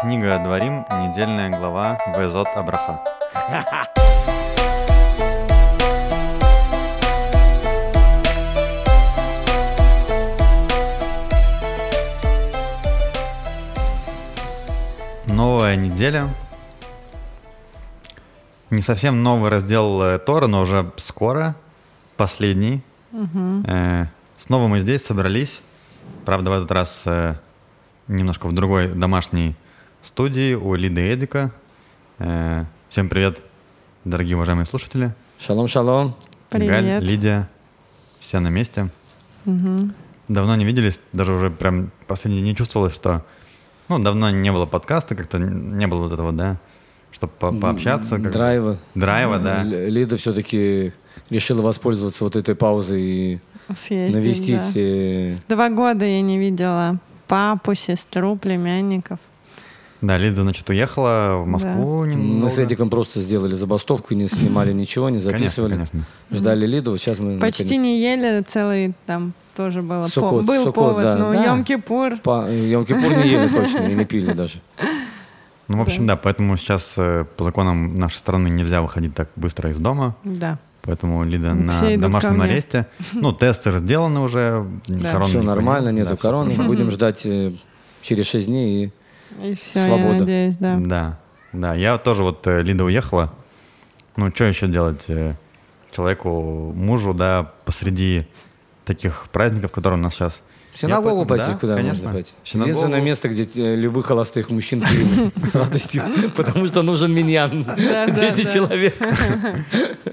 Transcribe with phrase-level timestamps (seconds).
[0.00, 3.00] Книга Дворим, недельная глава Везот Абраха.
[15.26, 16.30] Новая неделя.
[18.70, 21.56] Не совсем новый раздел э, Тора, но уже скоро,
[22.16, 22.80] последний.
[23.66, 24.06] Э,
[24.38, 25.60] снова мы здесь собрались.
[26.24, 27.34] Правда, в этот раз э,
[28.08, 29.56] немножко в другой домашней
[30.02, 31.50] студии у Лиды Эдика.
[32.18, 33.40] Э, всем привет,
[34.04, 35.14] дорогие уважаемые слушатели.
[35.38, 36.14] Шалом, шалом.
[36.50, 37.02] Галь, Привет.
[37.02, 37.48] Лидия,
[38.18, 38.88] все на месте.
[39.44, 43.24] Давно не виделись, даже уже прям последние дни чувствовалось, что
[43.88, 46.56] ну, давно не было подкаста, как-то не было вот этого, да,
[47.10, 48.18] чтобы по пообщаться.
[48.18, 48.32] как.
[48.32, 48.78] Драйва.
[48.94, 49.62] Драйва, да.
[49.62, 50.92] Л- Лида все-таки
[51.30, 53.40] решила воспользоваться вот этой паузой и
[53.74, 54.74] Съездить, навестить.
[54.74, 54.80] да.
[54.80, 59.18] э, Два года я не видела папу, сестру, племянников.
[60.00, 62.44] Да, Лида, значит, уехала в Москву немного.
[62.44, 65.74] Мы с Эдиком просто сделали забастовку, не снимали ничего, не Конечно, записывали.
[65.74, 66.00] конечно.
[66.30, 67.38] Ждали Лиду, вот сейчас мы...
[67.38, 70.04] Почти наконец- не ели, целый там тоже было.
[70.04, 71.44] по- Суккот, был Суккот, повод, да, ну, да.
[71.46, 72.20] Йом-Кипур.
[72.22, 74.60] По Йом-Кипур не ели точно, и не пили даже.
[75.68, 79.70] Ну, в общем, да, поэтому сейчас э, по законам нашей страны нельзя выходить так быстро
[79.70, 80.16] из дома.
[80.24, 80.58] Да.
[80.82, 82.86] Поэтому Лида Все на домашнем аресте.
[83.12, 84.66] Ну, тесты сделаны уже.
[84.88, 85.22] Да.
[85.24, 86.06] Все нормально, нет.
[86.06, 86.54] нету Да, короны.
[86.54, 87.52] Будем ждать э,
[88.02, 88.84] через 6 дней.
[88.86, 88.92] И
[89.42, 90.18] И все, я Свобода.
[90.20, 90.76] надеюсь, да.
[90.80, 91.18] Да,
[91.52, 91.74] да.
[91.74, 93.32] Я тоже вот, э, Лида уехала.
[94.16, 95.34] Ну, что еще делать э,
[95.92, 98.26] человеку, мужу, да, посреди
[98.84, 100.42] таких праздников, которые у нас сейчас.
[100.72, 102.04] В синагогу пойти, да, куда конечно.
[102.04, 102.32] можно пойти?
[102.44, 102.70] Синагогу.
[102.70, 106.02] Единственное место, где э, любых холостых мужчин примут с радостью,
[106.36, 107.64] потому что нужен миньян.
[107.64, 108.50] Да, да, 10 да.
[108.50, 108.94] человек.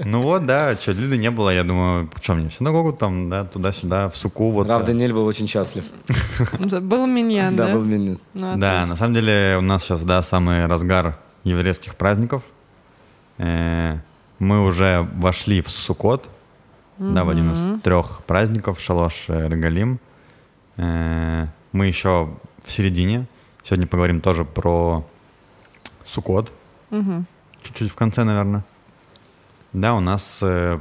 [0.03, 3.45] Ну вот, да, что, Лиды не было, я думаю, что мне, в синагогу там, да,
[3.45, 4.67] туда-сюда, в суку, вот.
[4.67, 5.85] Правда, э, Нель был очень счастлив.
[6.81, 7.67] Был миньян, да?
[7.67, 8.19] Да, был миньян.
[8.33, 12.43] Ну, Да, на самом деле у нас сейчас, да, самый разгар еврейских праздников.
[13.37, 13.97] Э,
[14.39, 16.27] Мы уже вошли в Сукот,
[16.97, 19.99] да, в один из трех праздников, Шалош э, Регалим.
[20.77, 22.29] Э, Мы еще
[22.63, 23.25] в середине.
[23.63, 25.05] Сегодня поговорим тоже про
[26.05, 26.51] Сукот.
[26.89, 27.25] Мгм.
[27.63, 28.63] Чуть-чуть в конце, наверное.
[29.73, 30.79] Да, у нас э,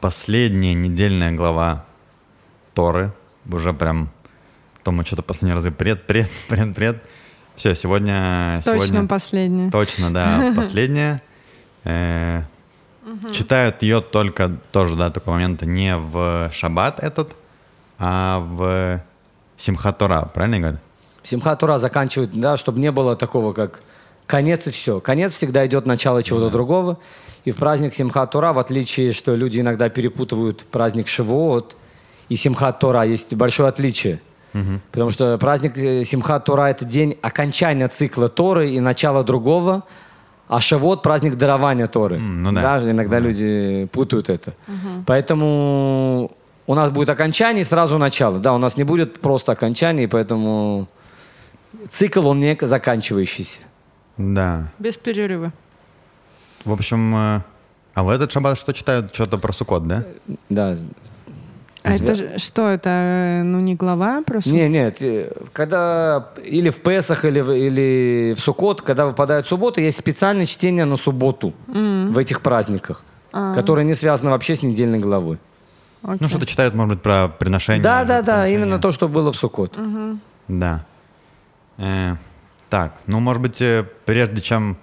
[0.00, 1.84] последняя недельная глава
[2.74, 3.12] Торы.
[3.50, 4.08] Уже прям,
[4.82, 7.02] то мы что-то последние разы пред, пред, пред, пред.
[7.56, 8.60] Все, сегодня...
[8.64, 9.70] Точно сегодня, последнее.
[9.70, 11.22] Точно, да, последняя.
[11.84, 12.42] Э,
[13.32, 17.36] Читают ее только, тоже, да, такого момента, не в шаббат этот,
[17.98, 19.02] а в
[19.56, 20.78] Симхат Тора, правильно я говорю?
[21.22, 23.82] Симхат Тура заканчивают, да, чтобы не было такого, как
[24.26, 25.00] конец и все.
[25.00, 26.98] Конец всегда идет начало чего-то другого.
[27.44, 31.76] И в праздник Симхат Тура, в отличие, что люди иногда перепутывают праздник Шивот
[32.28, 34.20] и Симхат Тора, есть большое отличие.
[34.92, 39.82] Потому что праздник э, Симхат Тора– это день окончания цикла Торы и начала другого,
[40.46, 42.18] а Шавот– праздник дарования Торы.
[42.18, 42.78] Ну да.
[42.84, 44.54] иногда люди путают это.
[45.06, 46.30] Поэтому
[46.66, 48.38] у нас будет окончание и сразу начало.
[48.38, 50.86] Да, у нас не будет просто окончания, и поэтому
[51.90, 53.60] цикл, он не заканчивающийся.
[54.16, 54.68] Да.
[54.78, 55.52] Без перерыва.
[56.64, 57.40] В общем, э,
[57.94, 59.12] а в этот шаббат что читают?
[59.14, 60.04] Что-то про Сукот, да?
[60.48, 60.76] Да.
[61.82, 62.88] А это же- что это?
[62.88, 64.48] э, Ну, не глава просто?
[64.50, 69.82] Не, нет, э, когда или в Песах, или, в- или в Суккот, когда выпадают субботы,
[69.82, 73.02] есть специальное чтение на субботу в этих праздниках,
[73.32, 73.54] А.
[73.54, 75.38] которые не связаны вообще с недельной главой.
[76.04, 76.18] Окей.
[76.20, 77.82] Ну, что-то читают, может быть, про приношение.
[77.82, 79.78] Да, да, да, именно то, что было в Суккот.
[80.48, 80.84] Да.
[81.78, 82.16] Э,
[82.68, 84.76] так, ну, может быть, э, прежде чем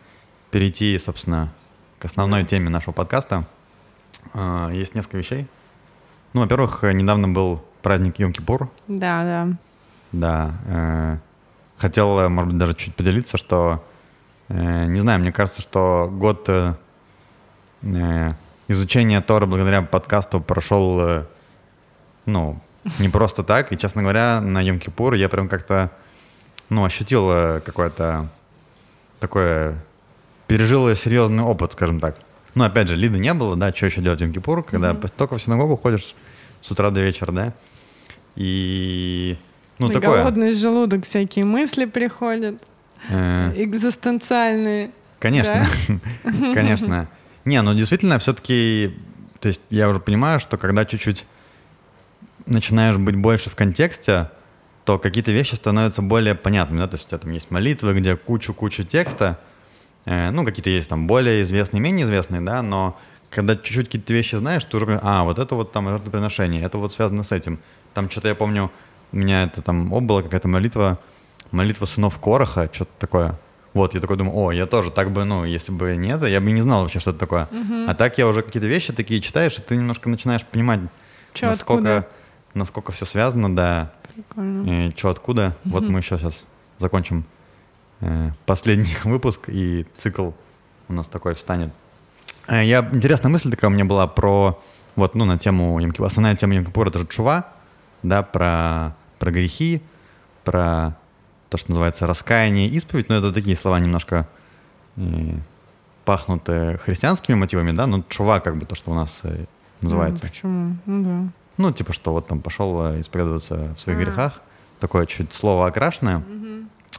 [0.49, 1.53] перейти, собственно,
[1.99, 3.45] к основной теме нашего подкаста,
[4.33, 5.47] э, есть несколько вещей.
[6.33, 8.69] Ну, во-первых, э, недавно был праздник Йом-Кипур.
[8.88, 9.47] Да, да.
[10.11, 10.51] Да.
[10.65, 11.17] э,
[11.77, 13.83] хотел, э, может быть, даже чуть поделиться, что,
[14.49, 16.73] э, не знаю, мне кажется, что год э,
[18.71, 21.23] изучения Тора благодаря подкасту прошел, э,
[22.25, 22.59] ну,
[22.99, 23.71] не просто так.
[23.71, 25.91] И, честно говоря, на Йом-Кипур я прям как-то,
[26.69, 28.27] ну, ощутил э, какое-то
[29.19, 29.75] такое,
[30.47, 32.15] пережил я серьезный опыт, скажем так.
[32.56, 35.41] Ну, опять же, Лиды не было, да, что еще делать в Йом-Кипур, когда только в
[35.41, 36.15] синагогу ходишь
[36.62, 37.53] с утра до вечера, да,
[38.35, 39.38] и,
[39.77, 40.17] ну, И такое.
[40.19, 42.56] голодный желудок, всякие мысли приходят,
[43.09, 44.91] э, экзистенциальные.
[45.19, 45.67] Конечно,
[46.53, 47.07] конечно.
[47.45, 48.97] Не, ну действительно, все-таки,
[49.39, 51.25] то есть я уже понимаю, что когда чуть-чуть
[52.45, 54.29] начинаешь быть больше в контексте,
[54.85, 58.15] то какие-то вещи становятся более понятными, да, то есть у тебя там есть молитвы, где
[58.15, 59.39] кучу-кучу текста,
[60.05, 62.99] э, ну, какие-то есть там более известные, менее известные, да, но
[63.29, 66.91] когда чуть-чуть какие-то вещи знаешь, ты уже а, вот это вот там жертвоприношение, это вот
[66.91, 67.59] связано с этим.
[67.93, 68.71] Там что-то я помню,
[69.11, 70.99] у меня это там, о, была какая-то молитва
[71.51, 73.39] молитва сынов Короха, что-то такое.
[73.73, 76.41] Вот, я такой думаю, о, я тоже так бы, ну, если бы не это, я
[76.41, 77.47] бы не знал вообще, что это такое.
[77.88, 80.81] А так я уже какие-то вещи такие читаешь, и ты немножко начинаешь понимать,
[81.33, 82.07] Чё, насколько, откуда?
[82.53, 84.88] насколько все связано, да, Прикольно.
[84.88, 85.56] и что откуда.
[85.63, 86.44] Вот мы еще сейчас
[86.79, 87.23] закончим
[88.01, 90.31] э, последний выпуск, и цикл
[90.89, 91.71] у нас такой встанет.
[92.47, 94.62] Э, Я, интересная мысль такая у меня была про,
[94.97, 96.07] вот, ну, на тему Йом Кипура.
[96.07, 97.53] Основная тема Йом Кипура— это же чува,
[98.03, 99.81] да, про, про грехи,
[100.44, 100.97] про
[101.51, 104.25] то, что называется раскаяние, исповедь, но это такие слова немножко
[106.06, 106.44] пахнут
[106.83, 109.45] христианскими мотивами, да, но чува как бы то, что у нас э,
[109.81, 110.24] называется.
[110.25, 110.77] М, Почему?
[110.86, 111.31] Ну да.
[111.57, 114.42] Ну, типа, что вот там пошел э, исповедоваться в своих грехах.
[114.80, 116.24] Такое чуть слово окрашенное.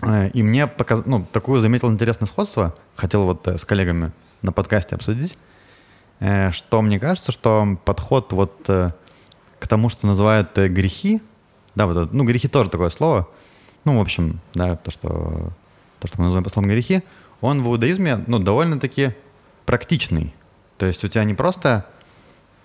[0.02, 1.02] Э, И мне показ...
[1.06, 2.75] ну, такую заметил интересное сходство.
[2.94, 4.12] Хотел вот с коллегами
[4.43, 5.37] на подкасте обсудить.
[6.52, 11.20] Что мне кажется, что подход вот к тому, что называют грехи,
[11.75, 13.28] да, вот это, ну, грехи тоже такое слово.
[13.84, 15.52] Ну, в общем, да, то, что,
[15.99, 17.02] то, что мы называем по словам грехи,
[17.40, 19.14] он в иудаизме, ну, довольно-таки
[19.67, 20.34] практичный.
[20.79, 21.87] То есть у тебя не просто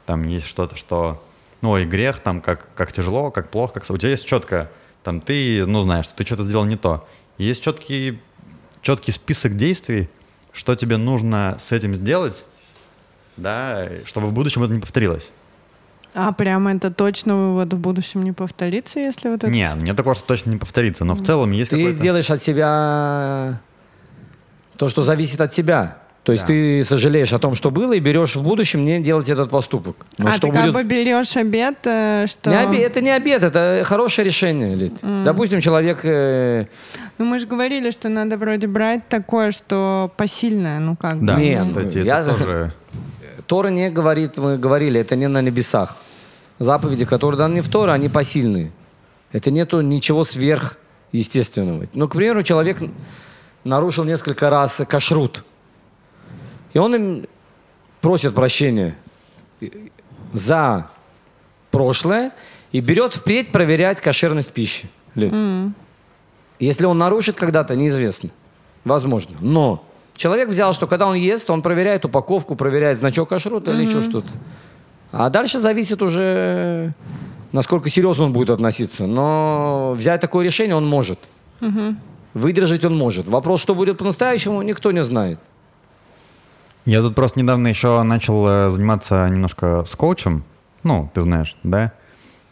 [0.07, 1.21] там есть что-то, что,
[1.61, 3.89] ну, ой, грех, там, как, как тяжело, как плохо, как...
[3.89, 4.71] У тебя есть четко,
[5.03, 7.07] там, ты, ну, знаешь, что ты что-то сделал не то.
[7.37, 8.21] И есть четкий,
[8.81, 10.09] четкий список действий,
[10.53, 12.45] что тебе нужно с этим сделать,
[13.35, 15.29] да, чтобы в будущем это не повторилось.
[16.19, 19.51] А прямо это точно вот в будущем не повторится, если вот это...
[19.51, 22.01] Не, мне такого, что точно не повторится, но в целом есть Ты какой-то...
[22.01, 23.59] делаешь от себя
[24.77, 25.97] то, что зависит от тебя.
[26.23, 26.47] То есть Да.
[26.47, 29.95] ты сожалеешь о том, что было, и берешь в будущем не делать этот поступок.
[30.17, 32.49] Но а что ты как будет- бы берешь обед, э, что...
[32.49, 34.75] Не обе- Это не обед, это хорошее решение.
[34.75, 34.93] Лид.
[35.23, 35.99] Допустим, человек...
[36.03, 36.65] э,
[37.19, 41.41] Ну мы же говорили, что надо вроде брать такое, что посильное, ну как Да, бы.
[41.41, 42.73] Нет, ну, кстати, я это за- тоже...
[43.45, 45.95] Тора не говорит, мы говорили, это не на небесах.
[46.59, 48.71] Заповеди, которые даны в Торе, они посильные.
[49.31, 51.85] Это нету ничего сверхъестественного.
[51.93, 52.77] Ну, к примеру, человек
[53.63, 55.43] нарушил несколько раз кашрут.
[56.73, 57.27] И он им
[58.01, 58.95] просит прощения
[60.33, 60.89] за
[61.71, 62.31] прошлое
[62.71, 64.89] и берет впредь проверять кошерность пищи.
[65.15, 65.73] Лен.
[66.59, 68.29] Если он нарушит когда-то, неизвестно.
[68.83, 69.37] Возможно.
[69.41, 74.01] Но человек взял, что когда он ест, он проверяет упаковку, проверяет значок кашрута или еще
[74.01, 74.29] что-то.
[75.11, 76.93] А дальше зависит уже,
[77.51, 79.07] насколько серьезно он будет относиться.
[79.07, 81.19] Но взять такое решение он может.
[82.33, 83.27] Выдержать он может.
[83.27, 85.39] Вопрос, что будет по-настоящему, никто не знает.
[86.85, 90.43] Я тут просто недавно еще начал э, заниматься немножко с коучем,
[90.83, 91.91] ну, ты знаешь, да?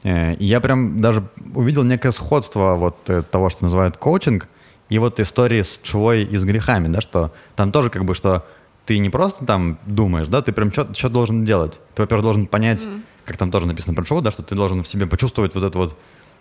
[0.03, 1.23] Э, И я прям даже
[1.53, 4.49] увидел некое сходство вот э, того, что называют коучинг,
[4.89, 8.45] и вот истории с чувой и с грехами, да, что там тоже как бы, что
[8.85, 11.79] ты не просто там думаешь, да, ты прям что должен делать.
[11.95, 12.85] Ты, во-первых, должен понять,
[13.25, 15.79] как там тоже написано про чуву, да, что ты должен в себе почувствовать вот эту
[15.79, 15.97] вот,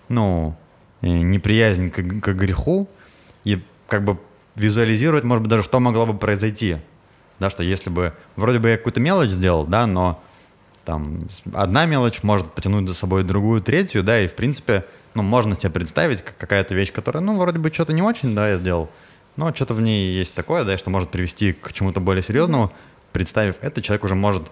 [0.08, 0.56] ну,
[1.00, 2.88] э, неприязнь к, к греху
[3.44, 4.18] и как бы
[4.54, 6.76] визуализировать, может быть, даже что могло бы произойти.
[7.40, 10.22] Да, что если бы вроде бы я какую-то мелочь сделал, да, но
[10.84, 15.56] там одна мелочь может потянуть за собой другую, третью, да, и в принципе, ну, можно
[15.56, 18.90] себе представить, как какая-то вещь, которая, ну, вроде бы что-то не очень, да, я сделал,
[19.36, 22.72] но что-то в ней есть такое, да, что может привести к чему-то более серьезному.
[23.12, 24.50] Представив это, человек уже может,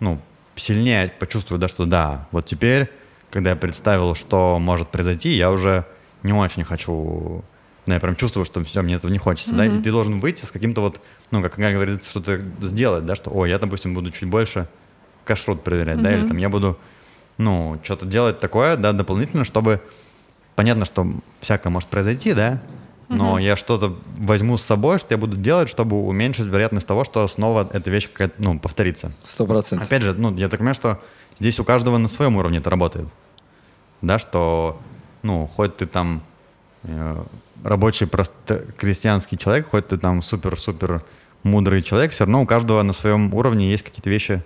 [0.00, 0.20] ну,
[0.56, 2.90] сильнее почувствовать, да, что да, вот теперь,
[3.30, 5.84] когда я представил, что может произойти, я уже
[6.22, 7.44] не очень хочу,
[7.86, 10.44] да, я прям чувствую, что все, мне этого не хочется, да, и ты должен выйти
[10.44, 11.00] с каким-то вот,
[11.30, 14.68] ну, как Галя говорит, что-то сделать, да, что, о, я, допустим, буду чуть больше
[15.24, 16.78] кашрут проверять, да, или там я буду,
[17.38, 19.80] ну, что-то делать такое, да, дополнительно, чтобы,
[20.54, 21.06] понятно, что
[21.40, 22.60] всякое может произойти, да,
[23.08, 27.26] но я что-то возьму с собой, что я буду делать, чтобы уменьшить вероятность того, что
[27.28, 29.12] снова эта вещь какая-то, ну, повторится.
[29.24, 29.86] Сто процентов.
[29.86, 31.00] Опять же, ну, я так понимаю, что
[31.38, 33.08] здесь у каждого на своем уровне это работает.
[34.02, 34.80] Да, что,
[35.22, 36.22] ну, хоть ты там
[36.82, 37.24] э,
[37.62, 41.02] рабочий, просто крестьянский человек, хоть ты там супер-супер
[41.42, 44.42] мудрый человек, все равно у каждого на своем уровне есть какие-то вещи,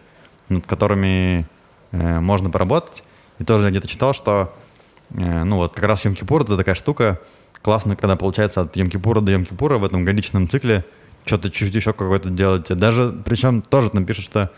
[0.48, 1.46] над которыми
[1.92, 3.02] э, можно поработать.
[3.38, 4.54] И тоже я где-то читал, что,
[5.10, 7.20] э, ну, вот как раз Йом-Кипур— это такая штука,
[7.62, 10.84] классно, когда получается от Йом-Кипура до Йом-Кипура в этом годичном цикле
[11.24, 12.68] что-то чуть еще какое-то делать.
[12.68, 14.50] Даже, причем тоже там пишут, что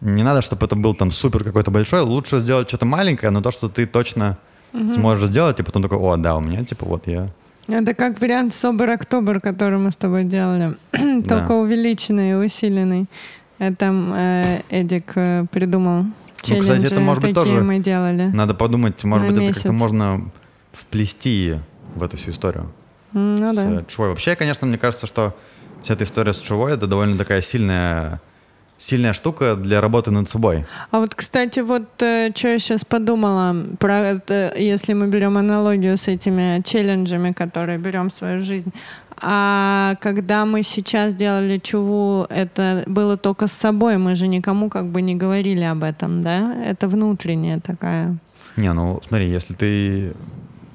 [0.00, 3.50] не надо, чтобы это был там супер какой-то большой, лучше сделать что-то маленькое, но то,
[3.50, 4.38] что ты точно
[4.72, 7.30] сможешь сделать, и потом такой, о, да, у меня, типа, вот я...
[7.68, 10.76] Это как вариант Собер Октобер, который мы с тобой делали.
[11.28, 13.06] Только увеличенный и усиленный.
[13.58, 16.04] Это э, Эдик э, придумал.
[16.04, 18.30] Ну, кстати, это, Челленджи может быть, тоже мы делали.
[18.32, 19.80] Надо подумать, может быть, это как-то месяц.
[19.80, 20.30] можно
[20.72, 21.56] вплести
[21.96, 22.70] в эту всю историю.
[23.12, 23.84] Ну с да.
[23.88, 24.10] чувой.
[24.10, 25.34] Вообще, конечно, мне кажется, что
[25.82, 28.20] вся эта история с чувой это довольно такая сильная
[28.78, 30.66] сильная штука для работы над собой.
[30.90, 34.20] А вот, кстати, вот э, что я сейчас подумала, про
[34.56, 38.72] если мы берем аналогию с этими челленджами, которые берем в свою жизнь.
[39.22, 44.86] А когда мы сейчас делали чуву, это было только с собой, мы же никому как
[44.86, 46.54] бы не говорили об этом, да?
[46.66, 48.18] Это внутренняя такая.
[48.56, 50.12] Не, ну смотри, если ты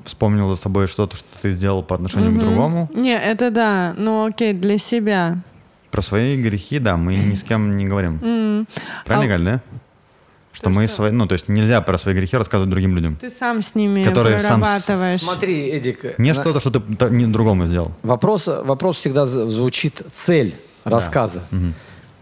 [0.05, 2.39] вспомнил за собой что-то, что ты сделал по отношению Мгм.
[2.39, 5.37] к другому, Не, это да, ну окей, для себя.
[5.91, 8.19] про свои грехи, да, мы ни с кем не говорим.
[8.23, 8.67] М.
[9.05, 9.61] Правильно, А- Галь, да?
[10.53, 13.15] Что То, мы что- свои, ну, то есть нельзя про свои грехи рассказывать другим людям.
[13.15, 15.21] Ты сам с ними Которые сам прорабатываешь.
[15.21, 17.91] Смотри, Эдик, Не на- что-то, что ты не другому сделал.
[18.03, 20.53] вопрос, вопрос всегда звучит цель
[20.83, 21.43] рассказа.
[21.51, 21.73] Мгм.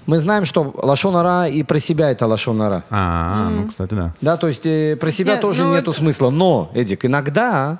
[0.09, 2.83] Мы знаем, что лошонара и про себя это лошонара.
[2.89, 4.15] А, ну, кстати, да.
[4.21, 6.31] Да, то есть э, про себя Нет, тоже ну нету это- смысла.
[6.31, 7.77] Но, Эдик, иногда,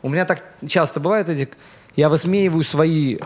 [0.00, 1.58] у меня так часто бывает, Эдик,
[1.96, 3.18] я высмеиваю свои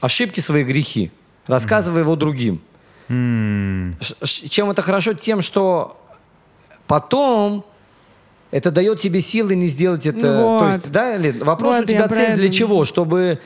[0.00, 1.10] ошибки, свои грехи,
[1.48, 2.60] рассказывая его другим.
[3.08, 5.14] Ш- Чем это хорошо?
[5.14, 6.00] Тем, что
[6.86, 7.64] потом
[8.52, 10.38] это дает тебе силы не сделать это.
[10.38, 10.58] Вот.
[10.60, 12.84] То есть, да, Лен, вопрос Вот, у тебя цель для чего?
[12.84, 13.40] Чтобы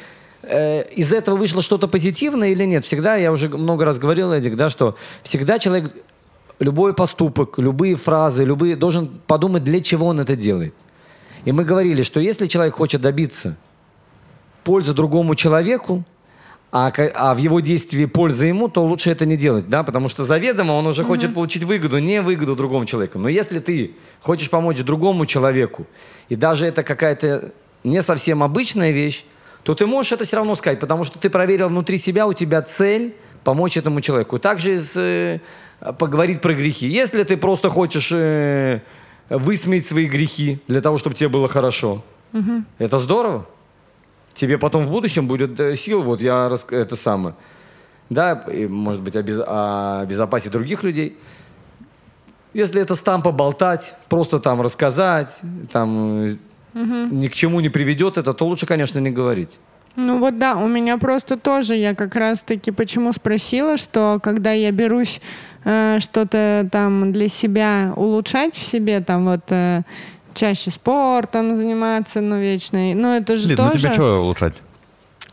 [0.95, 2.85] из этого вышло что-то позитивное или нет?
[2.85, 5.93] Всегда, я уже много раз говорил, Эдик, да, что всегда человек
[6.59, 10.75] любой поступок, любые фразы, любые должен подумать, для чего он это делает.
[11.45, 13.57] И мы говорили, что если человек хочет добиться
[14.63, 16.05] пользы другому человеку,
[16.73, 20.25] а, а в его действии польза ему, то лучше это не делать, да, потому что
[20.25, 23.19] заведомо он уже хочет получить выгоду, не выгоду другому человеку.
[23.19, 25.87] Но если ты хочешь помочь другому человеку,
[26.29, 27.53] и даже это какая-то
[27.85, 29.25] не совсем обычная вещь,
[29.65, 32.63] то ты можешь это все равно сказать, потому что ты проверил внутри себя, у тебя
[32.63, 34.39] цель помочь этому человеку.
[34.39, 35.41] Также с, э,
[35.99, 36.87] поговорить про грехи.
[36.87, 38.81] Если ты просто хочешь э,
[39.29, 42.05] высмеять свои грехи для того, чтобы тебе было хорошо,
[42.79, 43.47] это здорово
[44.35, 47.37] тебе потом в будущем будет э, сил, вот я рас- это самое,
[48.11, 51.17] да, и, может быть, обез- о безопасности других людей.
[52.53, 55.41] Если это там поболтать, просто там рассказать,
[55.71, 56.39] там
[56.75, 59.59] э, ни к чему не приведет это, то лучше, конечно, не говорить.
[59.97, 64.73] Ну вот да, у меня просто тоже, я как раз-таки почему спросила, что когда я
[64.73, 65.21] берусь
[65.65, 69.83] э, что-то там для себя улучшать в себе, там вот э,
[70.35, 74.55] чаще спортом заниматься, ну вечно, ну это же Лид, ну тоже, тебе что улучшать?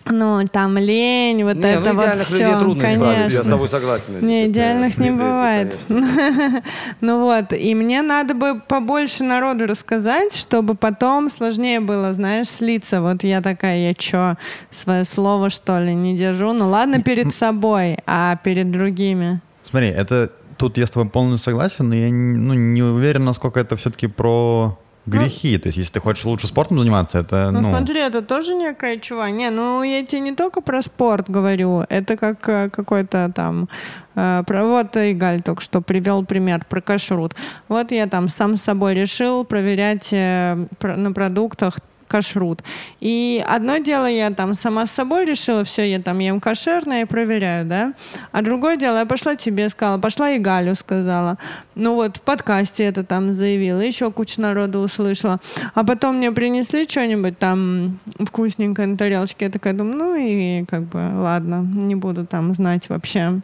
[0.06, 3.32] Ну там лень, вот Не, это ну, вот идеальных все, людей трудно избавить, я с
[3.32, 3.52] конечно.
[3.52, 4.26] тобой согласен.
[4.26, 5.78] Не, идеальных не бывает.
[5.88, 6.62] конечно.
[7.02, 13.02] Ну вот, и мне надо бы побольше народу рассказать, чтобы потом сложнее было, знаешь, слиться.
[13.02, 14.36] Вот я такая, я чё,
[14.70, 16.54] свое слово, что ли, не держу?
[16.54, 19.42] Ну ладно, перед собой, а перед другими.
[19.64, 23.76] Смотри, это тут я с тобой полностью согласен, но я ну, не уверен, насколько это
[23.78, 25.58] все-таки про грехи.
[25.58, 28.98] То есть, если ты хочешь лучше спортом заниматься, это, Ну, ну, смотри, это тоже некая
[28.98, 29.30] чува.
[29.30, 33.68] Не, ну я тебе не только про спорт говорю, это как э, какой-то там...
[34.16, 37.36] э, про, вот Игаль только что привел пример про кашрут.
[37.68, 41.80] Вот я там сам с собой решил проверять э, про- на продуктах
[42.12, 42.62] кашрут.
[43.00, 47.06] И одно дело я там сама с собой решила, все, я там ем кошерное и
[47.06, 47.94] проверяю, да.
[48.34, 51.38] А другое дело, я пошла тебе сказала, пошла и Галю сказала.
[51.76, 55.40] Ну вот в подкасте это там заявила, еще куча народу услышала.
[55.74, 59.46] А потом мне принесли что-нибудь там вкусненькое на тарелочке.
[59.46, 63.40] Я такая думаю, ну и как бы ладно, не буду там знать вообще,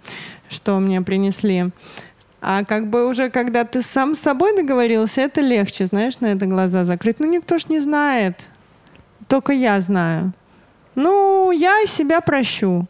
[0.50, 1.72] что мне принесли.
[2.42, 6.46] А как бы уже, когда ты сам с собой договорился, это легче, знаешь, на это
[6.46, 7.20] глаза закрыть.
[7.20, 8.46] Ну, никто ж не знает.
[9.28, 10.34] Только я знаю.
[10.96, 12.88] Ну, я себя прощу.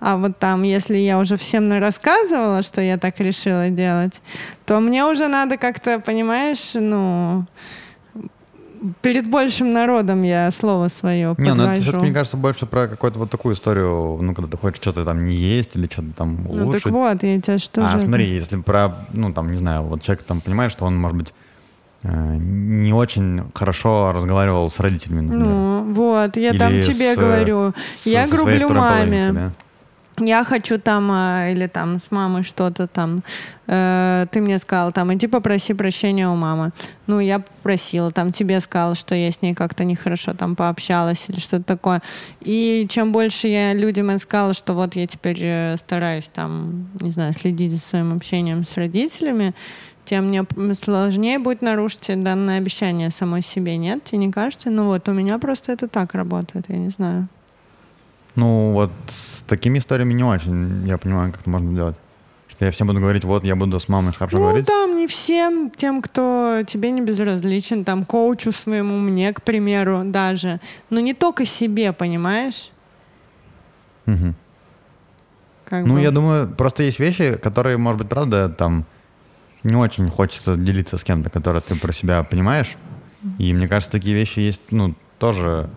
[0.00, 4.20] А вот там, если я уже всем рассказывала, что я так решила делать,
[4.66, 7.46] то мне уже надо как-то, понимаешь, ну,
[9.00, 12.00] перед большим народом я слово свое Не, ну это подвожу.
[12.00, 15.34] мне кажется, больше про какую-то вот такую историю, ну, когда ты хочешь что-то там не
[15.34, 16.82] есть или что-то там ну, улучшить.
[16.84, 18.00] так вот, я тебя что а, же...
[18.00, 21.32] смотри, если про, ну, там, не знаю, вот человек там понимает, что он, может быть,
[22.02, 25.46] не очень хорошо разговаривал с родителями, например.
[25.46, 29.32] Ну, вот, я Или там тебе с, э, говорю, с- я со грублю маме.
[29.32, 29.52] да?
[30.18, 33.22] я хочу там, а, или там с мамой что-то там,
[33.66, 36.72] э, ты мне сказал, там, иди попроси прощения у мамы.
[37.06, 41.38] Ну, я попросила, там, тебе сказала, что я с ней как-то нехорошо там пообщалась или
[41.38, 42.02] что-то такое.
[42.40, 47.10] И чем больше я людям это сказала, что вот я теперь э, стараюсь там, не
[47.10, 49.54] знаю, следить за своим общением с родителями,
[50.12, 54.04] тем мне сложнее будет нарушить данное обещание самой себе, нет?
[54.04, 54.68] Тебе не кажется?
[54.68, 57.28] Ну вот, у меня просто это так работает, я не знаю.
[58.34, 61.96] Ну, вот с такими историями не очень, я понимаю, как это можно делать.
[62.48, 64.66] Что я всем буду говорить, вот, я буду с мамой хорошо Ну, говорить.
[64.66, 70.60] там не всем, тем, кто тебе не безразличен, там, коучу своему, мне, к примеру, даже.
[70.90, 72.70] Но не только себе, понимаешь?
[74.04, 74.34] Мгм.
[75.64, 76.00] Как Ну, бы.
[76.02, 78.84] я думаю, просто есть вещи, которые, может быть, правда, там
[79.62, 82.76] не очень хочется делиться с кем-то, которые ты про себя понимаешь.
[83.38, 85.70] И мне кажется, такие вещи есть, ну, тоже,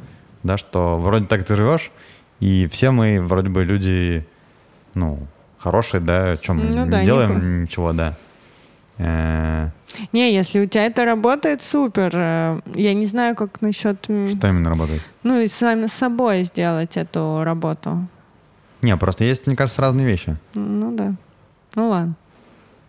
[0.44, 1.92] да, что вроде так ты живешь,
[2.40, 4.26] и все мы вроде бы люди,
[4.96, 5.28] ну,
[5.60, 8.16] хорошие, да, чем мы Ну не да, делаем ничего, да.
[8.98, 9.70] Э,
[10.14, 12.12] Не, если у тебя это работает, супер.
[12.14, 14.04] Э, Я не знаю, как насчет...
[14.04, 15.02] Что именно работает?
[15.24, 18.08] Ну, и сами с собой сделать эту работу.
[18.82, 20.38] Не, просто есть, мне кажется, разные вещи.
[20.54, 21.14] Ну да.
[21.76, 22.16] Ну ладно.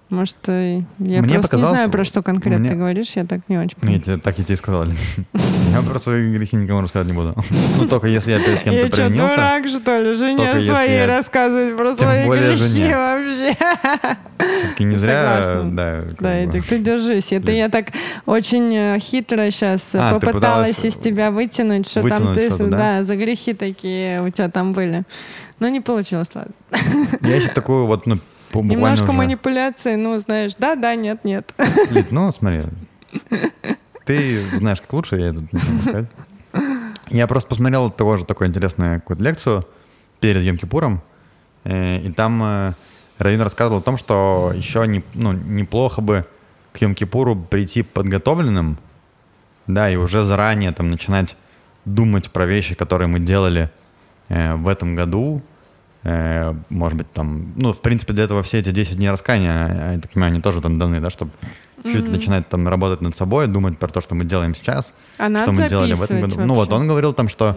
[0.08, 3.40] Может, э, я Мне просто не знаю, про что конкретно мне- ты говоришь, я так
[3.48, 4.02] не очень Ну, я понимаю.
[4.02, 4.86] тебе- так я тебе и сказал.
[5.72, 7.34] Я про свои грехи никому рассказывать не буду.
[7.78, 9.34] Ну, только если я перед Я кем-то что, провинился.
[9.34, 10.14] дурак, что ли?
[10.14, 13.56] Жене своей я- рассказывать про свои грехи вообще.
[14.38, 16.00] Все-таки не зря, да.
[16.20, 16.34] Да.
[16.36, 17.32] Эдик, ты держись.
[17.32, 17.86] Это я так
[18.26, 20.34] очень э, хитро сейчас А, попыталась
[20.76, 23.02] пыталась из тебя вытянуть, что там ты, да?
[23.04, 25.02] за грехи такие у тебя там были.
[25.58, 26.52] Но не получилось, ладно.
[27.22, 28.18] Я еще такую вот, ну,
[28.52, 31.52] буквально Немножко уже- манипуляции, ну, знаешь, да, да, нет, нет.
[31.90, 32.62] Лид, ну, смотри.
[34.04, 36.06] Ты знаешь, как лучше, я тут не могу сказать.
[37.08, 39.66] Я просто посмотрел того же такую интересную какую-то лекцию
[40.20, 40.98] перед Йом-Кипуром,
[41.64, 42.72] э, и там э,
[43.18, 46.24] Равин рассказывал о том, что еще не, ну, неплохо бы
[46.72, 48.78] к Йом-Кипуру прийти подготовленным,
[49.66, 51.36] да, и уже заранее там начинать
[51.84, 53.70] думать про вещи, которые мы делали
[54.28, 55.42] э, в этом году,
[56.68, 60.12] может быть, там, ну, в принципе, для этого все эти 10 дней раскаяния, я так
[60.12, 61.32] понимаю, они тоже там даны, да, чтобы
[61.82, 65.52] чуть начинать там работать над собой, думать про то, что мы делаем сейчас, А что
[65.52, 66.40] мы делали в этом году.
[66.40, 66.80] Ну вот вообще.
[66.82, 67.56] он говорил там, что,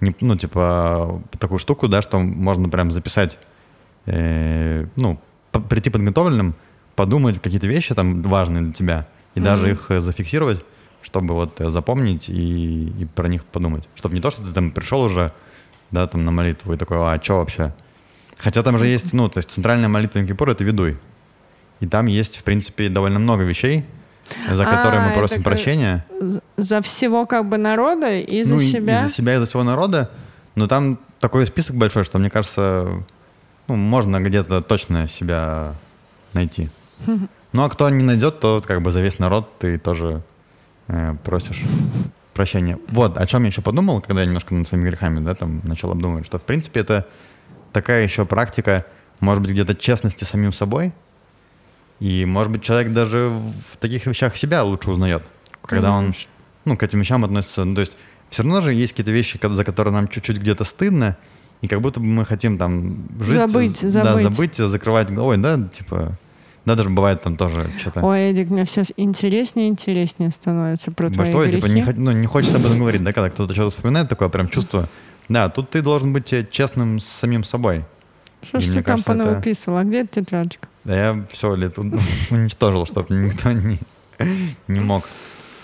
[0.00, 3.38] не- ну, типа, такую штуку, да, что можно прям записать,
[4.06, 5.18] э, ну,
[5.68, 6.54] прийти подготовленным,
[6.96, 10.64] подумать какие-то вещи там важные для тебя, и даже их э, зафиксировать,
[11.02, 13.88] чтобы вот э, запомнить и, и про них подумать.
[13.94, 15.32] Чтобы не то, что ты там пришел уже,
[15.90, 17.74] да, там на молитву и такой, а что вообще?
[18.38, 20.98] Хотя там же есть, ну, то есть центральная молитва Йом-Кипура— это ведуй.
[21.80, 23.84] И там есть, в принципе, довольно много вещей,
[24.50, 26.04] за А, которые мы это просим прощения.
[26.56, 29.04] За всего как бы народа и за ну, себя.
[29.04, 30.10] И за себя, и за всего народа.
[30.54, 33.04] Но там такой список большой, что, мне кажется,
[33.68, 35.74] ну, можно где-то точно себя
[36.32, 36.70] найти.
[37.52, 40.20] Ну, а кто не найдет, то как бы за весь народ ты тоже
[40.88, 41.62] э, просишь
[42.34, 42.78] прощения.
[42.88, 45.90] Вот, о чем я еще подумал, когда я немножко над своими грехами, да, там начал
[45.90, 47.06] обдумывать, что, в принципе, это
[47.76, 48.86] такая еще практика,
[49.20, 50.92] может быть, где-то честности с самим собой,
[52.00, 53.18] и, может быть, человек даже
[53.72, 55.22] в таких вещах себя лучше узнает,
[55.62, 56.14] когда он,
[56.64, 57.64] ну, к этим вещам относится.
[57.64, 57.92] Ну, то есть
[58.30, 61.18] все равно же есть какие-то вещи, за которые нам чуть-чуть где-то стыдно,
[61.60, 64.22] и как будто бы мы хотим там жить, Забыть, з- да, забыть.
[64.22, 66.16] забыть, закрывать головой, да, типа,
[66.64, 68.00] да, даже бывает там тоже что-то.
[68.04, 71.56] Ой, Эдик, мне все интереснее и интереснее становится про твои Что, грехи.
[71.56, 74.48] типа, не, ну, не хочется об этом говорить, да, когда кто-то что-то вспоминает, такое прям
[74.48, 74.88] чувство.
[75.28, 77.84] Да, тут ты должен быть э, честным с самим собой.
[78.42, 79.78] Что ж ты там кажется, это- понавыписывал?
[79.78, 80.68] А где эта тетрадочка?
[80.84, 81.76] Да я все лет
[82.30, 83.78] уничтожил, чтобы никто не,
[84.68, 85.04] не мог.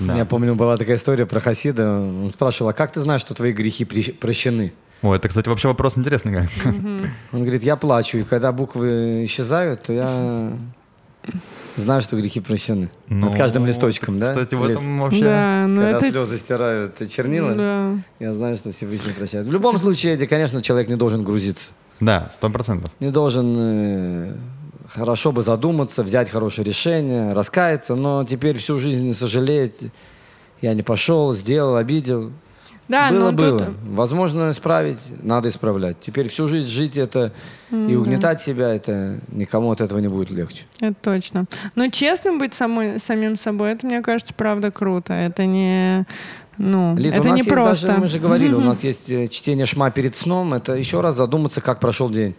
[0.01, 0.16] Да.
[0.16, 1.88] Я помню, была такая история про Хасида.
[1.88, 4.72] Он спрашивал, а как ты знаешь, что твои грехи прощены?
[5.03, 6.48] О, это, кстати, вообще вопрос интересный.
[6.64, 10.53] Он говорит, я плачу, и когда буквы исчезают, то я
[11.77, 12.91] знаю, что грехи прощены.
[13.09, 14.33] Над каждым Ну, листочком, да?
[14.33, 15.25] Кстати, в этом вообще...
[15.25, 16.11] Да, ну Когда это...
[16.11, 17.97] слезы стирают чернила, Да.
[18.19, 19.47] я знаю, что Всевышний прощает.
[19.47, 21.71] В любом случае, Эдди, конечно, человек не должен грузиться.
[22.01, 22.91] Да, сто процентов.
[23.01, 24.37] Не должен э,
[24.89, 29.93] хорошо бы задуматься, взять хорошее решение, раскаяться, но теперь всю жизнь сожалеть.
[30.61, 32.33] Я не пошел, сделал, обидел.
[32.88, 33.59] Да, было, но было.
[33.59, 33.68] тут...
[33.85, 35.99] Возможно, исправить, надо исправлять.
[36.01, 37.33] Теперь всю жизнь жить это
[37.71, 40.64] и угнетать себя, это никому от этого не будет легче.
[40.81, 41.47] Это точно.
[41.75, 45.12] Но честным быть самой, самим собой, это, мне кажется, правда круто.
[45.12, 46.07] Это не...
[46.59, 47.87] Ну, Лид, это у нас не есть просто.
[47.87, 50.53] даже, мы же говорили, у нас есть э, чтение шма перед сном.
[50.53, 52.37] Это еще раз задуматься, как прошел день.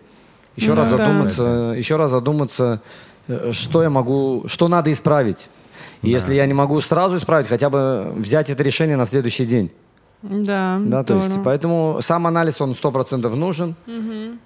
[0.56, 0.98] Еще Ну раз да.
[0.98, 2.82] задуматься, еще раз задуматься,
[3.28, 5.50] э, что я могу, что надо исправить.
[6.04, 9.72] И если я не могу сразу исправить, хотя бы взять это решение на следующий день.
[10.24, 13.76] Да, Да, то есть, поэтому сам анализ, он сто процентов нужен.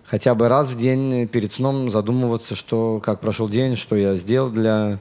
[0.06, 4.50] Хотя бы раз в день перед сном задумываться, что, как прошел день, что я сделал
[4.50, 5.00] для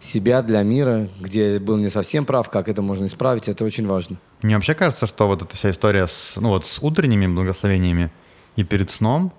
[0.00, 3.86] себя, для мира, где я был не совсем прав, как это можно исправить, это очень
[3.86, 4.16] важно.
[4.40, 8.10] Мне вообще кажется, что вот эта вся история с, ну, вот с утренними благословениями
[8.56, 9.32] и перед сном,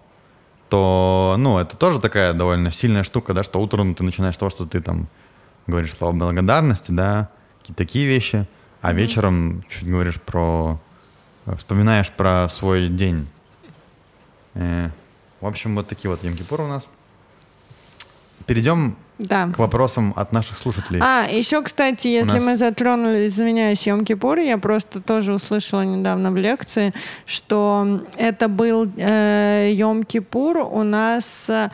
[0.69, 4.65] то, ну, это тоже такая довольно сильная штука, да, что утром ты начинаешь того, что
[4.65, 5.07] ты там
[5.67, 8.47] говоришь слова благодарности, да, какие-то такие вещи,
[8.83, 10.77] а вечером чуть говоришь про,
[11.45, 13.27] э, вспоминаешь про свой день.
[14.55, 14.89] Э,
[15.41, 16.83] в общем, вот такие вот Йом-Кипуры у нас.
[18.45, 19.47] перейдем Да.
[19.55, 20.99] к вопросам от наших слушателей.
[21.01, 26.29] А, еще, кстати, если нас- мы затронули, извиняюсь, Йом Кипур, я просто тоже услышала недавно
[26.31, 26.91] в лекции,
[27.25, 31.69] что это был э, Йом Кипур у нас э,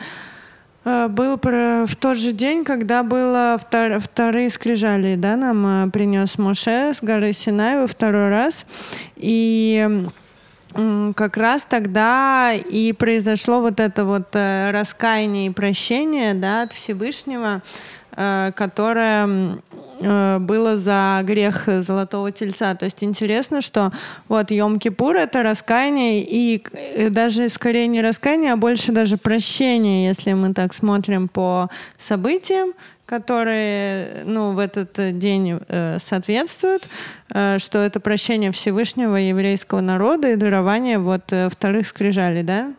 [0.84, 6.38] был про- в тот же день, когда было втор- вторые скрижали, да, нам э, принес
[6.38, 8.64] Моше с горы Синай во второй раз.
[9.16, 10.06] И
[11.16, 17.56] как раз тогда и произошло вот это вот э, раскаяние и прощение, да, от Всевышнего,
[17.56, 17.60] э,
[18.54, 19.62] которое м,
[20.00, 22.74] э, было за грех Золотого Тельца.
[22.74, 23.92] То есть интересно, что
[24.28, 26.62] вот Йом-Кипур— это раскаяние, и
[26.96, 32.74] э, даже скорее не раскаяние, а больше даже прощение, если мы так смотрим по событиям,
[33.06, 36.86] которые ну, в этот э, день э, соответствуют,
[37.32, 42.72] э, что это прощение Всевышнего еврейского народа и дарование вот э, вторых скрижалей, да?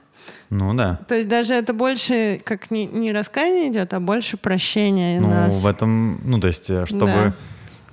[0.51, 0.99] Ну да.
[1.07, 5.55] То есть даже это больше как не, не раскаяние идет, а больше прощение Ну, нас.
[5.55, 7.33] в этом, ну, то есть, э, чтобы, Да.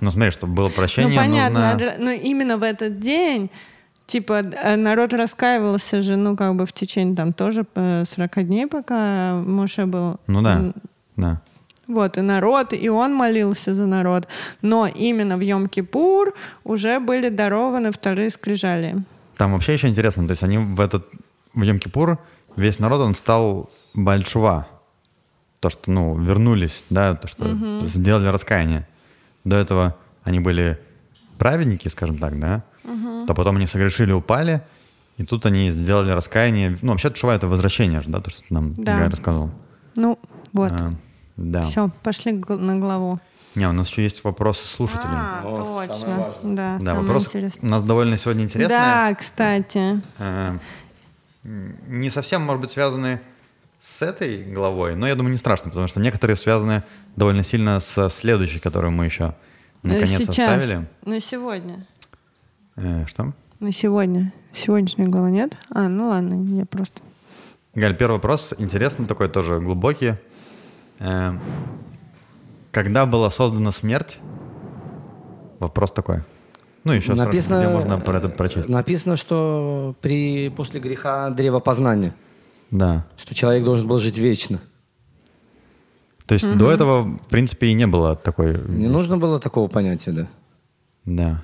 [0.01, 1.85] ну, смотри, чтобы было Ну, прощение, понятно, нужно...
[1.87, 3.49] р- но именно в этот день,
[4.07, 8.67] типа, э, народ раскаивался же, ну, как бы в течение там тоже э, 40 дней,
[8.67, 10.17] пока Моше был.
[10.27, 10.73] Ну да,
[11.15, 11.41] да.
[11.87, 14.27] Вот, и народ, и он молился за народ.
[14.61, 16.33] Но именно в Йом-Кипур
[16.65, 18.95] уже были дарованы вторые скрижали.
[19.37, 21.07] Там вообще еще интересно, то есть они в этот,
[21.55, 22.17] в Йом-Кипур,
[22.59, 24.67] весь народ, он стал большва.
[25.59, 27.45] То, что, ну, вернулись, да, то, что
[27.85, 28.87] сделали раскаяние.
[29.43, 30.79] До этого они были
[31.37, 32.63] праведники, скажем так, да,
[33.27, 34.61] то потом они согрешили, упали,
[35.17, 36.77] и тут они сделали раскаяние.
[36.81, 38.95] Ну, вообще, Тшува— это возвращение же, да, то, что ты нам Да.
[38.95, 39.51] Игорь рассказывал.
[39.95, 40.17] Ну,
[40.53, 40.71] вот.
[40.71, 40.93] А,
[41.35, 41.61] да.
[41.61, 43.19] Все, пошли на главу.
[43.55, 45.11] Не, у нас еще есть вопросы слушателей.
[45.11, 46.33] А, О, точно.
[46.43, 47.67] Да, да, самое вопрос интересное.
[47.67, 48.77] у нас довольно сегодня интересный.
[48.77, 50.01] Да, кстати.
[50.19, 50.57] Э,
[51.49, 53.19] не совсем, может быть, связаны
[53.81, 56.83] с этой главой, но я думаю, не страшно, потому что некоторые связаны
[57.15, 59.35] довольно сильно со следующей, которую мы еще
[59.83, 60.29] наконец Э, Сейчас.
[60.29, 60.87] оставили.
[61.05, 61.85] На сегодня.
[62.75, 63.33] Э, что?
[63.59, 64.33] На сегодня.
[64.53, 65.55] Сегодняшняя глава нет?
[65.69, 67.01] А, ну ладно, я просто...
[67.75, 70.15] Галь, первый вопрос интересный, такой тоже глубокий.
[70.99, 71.37] Э,
[72.71, 74.19] когда была создана смерть?
[75.59, 76.23] Вопрос такой.
[76.83, 78.69] Ну, еще Написано- где можно про это прочесть?
[78.69, 82.13] Написано, что при, после греха древо познания,
[82.71, 83.05] Да.
[83.17, 84.59] что человек должен был жить вечно.
[86.25, 88.59] То есть до этого, в принципе, и не было такой...
[88.67, 90.27] Не нужно было такого понятия, да.
[91.05, 91.43] Да.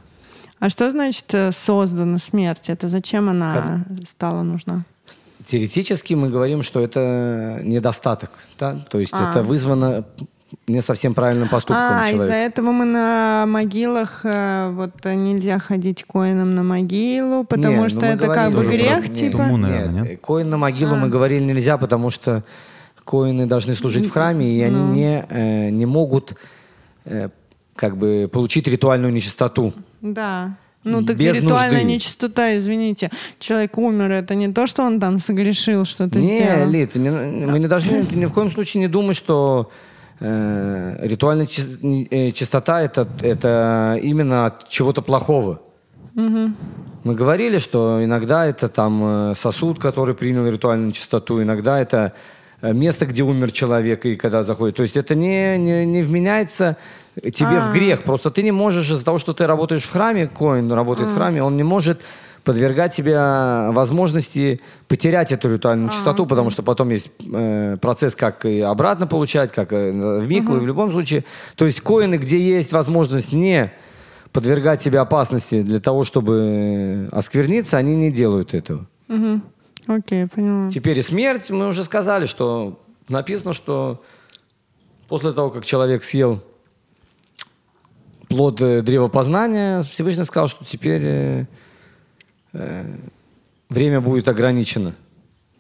[0.60, 2.70] А что значит э, создана смерть?
[2.70, 4.86] Это зачем она стала нужна?
[5.48, 8.30] Теоретически мы говорим, что это недостаток.
[8.60, 8.86] Да?
[8.90, 9.32] То есть А.
[9.32, 10.06] это вызвано
[10.68, 12.36] не совсем правильным поступком А, из-за человека.
[12.36, 18.00] этого мы на могилах, э, вот нельзя ходить коином на могилу, потому Не, ну что
[18.02, 19.38] мы это как бы грех, про- типа.
[19.38, 20.22] Туму, наверное, нет, нет?
[20.22, 22.44] коин на могилу мы говорили нельзя, потому что
[23.04, 24.92] коины должны служить в храме, и они Ну.
[24.94, 26.34] не, э, не могут
[27.06, 27.30] э,
[27.76, 29.74] как бы получить ритуальную нечистоту.
[30.02, 30.56] Да.
[30.84, 31.94] Ну, так Без ритуальная нужды.
[31.94, 33.10] нечистота, извините.
[33.40, 36.70] Человек умер, это не то, что он там согрешил, что-то не, сделал.
[36.70, 39.70] Лид, не- мы не должны ты ни в коем случае не думать, что
[40.20, 45.62] ритуальная чис- не- э, чистота это, это именно от чего-то плохого.
[46.16, 52.14] Мы говорили, что иногда это там э, сосуд, который принял ритуальную чистоту, иногда это
[52.62, 54.78] э, место, где умер человек, и когда заходит.
[54.78, 56.78] То есть это не, не, не вменяется
[57.22, 57.74] тебе в А.
[57.74, 58.04] грех.
[58.04, 61.44] Просто ты не можешь из-за того, что ты работаешь в храме, коин работает в храме,
[61.44, 62.02] он не может
[62.46, 68.62] подвергать тебя возможности потерять эту ритуальную чистоту, потому что потом есть э, процесс, как и
[68.62, 71.26] обратно получать, как э, в микву, и в любом случае.
[71.56, 73.74] То есть коины, где есть возможность не
[74.32, 78.86] подвергать себя опасности для того, чтобы оскверниться, они не делают этого.
[79.08, 79.44] Мгм.
[79.88, 80.70] Окей, поняла.
[80.70, 82.80] Теперь и смерть, мы уже сказали, что
[83.10, 84.04] написано, что
[85.08, 86.44] после того, как человек съел
[88.30, 91.46] плод э, древа познания, Всевышний сказал, что теперь э,
[93.70, 94.96] время будет ограничено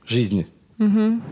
[0.05, 0.47] жизни.
[0.77, 1.23] Мгм.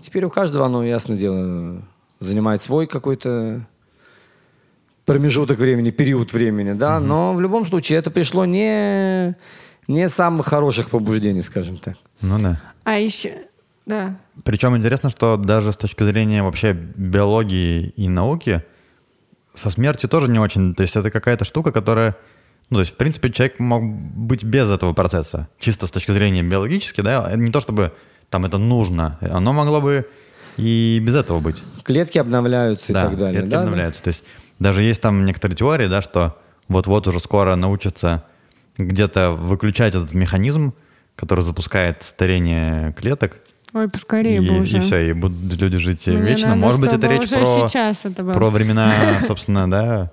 [0.00, 1.82] Теперь у каждого оно, ясно дело,
[2.18, 3.66] занимает свой какой-то
[5.04, 9.36] промежуток времени, период времени, да, но в любом случае это пришло не,
[9.88, 11.96] не с самых хороших побуждений, скажем так.
[12.20, 12.60] Ну да.
[12.84, 13.34] А еще...
[13.84, 14.16] Да.
[14.44, 18.62] Причем интересно, что даже с точки зрения вообще биологии и науки
[19.54, 20.74] со смертью тоже не очень.
[20.74, 22.16] То есть это какая-то штука, которая...
[22.72, 25.46] Ну, то есть, в принципе, человек мог быть без этого процесса.
[25.58, 27.30] Чисто с точки зрения биологически, да.
[27.36, 27.92] Не то чтобы
[28.30, 29.18] там это нужно.
[29.20, 30.08] Оно могло бы
[30.56, 31.62] и без этого быть.
[31.84, 33.40] Клетки обновляются и да, так далее.
[33.40, 33.62] клетки да, да?
[33.64, 34.02] обновляются.
[34.02, 34.24] То есть
[34.58, 38.24] даже есть там некоторые теории, да, что вот-вот уже скоро научатся
[38.78, 40.72] где-то выключать этот механизм,
[41.14, 43.36] который запускает старение клеток,
[43.74, 44.78] Ой, поскорее бы и, уже.
[44.78, 46.48] и все, и будут люди жить Мне вечно.
[46.48, 48.32] надо, Может быть, это речь уже про, сейчас это было.
[48.32, 48.90] про времена,
[49.26, 50.10] собственно, да,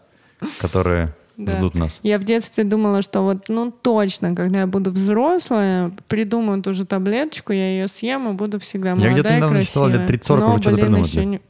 [0.59, 1.57] которые Да.
[1.57, 1.99] ждут нас.
[2.03, 6.85] Я в детстве думала, что вот, ну точно, когда я буду взрослая, придумаю ту же
[6.85, 10.37] таблеточку, я ее съем и буду всегда Я молодая где-то и недавно читала, лет красивая.
[10.37, 11.07] 30-40 Но, уже что-то блин, придумали.
[11.07, 11.41] еще не...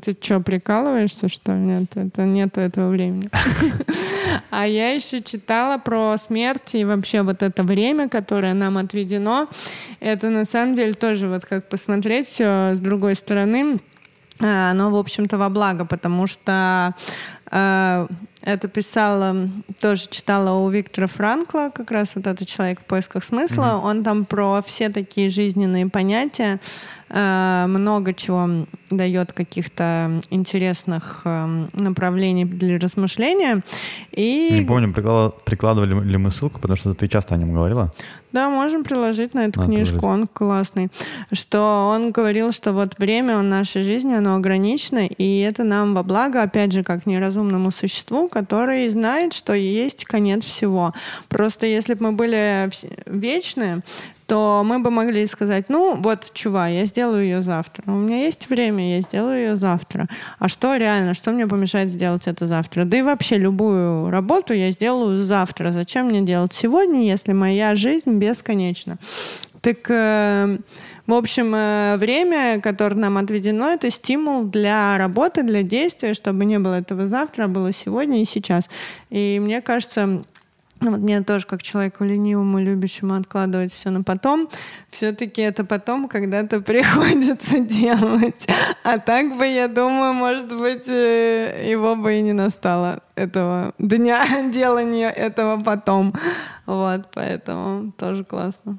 [0.00, 1.58] Ты что, прикалываешься, что ли?
[1.58, 3.30] Нет, это нету этого времени.
[4.50, 9.48] А я еще читала про смерть и вообще вот это время, которое нам отведено.
[10.00, 13.78] Это на самом деле тоже вот как посмотреть все с другой стороны.
[14.40, 16.94] А, Оно, в общем-то, во благо, потому что
[17.50, 18.06] э,
[18.44, 19.48] это писала,
[19.80, 23.80] тоже читала у Виктора Франкла, как раз вот этот человек в поисках смысла.
[23.82, 26.60] Он там про все такие жизненные понятия
[27.14, 33.62] много чего дает каких-то интересных э, направлений для размышления.
[34.12, 37.90] И Не помню, прикладывали ли мы ссылку, потому что ты часто о нем говорила.
[38.32, 40.20] да, можем приложить на эту А, книжку, приложить.
[40.22, 40.88] он классный.
[41.32, 46.02] Что он говорил, что вот время в нашей жизни, оно ограничено, и это нам во
[46.02, 50.92] благо, опять же, как неразумному существу, который знает, что есть конец всего.
[51.28, 52.70] Просто если бы мы были
[53.06, 53.82] вечны,
[54.26, 57.84] то мы бы могли сказать, ну вот, чува, я сделаю ее завтра.
[57.86, 60.08] У меня есть время, я сделаю ее завтра.
[60.38, 62.84] А что реально, что мне помешает сделать это завтра?
[62.84, 65.72] Да и вообще любую работу я сделаю завтра.
[65.72, 68.98] Зачем мне делать сегодня, если моя жизнь бесконечна?
[69.60, 70.58] Так, э,
[71.06, 76.58] в общем, э, время, которое нам отведено, это стимул для работы, для действия, чтобы не
[76.58, 78.68] было этого завтра, а было сегодня и сейчас.
[79.10, 80.22] И мне кажется,
[80.84, 84.50] ну, вот мне тоже, как человеку ленивому, любящему откладывать все на потом,
[84.90, 88.46] все-таки это потом когда-то приходится делать.
[88.82, 94.26] А так бы, я думаю, может быть, э, его бы и не настало, этого дня
[94.52, 96.12] делания этого потом.
[96.66, 98.78] Вот, поэтому тоже классно.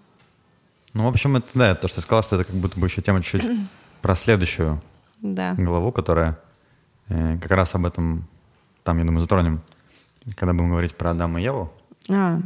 [0.94, 3.02] Ну, в общем, это, да, то, что я сказал, что это как будто бы еще
[3.02, 3.50] тема чуть-чуть
[4.02, 4.80] про следующую
[5.22, 5.56] Да.
[5.58, 6.38] главу, которая
[7.10, 8.28] э, как раз об этом,
[8.84, 9.62] там, я думаю, затронем,
[10.36, 11.72] когда будем говорить про Адама и Еву.
[12.10, 12.40] А,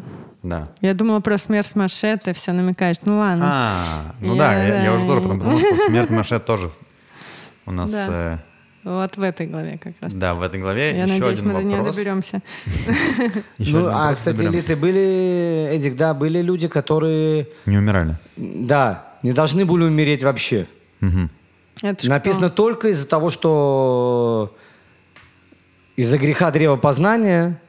[0.43, 0.67] Да.
[0.81, 2.97] я думала про смерть Маше, ты все намекаешь.
[3.05, 3.45] Ну ладно.
[3.51, 4.95] А, ну Я- да, я, я да.
[4.97, 6.69] уже тоже потом подумал, что смерть Маше тоже
[7.65, 8.07] у нас, Да.
[8.09, 8.37] э,
[8.85, 10.13] Вот в этой главе как раз.
[10.13, 11.95] да, в этой главе Я еще надеюсь, один мы до нее вопрос.
[11.95, 12.39] доберемся.
[13.57, 14.53] Ну, а, вопрос кстати, доберем.
[14.53, 18.15] Литы, были, Эдик, да, были люди, которые, Не умирали.
[18.37, 20.67] да, не должны были умереть вообще.
[22.03, 24.55] Написано только из-за того, что
[25.97, 27.61] из-за греха древа познания.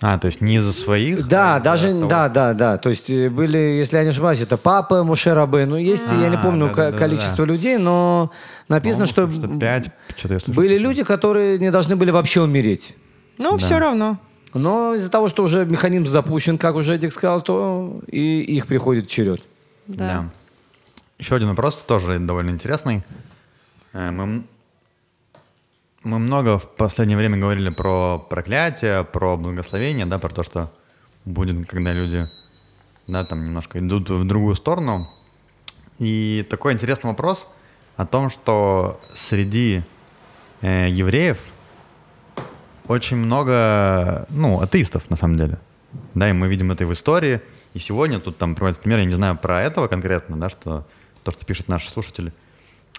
[0.00, 1.26] А, то есть не из-за своих?
[1.26, 2.76] Да, а даже, того, да, да, да.
[2.76, 5.64] То есть э, были, если я не ошибаюсь, это папа Мушерабы.
[5.64, 6.92] Ну, есть, я не А, помню да-да-да-да.
[6.92, 8.30] ко- количество людей, но
[8.68, 12.42] написано, что, по-моему, что пять, что-то я слышал были люди, которые не должны были вообще
[12.42, 12.94] умереть.
[13.38, 13.56] Ну, Да.
[13.58, 14.18] все равно.
[14.52, 19.06] Но из-за того, что уже механизм запущен, как уже Эдик сказал, то и их приходит
[19.08, 19.42] черед.
[19.86, 20.28] Да.
[21.18, 23.02] Еще один вопрос, тоже довольно интересный.
[23.94, 24.44] Э, Мы,
[26.06, 30.72] мы много в последнее время говорили про проклятие, про благословение, да, про то, что
[31.24, 32.30] будет, когда люди,
[33.08, 35.10] да, там немножко идут в другую сторону.
[35.98, 37.48] И такой интересный вопрос
[37.96, 39.82] о том, что среди
[40.60, 41.40] э, евреев
[42.86, 45.58] очень много, ну, атеистов, на самом деле.
[46.14, 47.40] Да, и мы видим это и в истории.
[47.74, 50.86] И сегодня тут там приводится пример, я не знаю про этого конкретно, да, что
[51.24, 52.32] то, что пишут наши слушатели.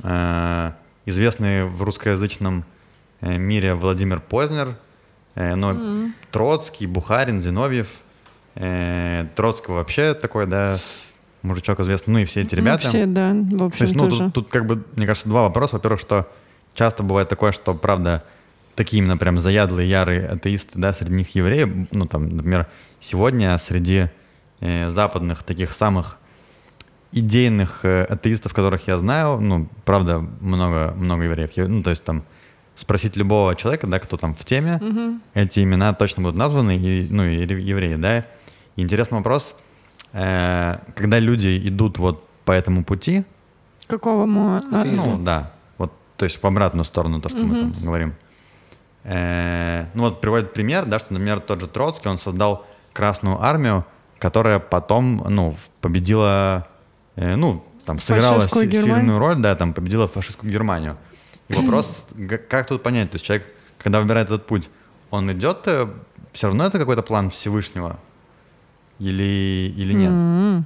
[0.03, 0.73] Э,
[1.05, 2.65] известный в русскоязычном
[3.21, 4.75] мире Владимир Познер,
[5.35, 8.01] э, но Троцкий, Бухарин, Зиновьев.
[8.55, 10.77] Э, Троцкого вообще такой, да,
[11.43, 12.11] мужичок известный.
[12.11, 12.83] Ну и все эти ребята.
[12.85, 14.23] Ну, все, да, в То общем, есть, ну, тоже.
[14.25, 15.75] тут, тут как бы, мне кажется, два вопроса.
[15.75, 16.27] Во-первых, что
[16.73, 18.23] часто бывает такое, что, правда,
[18.75, 22.67] такие именно прям заядлые, ярые атеисты, да, среди них евреи, ну, там, например,
[23.01, 24.07] сегодня среди
[24.59, 26.17] э, западных таких самых
[27.11, 31.51] идейных э, атеистов, которых я знаю, ну, правда, много, много евреев.
[31.55, 32.23] Ну, то есть там
[32.77, 34.79] спросить любого человека, да, кто там в теме,
[35.33, 38.25] эти имена точно будут названы, и, ну, и ре- евреи, да.
[38.75, 39.55] И интересный вопрос,
[40.13, 43.25] э, когда люди идут вот по этому пути,
[43.87, 44.61] Какого мо...
[44.71, 45.51] а, ну, да.
[45.77, 48.13] Вот, то есть в обратную сторону, то, что мы там говорим.
[49.03, 53.85] Э, ну вот приводит пример, да, что, например, тот же Троцкий, он создал Красную Армию,
[54.19, 56.67] которая потом, ну, победила,
[57.15, 58.41] э, ну, там, сыграла
[58.97, 60.97] сильную роль, да, там, победила фашистскую Германию.
[61.49, 62.05] И вопрос,
[62.49, 64.69] как тут понять, то есть человек, когда выбирает этот путь,
[65.11, 65.59] он идет,
[66.33, 67.99] все равно это какой-то план Всевышнего?
[68.99, 70.11] Или, или нет?
[70.11, 70.65] М.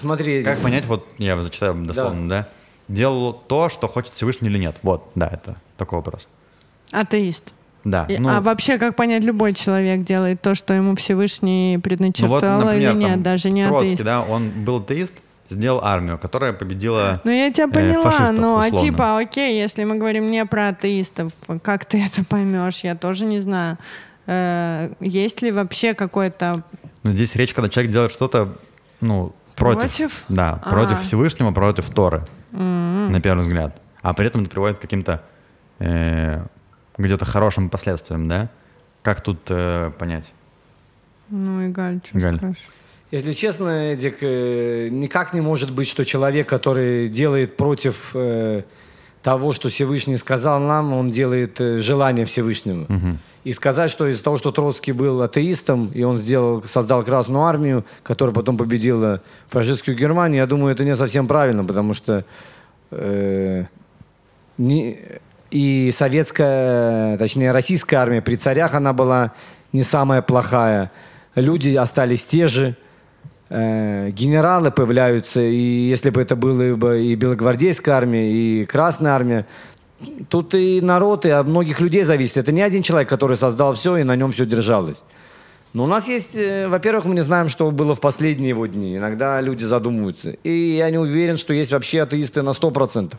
[0.00, 2.48] Смотри, Как понять, вот я зачитаю дословно, да.
[2.88, 4.76] Делал то, что хочет Всевышний или нет?
[4.82, 6.28] Вот, да, это такой вопрос.
[6.92, 7.52] Атеист.
[7.82, 8.04] Да.
[8.08, 11.82] И- ну, а вообще, как понять, любой человек делает то, что ему Всевышний ну вот,
[11.84, 14.04] предначертал например, или нет, там, даже не Троцкий, атеист.
[14.04, 15.14] да, он был атеист,
[15.50, 18.78] сделал армию, которая победила Ну, я тебя э, поняла, фашистов, ну, а условно.
[18.80, 21.32] типа, окей, если мы говорим не про атеистов,
[21.62, 23.78] как ты это поймешь, я тоже не знаю.
[24.26, 26.62] Э, есть ли вообще какой-то...
[27.02, 28.48] Но здесь речь, когда человек делает что-то,
[29.00, 29.80] ну, против.
[29.80, 30.24] Против?
[30.28, 30.70] Да, А.
[30.70, 33.80] против Всевышнего, против Торы, на первый взгляд.
[34.02, 35.22] А при этом это приводит к каким-то
[35.78, 36.44] э,
[36.98, 38.48] где-то хорошим последствиям, да?
[39.02, 40.32] Как тут э, понять?
[41.28, 42.36] Ну, Игаль, что Игаль.
[42.38, 42.68] скажешь?
[43.12, 48.62] Если честно, Эдик, э, никак не может быть, что человек, который делает против э,
[49.22, 52.86] того, что Всевышний сказал нам, он делает э, желание Всевышнего.
[53.44, 57.84] И сказать, что из-за того, что Троцкий был атеистом, и он сделал, создал Красную Армию,
[58.02, 62.24] которая потом победила фашистскую Германию, я думаю, это не совсем правильно, потому что
[62.90, 63.66] э,
[64.58, 64.98] не-
[65.52, 69.32] и советская, точнее, российская армия при царях, она была
[69.72, 70.90] не самая плохая.
[71.36, 72.74] Люди остались те же.
[73.48, 79.46] Генералы появляются, и если бы это была бы и белогвардейская армия, и Красная армия,
[80.28, 82.38] тут и народ, и от многих людей зависит.
[82.38, 85.02] Это не один человек, который создал все, и на нем все держалось.
[85.72, 88.96] Но у нас есть, э, во-первых, мы не знаем, что было в последние его дни.
[88.96, 90.30] Иногда люди задумываются.
[90.42, 93.18] И я не уверен, что есть вообще атеисты на 100%.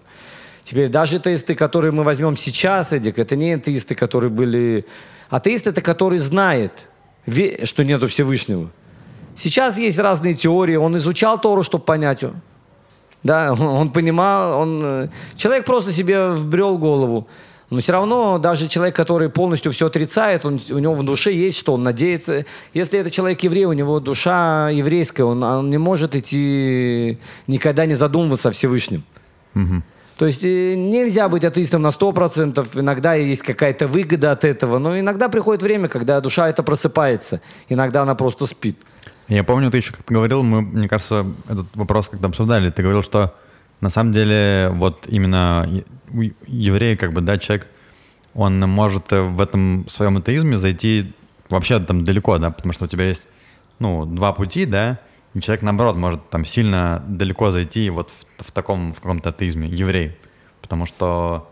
[0.64, 4.86] Теперь даже атеисты, которые мы возьмем сейчас, Эдик, это не атеисты, которые были...
[5.30, 6.88] Атеист это который знает,
[7.64, 8.72] что нету Всевышнего.
[9.38, 10.76] Сейчас есть разные теории.
[10.76, 12.26] Он изучал Тору, чтобы понять.
[13.24, 14.82] Да, он, он понимал, он...
[14.84, 17.28] э, Человек просто себе вбрел голову.
[17.70, 21.58] Но все равно даже человек, который полностью все отрицает, он, у него в душе есть
[21.58, 22.46] что, он надеется.
[22.74, 27.96] Если это человек еврей, у него душа еврейская, он, он не может идти, никогда не
[27.96, 29.04] задумываться о Всевышнем.
[30.18, 34.98] То есть э, нельзя быть атеистом на 100%, иногда есть какая-то выгода от этого, но
[34.98, 38.78] иногда приходит время, когда душа это просыпается, иногда она просто спит.
[39.28, 42.70] Я помню, ты еще как-то говорил, мы, мне кажется, этот вопрос как-то обсуждали.
[42.70, 43.36] Ты говорил, что
[43.82, 47.68] на самом деле вот именно е- у еврея, как бы, да, человек,
[48.34, 51.14] он может в этом своем атеизме зайти
[51.50, 53.28] вообще там далеко, да, потому что у тебя есть,
[53.80, 55.00] ну, два пути, да,
[55.34, 59.68] и человек, наоборот, может там сильно далеко зайти вот в, в таком, в каком-то атеизме,
[59.68, 60.18] еврей,
[60.62, 61.50] потому что,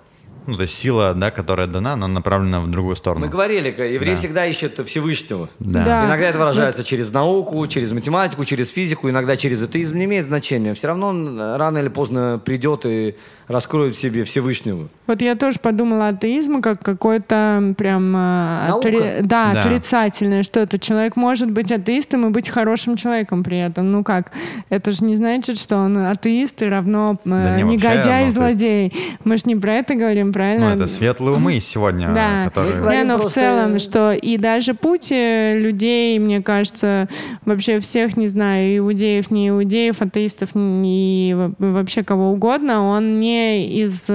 [0.47, 3.25] ну, то есть сила, да, которая дана, она направлена в другую сторону.
[3.25, 4.17] Мы говорили, еврей Да.
[4.17, 5.49] всегда ищет Всевышнего.
[5.59, 5.83] Да.
[5.83, 6.05] Да.
[6.07, 10.73] Иногда это выражается через науку, через математику, через физику, иногда через атеизм, не имеет значения.
[10.73, 13.15] Все равно он рано или поздно придет и
[13.47, 14.87] раскроет в себе Всевышнего.
[15.07, 19.59] Вот я тоже подумала атеизм как какой-то прям э, отри- да, Да.
[19.59, 20.79] отрицательное что-то.
[20.79, 23.91] Человек может быть атеистом и быть хорошим человеком при этом.
[23.91, 24.31] Ну как?
[24.69, 28.29] Это же не значит, что он атеист и равно э, Да не, вообще, негодяй ну,
[28.29, 28.93] и злодей.
[29.23, 30.65] Мы же не про это говорим, Ну, правильно?
[30.75, 32.81] это светлые умы сегодня, Да, которые...
[32.97, 37.07] Не, но в просто- целом, что и даже путь людей, мне кажется,
[37.45, 44.05] вообще всех, не знаю, иудеев, не иудеев, атеистов, во- вообще кого угодно, он не из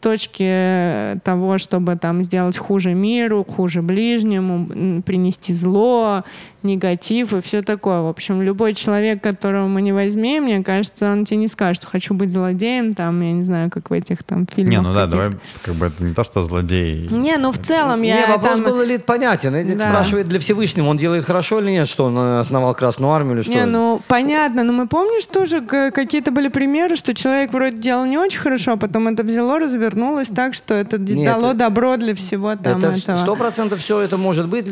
[0.00, 6.24] точки того, чтобы там сделать хуже миру, хуже ближнему, принести зло,
[6.64, 8.00] негатив и все такое.
[8.02, 12.14] В общем, любой человек, которого мы не возьмем, мне кажется, он тебе не скажет, хочу
[12.14, 14.70] быть злодеем, там, я не знаю, как в этих там фильмах.
[14.72, 15.30] Не, ну да, давай,
[15.62, 17.08] как бы это не то, что злодей.
[17.10, 18.64] Не, ну в целом не, я вопрос там...
[18.64, 19.54] был ли понятен.
[19.54, 19.88] Эдик Да.
[19.90, 23.42] спрашивает для Всевышнего, он делает хорошо или нет, что он э, основал Красную Армию или
[23.42, 23.52] что?
[23.52, 28.18] Не, ну понятно, но мы помнишь тоже какие-то были примеры, что человек вроде делал не
[28.18, 32.14] очень хорошо, а потом это взяло, развернулось так, что это Нет, дало это- добро для
[32.14, 33.16] всего там это этого.
[33.16, 34.66] сто процентов все это может быть,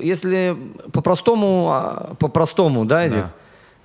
[0.00, 0.56] если
[0.92, 3.16] по-простому, а, по-простому, да, Эдик?
[3.16, 3.32] Да.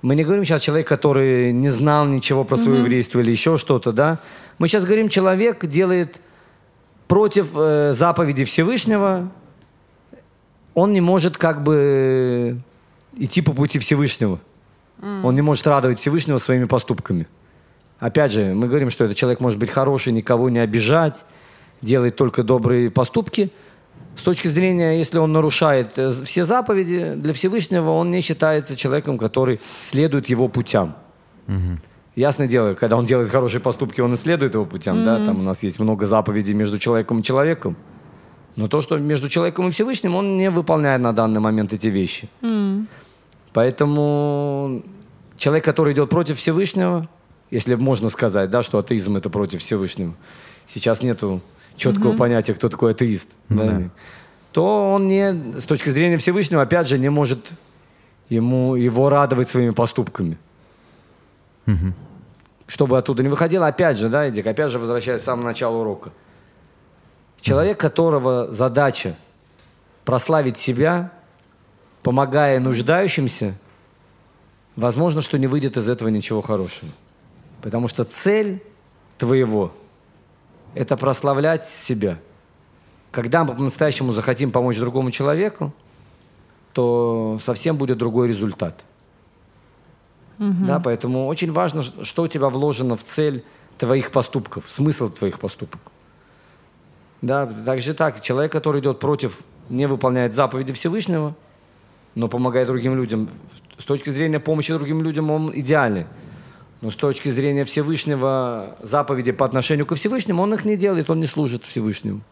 [0.02, 3.92] Мы не говорим сейчас человек, который не знал ничего про свое еврейство или еще что-то,
[3.92, 4.18] да?
[4.58, 6.20] Мы сейчас говорим, человек делает
[7.06, 9.30] против э, заповеди Всевышнего,
[10.74, 12.60] он не может как бы
[13.16, 14.38] идти по пути Всевышнего.
[15.22, 17.26] Он не может радовать Всевышнего своими поступками.
[17.98, 21.24] Опять же, мы говорим, что этот человек может быть хороший, никого не обижать,
[21.82, 23.50] делает только добрые поступки.
[24.16, 29.18] С точки зрения, если он нарушает э, все заповеди, для Всевышнего он не считается человеком,
[29.18, 30.94] который следует его путям.
[32.16, 35.42] Ясное дело, когда он делает хорошие поступки, он и следует его путям, да, там у
[35.42, 37.76] нас есть много заповедей между человеком и человеком.
[38.56, 42.28] Но то, что между человеком и Всевышним, он не выполняет на данный момент эти вещи.
[43.52, 44.82] Поэтому
[45.36, 47.08] человек, который идет против Всевышнего,
[47.50, 50.14] если можно сказать, да, что атеизм это против Всевышнего,
[50.68, 51.40] сейчас нету
[51.80, 53.90] четкого понятия, кто такой атеист, да, Да.
[54.52, 57.52] то он не, с точки зрения Всевышнего, опять же, не может
[58.28, 60.38] ему, его радовать своими поступками.
[62.66, 66.12] Чтобы оттуда не выходило, опять же, да, Эдик, опять же возвращаясь к самому началу урока.
[67.40, 69.16] Человек, которого задача
[70.04, 71.10] прославить себя,
[72.02, 73.54] помогая нуждающимся,
[74.76, 76.92] возможно, что не выйдет из этого ничего хорошего.
[77.62, 78.62] Потому что цель
[79.18, 79.72] твоего–
[80.74, 82.18] это прославлять себя.
[83.10, 85.72] Когда мы по-настоящему захотим помочь другому человеку,
[86.72, 88.84] то совсем будет другой результат.
[90.38, 93.44] Да, поэтому очень важно, что у тебя вложено в цель
[93.76, 95.80] твоих поступков, смысл твоих поступок.
[97.20, 101.34] Да, также так, человек, который идет против, не выполняет заповеди Всевышнего,
[102.14, 103.28] но помогает другим людям,
[103.76, 106.06] с точки зрения помощи другим людям он идеальный.
[106.80, 111.20] Но с точки зрения Всевышнего, заповеди по отношению ко Всевышнему, он их не делает, он
[111.20, 112.22] не служит Всевышнему.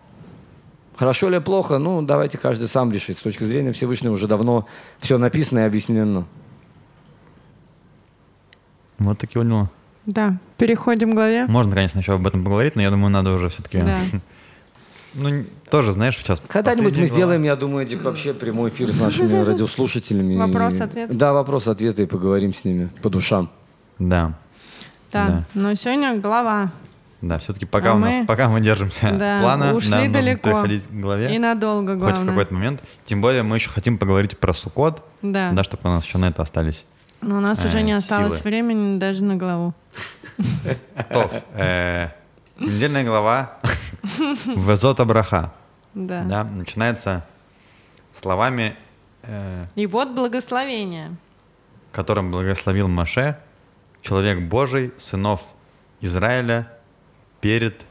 [0.97, 3.19] Хорошо или плохо, ну, давайте каждый сам решит.
[3.19, 4.67] С точки зрения Всевышнего уже давно
[4.99, 6.27] все написано и объяснено.
[8.99, 9.71] Вот такие вот дела.
[10.07, 11.47] Да, переходим к главе.
[11.47, 13.79] Можно, конечно, еще об этом поговорить, но я думаю, надо уже все-таки...
[13.79, 13.97] Да.
[15.15, 16.41] Ну, тоже, знаешь, сейчас...
[16.47, 20.37] Когда-нибудь мы последняя сделаем, я думаю, Дик, вообще прямой эфир с нашими радиослушателями.
[20.37, 21.17] Вопрос-ответ.
[21.17, 23.51] Да, вопрос-ответы и поговорим с ними по душам.
[23.99, 24.33] Да,
[25.13, 25.27] Да.
[25.29, 25.45] Да.
[25.55, 26.71] Но сегодня глава.
[27.23, 30.43] да, все-таки пока А у нас, мы- пока мы держимся Да, плана, ушли нужно далеко.
[30.51, 31.35] переходить к главе.
[31.35, 32.27] И надолго, Хоть в главное.
[32.29, 32.81] какой-то момент.
[33.07, 35.51] Тем более мы еще хотим поговорить про Сукот, Да.
[35.53, 36.85] да, чтобы у нас еще на это остались.
[37.21, 38.51] Но у нас уже Э, не осталось силы.
[38.51, 39.75] времени даже на главу.
[41.13, 42.11] Тов, э,
[42.61, 43.59] недельная глава
[44.47, 45.53] Везота Браха.
[45.95, 46.23] Да.
[46.23, 47.25] Да, начинается
[48.21, 48.77] словами,
[49.23, 51.17] э, И вот благословение.
[51.91, 53.37] которым благословил Маше,
[54.03, 55.47] человек Божий, сынов
[56.01, 56.73] Израиля,
[57.41, 57.85] перед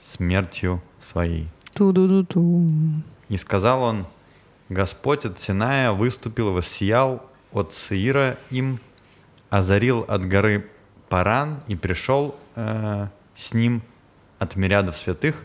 [0.00, 1.48] смертью своей.
[1.74, 2.68] Ту-ду-ду-ту.
[3.28, 4.06] И сказал он,
[4.68, 7.22] Господь от Синая выступил, воссиял
[7.52, 8.80] от Сеира им,
[9.50, 10.66] озарил от горы
[11.08, 13.82] Паран и пришел э, с ним
[14.38, 15.44] от мириадов святых,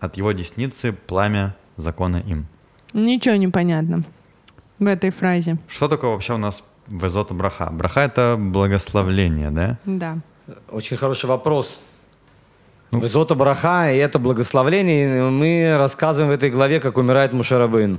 [0.00, 2.46] от его десницы пламя закона им.
[2.92, 4.04] Ничего не понятно
[4.78, 5.58] в этой фразе.
[5.68, 7.68] Что такое вообще у нас Везота Браха?
[7.72, 9.78] Браха— это благословление, да?
[9.84, 10.18] Да.
[10.70, 11.78] Очень хороший вопрос.
[12.92, 13.00] Ну.
[13.00, 15.18] Везота Браха, и это благословление.
[15.18, 17.98] И мы рассказываем в этой главе, как умирает Мушарабын.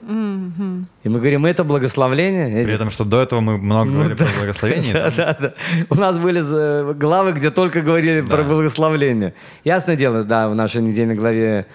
[1.04, 2.64] И мы говорим, это благословление.
[2.66, 4.94] При этом, что до этого мы много говорили про благословение.
[4.94, 5.54] Да, да, да.
[5.90, 9.34] У нас были э, главы, где только говорили про благословление.
[9.66, 11.66] Ясное дело, да, в нашей недельной главе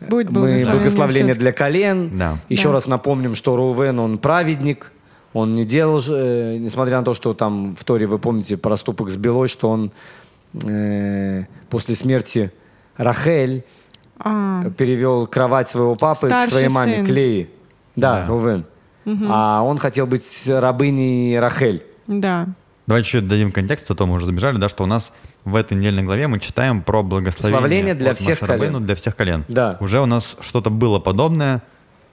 [0.00, 1.40] Будет мы благословение благословение всё-таки.
[1.40, 2.18] для колен.
[2.18, 2.36] Да.
[2.50, 2.72] Еще Да.
[2.74, 4.92] раз напомним, что Рувен, он праведник.
[5.32, 9.10] Он не делал, же, э, несмотря на то, что там в Торе, вы помните, проступок
[9.10, 9.92] с Белой, что он
[10.64, 12.52] э, после смерти
[12.96, 13.64] Рахель
[14.18, 17.06] А, перевел кровать своего папы к Старший своей маме, сын.
[17.06, 17.48] к Лее.
[17.96, 18.26] Да, Да.
[18.26, 18.64] Рувен.
[19.28, 21.82] А он хотел быть рабыней Рахель.
[22.06, 22.48] да.
[22.86, 25.12] Давайте чуть дадим контекст, а то мы уже забежали, да, что у нас
[25.44, 28.84] в этой недельной главе мы читаем про благословение для всех колен.
[28.84, 29.44] для всех колен.
[29.46, 29.76] Да.
[29.78, 31.62] Уже у нас что-то было подобное.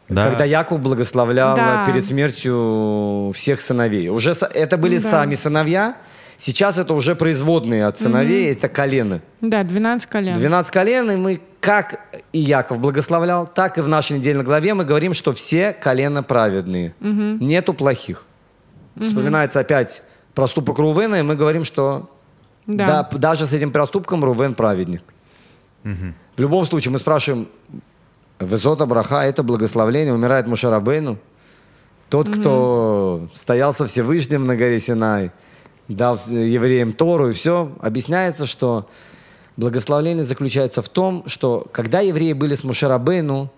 [0.09, 0.29] Да.
[0.29, 1.85] Когда Яков благословлял Да.
[1.85, 4.09] перед смертью всех сыновей.
[4.09, 5.09] Уже это были Да.
[5.11, 5.97] сами сыновья,
[6.37, 9.21] сейчас это уже производные от сыновей, это колены.
[9.41, 10.33] Да, 12 колен.
[10.33, 11.99] 12 колен, и мы, как
[12.31, 16.93] и Яков благословлял, так и в нашей недельной главе мы говорим, что все колена праведные.
[17.01, 18.23] Нету плохих.
[18.99, 20.01] Вспоминается опять
[20.33, 22.09] проступок Рувена, и мы говорим, что
[22.65, 22.85] Да.
[23.11, 25.01] да, даже с этим проступком Рувен праведник.
[25.83, 27.47] В любом случае, мы спрашиваем,
[28.39, 31.17] Везота Браха– это благословление, умирает Мушарабейну.
[32.09, 35.31] Тот, кто стоял со Всевышним на горе Синай,
[35.87, 38.87] дал евреям Тору и все, объясняется, что
[39.57, 43.51] благословление заключается в том, что когда евреи были с Мушарабейну,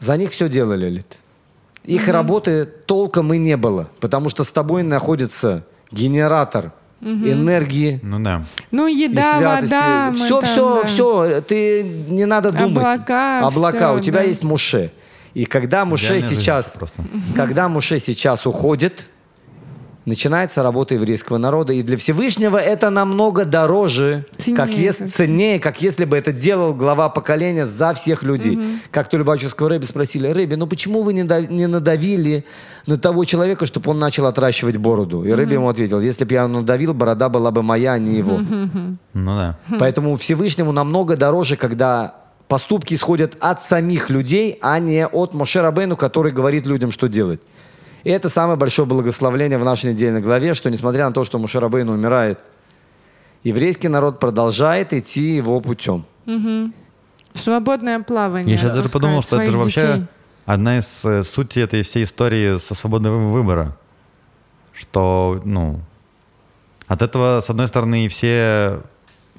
[0.00, 1.16] за них все делали, Лид.
[1.84, 8.44] Их работы толком и не было, потому что с тобой находится генератор энергии, Ну да.
[8.70, 9.72] Ну, и еда, святости.
[9.72, 10.06] вода.
[10.12, 10.86] мы все, там, все, да.
[10.86, 11.40] все.
[11.42, 12.76] Ты не надо думать.
[12.78, 13.78] Облака, Облака.
[13.78, 14.24] всё, У тебя да.
[14.24, 14.90] есть Муше.
[15.34, 16.76] И когда Муше Идеальная сейчас,
[17.34, 19.10] когда Муше сейчас уходит,
[20.06, 21.72] начинается работа еврейского народа.
[21.72, 25.16] И для Всевышнего это намного дороже, Ценнее как если, как-то.
[25.18, 28.58] ценнее, как если бы это делал глава поколения за всех людей.
[28.90, 32.44] Как то Любачевского Рэби спросили, Рэби, ну почему вы не, дав- не надавили
[32.86, 35.24] на того человека, чтобы он начал отращивать бороду?
[35.24, 38.40] И Рэби ему ответил, если бы я надавил, борода была бы моя, а не его.
[39.18, 39.58] Ну да.
[39.78, 42.14] Поэтому Всевышнему намного дороже, когда
[42.48, 47.40] поступки исходят от самих людей, а не от Моше Рабейну, который говорит людям, что делать.
[48.06, 51.58] И это самое большое благословление в нашей недельной главе, что несмотря на то, что Моше
[51.58, 52.38] Рабейну умирает,
[53.42, 56.06] еврейский народ продолжает идти его путем.
[56.24, 56.70] В
[57.34, 58.54] свободное плавание.
[58.54, 60.06] Я сейчас даже подумал, что это же вообще детей.
[60.44, 63.76] одна из э, сути этой всей истории со свободного выбора.
[64.72, 65.80] Что, ну,
[66.86, 68.82] от этого, с одной стороны, и все,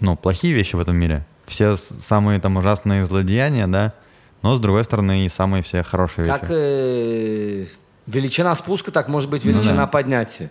[0.01, 3.93] ну, плохие вещи в этом мире, все самые там ужасные злодеяния, да,
[4.41, 6.51] но с другой стороны и самые все хорошие Как вещи.
[6.51, 7.65] э,
[8.07, 9.87] Величина спуска так может быть Ну величина да.
[9.87, 10.49] поднятия.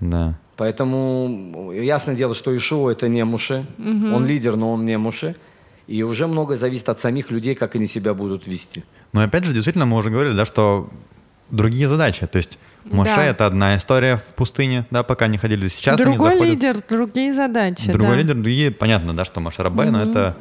[0.00, 0.34] Да.
[0.56, 3.66] Поэтому ясное дело, что Ишуа это не муши.
[3.78, 5.36] Он лидер, но он не муши.
[5.86, 8.84] И уже многое зависит от самих людей, как они себя будут вести.
[9.12, 10.90] Но опять же, действительно, мы уже говорили, да, что
[11.50, 12.26] другие задачи.
[12.26, 13.24] То есть Моше Да.
[13.24, 15.68] это одна история в пустыне, да, пока не ходили.
[15.68, 16.54] Сейчас Другой они заходят.
[16.54, 17.90] лидер, другие задачи.
[17.90, 18.16] Другой да.
[18.16, 20.36] лидер, другие, понятно, да, что Моше Рабейну это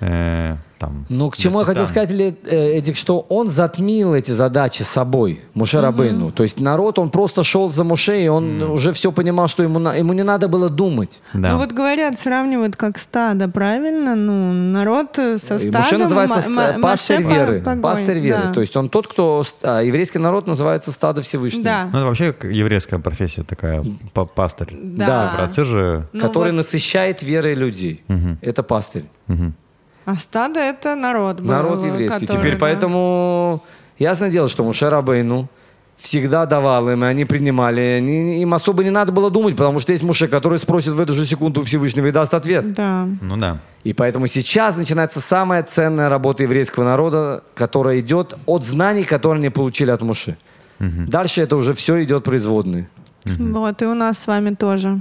[0.00, 1.06] э, там.
[1.08, 5.80] Ну, к чему я хотел сказать, э, Эдик, что он затмил эти задачи собой, Муше
[5.80, 6.30] Рабейну.
[6.30, 9.78] То есть народ, он просто шел за Муше, и он уже все понимал, что ему,
[9.78, 11.20] на- ему не надо было думать.
[11.32, 11.50] Да.
[11.52, 14.14] Ну вот говорят, сравнивают как стадо, правильно?
[14.16, 15.80] Ну, народ э, со И стадом...
[15.82, 17.60] Муше называется ст- ма- пастырь веры.
[17.62, 18.42] погонь, Пастырь веры.
[18.46, 18.52] да.
[18.52, 19.44] То есть он тот, кто...
[19.62, 21.64] а, еврейский народ называется стадо Всевышнего.
[21.64, 21.88] Да.
[21.92, 24.76] Ну, это вообще еврейская профессия такая, па- пастырь.
[24.82, 25.32] Да.
[25.36, 26.06] Праотцы же...
[26.12, 28.04] Ну который вот, насыщает верой людей.
[28.42, 29.04] Это пастырь.
[29.26, 29.54] Мгм.
[30.06, 32.20] А стадо это народ был, Народ еврейский.
[32.20, 32.58] который, Теперь да.
[32.60, 33.62] поэтому
[33.98, 35.48] ясное дело, что Муше Рабейну
[35.98, 37.80] всегда давал им, и они принимали.
[37.80, 41.12] Они- им особо не надо было думать, потому что есть Муше, который спросит в эту
[41.14, 42.68] же секунду Всевышнего и даст ответ.
[42.68, 43.08] Да.
[43.20, 43.58] Ну да.
[43.84, 49.50] И поэтому сейчас начинается самая ценная работа еврейского народа, которая идет от знаний, которые они
[49.50, 50.36] получили от Муше.
[50.78, 52.88] Дальше это уже все идет производные.
[53.24, 55.00] Вот, и у нас с вами тоже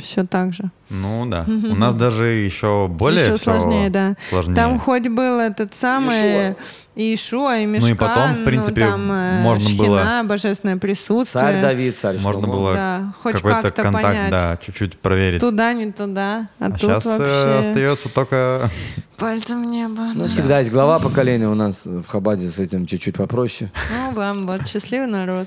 [0.00, 0.70] все так же.
[0.88, 1.44] Ну да.
[1.46, 4.16] У нас даже еще более Еще сложнее, да.
[4.28, 4.54] Сложнее.
[4.54, 6.56] Там хоть был этот самый
[6.96, 10.22] и Ишуа, и Мешкан, Ну и потом, в принципе, ну, там, э, можно Шхина, было-
[10.24, 11.40] божественное присутствие.
[11.40, 12.52] Царь Давид, царь Можно Шломо.
[12.58, 14.30] было Да, хоть какой-то как-то контакт, понять.
[14.30, 15.40] да, чуть-чуть проверить.
[15.40, 16.48] Туда, не туда.
[16.58, 18.68] А, а тут сейчас вообще остается только...
[19.16, 20.08] пальцем небо.
[20.14, 20.28] Ну, да.
[20.28, 23.70] всегда есть глава поколения у нас в Хабаде с этим чуть-чуть попроще.
[23.90, 25.46] Ну, вам вот, счастливый народ.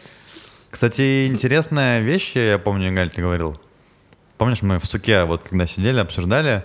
[0.71, 3.59] Кстати, интересная вещь, я помню, Галь, ты говорил.
[4.37, 6.63] Помнишь, мы в суке вот когда сидели, обсуждали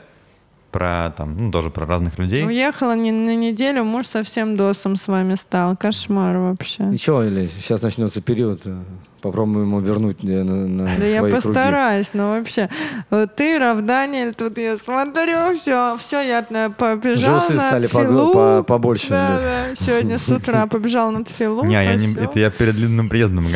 [0.73, 2.45] про там, ну, тоже про разных людей.
[2.47, 5.77] Уехала не на неделю, муж совсем досом с вами стал.
[5.77, 6.83] Кошмар вообще.
[6.85, 8.77] Ничего, или сейчас начнется период, э,
[9.23, 11.47] попробуем ему вернуть э, на, на Да я свои круги.
[11.47, 12.69] постараюсь, но вообще.
[13.09, 17.87] Вот ты, Рав Даниэль, тут я смотрю, все, все, я на- побежала Жусы на стали
[17.87, 18.03] тфилу.
[18.03, 19.41] погл- по- побольше, Да, да.
[19.71, 21.65] да, сегодня с утра побежал на тфилу.
[21.65, 23.47] Не, я не, это я перед длинным приездом.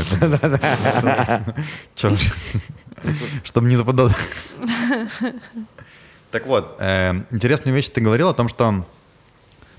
[1.95, 2.17] Че
[3.45, 4.11] Чтобы не западал.
[6.31, 8.87] Так вот, э, интересную вещь ты говорил о том, что,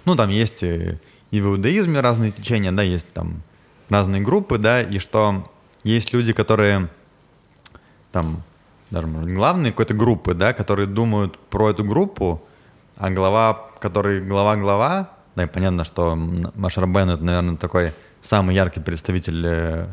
[0.06, 1.00] ну, там есть э,
[1.32, 3.42] и в иудаизме разные течения, да, есть там
[3.90, 5.52] разные группы, да, и что
[5.84, 6.90] есть люди, которые
[8.12, 8.44] там,
[8.92, 12.44] даже, может главные какой-то группы, да, которые думают про эту группу,
[12.98, 19.44] а глава, который глава-глава, да, и понятно, что Машарбен это, наверное, такой самый яркий представитель
[19.44, 19.88] э,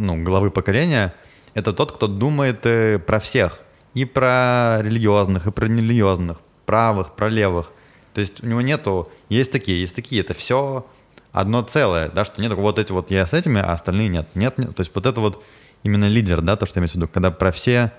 [0.00, 1.14] ну, главы поколения,
[1.56, 3.60] это тот, кто думает э, про всех.
[3.94, 6.36] И про религиозных, и про нерелигиозных,
[6.66, 7.72] правых, про левых.
[8.12, 10.86] То есть у него нету, есть такие, есть такие, это все
[11.32, 14.28] одно целое, да, что нет вот эти вот я с этими, а остальные нет.
[14.34, 14.76] Нет, нет.
[14.76, 15.42] То есть вот это вот
[15.82, 17.90] именно лидер, да, то, что я имею в виду, когда про все,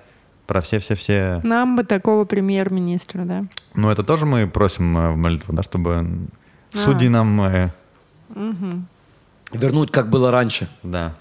[0.46, 1.42] про все-все-все.
[1.44, 3.46] Нам бы такого премьер-министра, да.
[3.74, 6.06] Ну, это тоже мы просим э, в молитву, да, чтобы
[6.74, 6.78] А.
[6.78, 7.72] судьи нам, э,
[9.52, 10.68] Вернуть, как было раньше.
[10.84, 11.14] да,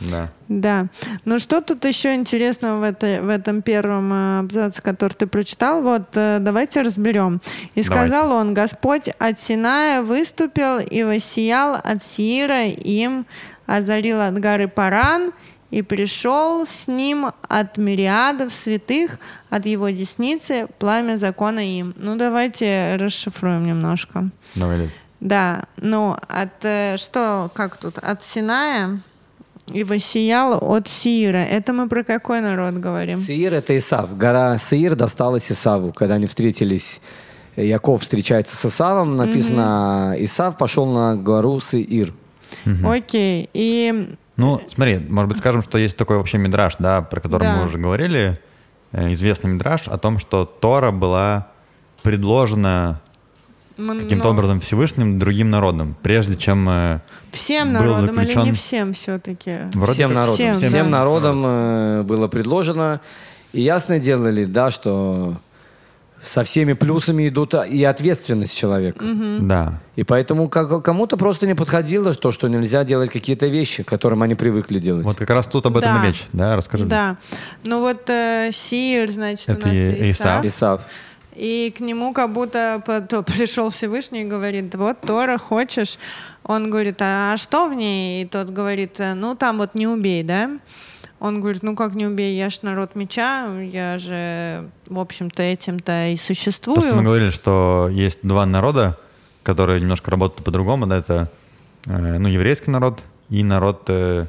[0.00, 0.30] да.
[0.48, 0.86] Да.
[1.24, 5.82] Ну что тут еще интересного в, этой, в этом первом э, абзаце, который ты прочитал?
[5.82, 7.40] Вот э, давайте разберем.
[7.74, 13.26] И сказал он, Господь от Синая выступил и воссиял от Сиира им,
[13.66, 15.32] озарил от горы Паран,
[15.70, 19.18] и пришел с ним от мириадов святых,
[19.50, 21.94] от его десницы, пламя закона им.
[21.96, 24.30] Ну давайте расшифруем немножко.
[24.54, 24.90] Давай.
[25.18, 29.00] Да, ну от э, что, как тут, от Синая
[29.72, 31.38] и воссиял от Сиира.
[31.38, 33.16] Это мы про какой народ говорим?
[33.16, 34.16] Сеир— это Исав.
[34.16, 35.92] Гора Сеир досталась Исаву.
[35.92, 37.00] Когда они встретились,
[37.56, 42.12] Яков встречается с Исавом, написано, Исав пошел на гору Сеир.
[42.84, 43.48] Окей.
[43.54, 47.56] И Ну, смотри, может быть, скажем, что есть такой вообще мидраж, да, про который Да.
[47.58, 48.40] мы уже говорили,
[48.92, 51.48] э, известный мидраж о том, что Тора была
[52.02, 53.00] предложена
[53.76, 57.00] каким-то образом Всевышним другим народам, прежде чем э,
[57.32, 59.56] всем был народам или заключен- не всем все-таки?
[59.74, 60.34] вроде всем как- народам.
[60.34, 60.98] всем, Всем, да.
[60.98, 63.00] народам э, было предложено.
[63.52, 65.36] И ясно делали, да, что
[66.20, 69.04] со всеми плюсами идут а, и ответственность человека.
[69.40, 69.78] Да.
[69.94, 74.22] И поэтому как, кому-то просто не подходило то, что нельзя делать какие-то вещи, к которым
[74.22, 75.04] они привыкли делать.
[75.04, 76.02] Вот как раз тут об этом Да.
[76.04, 76.84] и речь, да, расскажи.
[76.86, 77.16] Да.
[77.64, 80.44] Ну вот э, Сир, значит, Это у нас и- Исав.
[80.46, 80.82] Исав.
[81.34, 82.82] И к нему как будто
[83.26, 85.98] пришел Всевышний и говорит, вот Тора хочешь?
[86.44, 88.22] Он говорит, а что в ней?
[88.22, 90.50] И тот говорит, «Э, ну там вот не убей, да?
[91.20, 96.08] Он говорит, ну как не убей, я ж народ меча, я же, в общем-то, этим-то
[96.08, 96.76] и существую.
[96.76, 98.98] То, что мы говорили, что есть два народа,
[99.42, 101.30] которые немножко работают по-другому, да, это
[101.86, 104.26] э, ну, еврейский народ и народ э,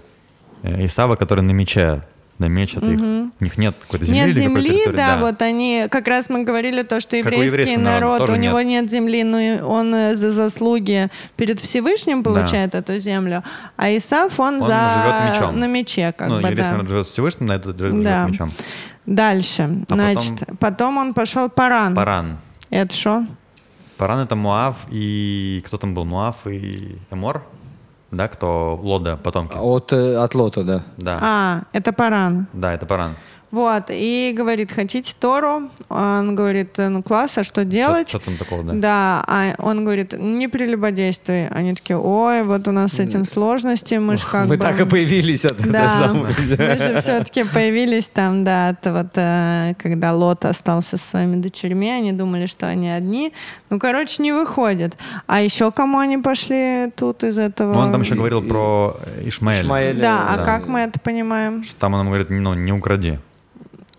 [0.63, 2.01] э, Исава, который на мече,
[2.37, 2.99] да, мечет их.
[2.99, 6.81] У них нет какой-то земли Нет земли, территории, да, вот они, как раз мы говорили
[6.83, 8.83] то, что еврейский народа народ, у него нет.
[8.83, 13.41] нет земли, но он э, за заслуги перед Всевышним получает эту землю,
[13.77, 15.59] а Исаф, он, Он за живет мечом.
[15.59, 16.71] на мече, как ну, бы, еврейский да.
[16.71, 18.27] народ живет Всевышним, на этот живет Да.
[18.27, 18.51] мечом.
[19.05, 20.97] Дальше, А значит, потом...
[20.97, 21.95] он пошел Паран.
[21.95, 22.37] Паран.
[22.69, 23.25] Это что?
[23.97, 25.63] Паран это Муав и...
[25.65, 26.03] Кто там был?
[26.05, 27.43] Муав и Эмор?
[28.11, 28.79] Да, кто?
[28.81, 29.57] Лода, потомки.
[29.57, 30.83] От, э, от лота, да.
[30.97, 31.17] Да.
[31.21, 32.47] А, это Паран.
[32.53, 33.15] Да, это Паран.
[33.55, 35.69] Вот, и говорит, хотите Тору?
[35.87, 38.09] Он говорит, ну класс, а что делать?
[38.09, 38.73] Что там такого, да?
[38.73, 41.47] Да, а он говорит, не прелюбодействуй.
[41.47, 44.61] Они такие, ой, вот у нас с этим сложности, мы ж как Мы бы...
[44.61, 46.27] так и появились от Да, мы
[46.79, 52.11] же все-таки появились там, да, от вот, э, когда Лот остался со своими дочерьми, они
[52.11, 53.31] думали, что они одни.
[53.69, 54.97] Ну, короче, не выходит.
[55.27, 57.71] А еще кому они пошли тут из этого?
[57.71, 59.61] Ну, он там еще говорил про Ишмаэля.
[59.63, 60.01] Ишмаэля.
[60.01, 60.43] Да, а Да.
[60.43, 61.63] как мы это понимаем?
[61.79, 63.17] Там он говорит, ну, не укради.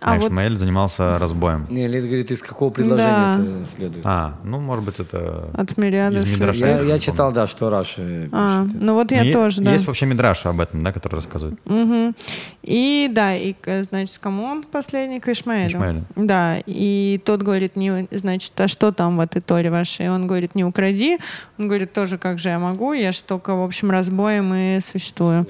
[0.07, 1.67] А А, вот- Ишмаэль занимался разбоем.
[1.69, 3.33] Не, Лид говорит, из какого предложения Да.
[3.41, 4.07] это следует?
[4.07, 5.51] А, ну, может быть, это...
[5.53, 6.59] От Мириада Из Мидраша.
[6.61, 8.83] я, я читал, да, что Раши А, пишет.
[8.83, 9.73] ну вот я е- тоже, да.
[9.73, 11.59] Есть вообще Мидраш об этом, да, который рассказывает.
[11.65, 12.15] Мгм.
[12.63, 13.55] И да, и
[13.91, 15.19] значит, кому он последний?
[15.19, 15.71] К Ишмаэлю.
[15.71, 16.05] Ишмаэлю.
[16.15, 20.09] Да, и тот говорит, не, значит, а что там в этой торе вашей?
[20.09, 21.19] Он говорит, не укради.
[21.59, 25.49] Он говорит, тоже как же я могу, я ж только, в общем, разбоем и существую.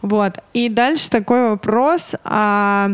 [0.00, 0.38] Вот.
[0.54, 2.14] И дальше такой вопрос.
[2.24, 2.88] А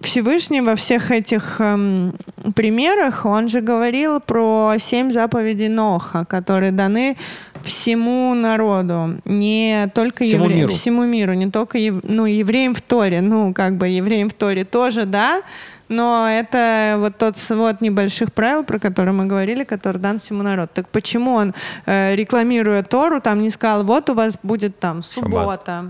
[0.00, 2.14] Всевышний во всех этих эм,
[2.54, 7.16] примерах, он же говорил про семь заповедей Ноха, которые даны
[7.64, 10.72] всему народу, не только Всему евреям, миру.
[10.72, 14.64] всему миру, не только ев- ну, евреям в Торе, ну, как бы евреям в Торе
[14.64, 15.42] тоже, да,
[15.88, 20.70] но это вот тот свод небольших правил, про которые мы говорили, который дан всему народу.
[20.74, 21.54] Так почему он,
[21.86, 25.86] э, рекламируя Тору, там не сказал, вот у вас будет там суббота,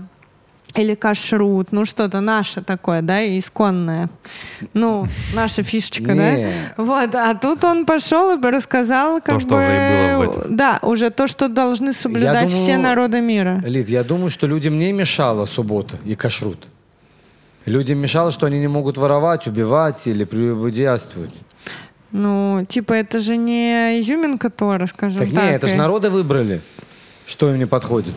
[0.75, 4.09] или кашрут, ну что-то наше такое, да, исконное.
[4.73, 6.35] Ну, наша фишечка, да?
[6.77, 9.55] Вот, а тут он пошел и рассказал, как что бы...
[9.55, 10.55] уже и было в этих.
[10.55, 13.61] Да, уже то, что должны соблюдать думаю, все народы мира.
[13.65, 16.67] Лид, я думаю, что людям не мешала суббота и кашрут.
[17.65, 21.33] Людям мешало, что они не могут воровать, убивать или прелюбодействовать.
[22.11, 25.43] Ну, типа, это же не изюминка Тора, скажем Так так.
[25.43, 26.61] не, это же народы выбрали,
[27.27, 28.15] что им не подходит.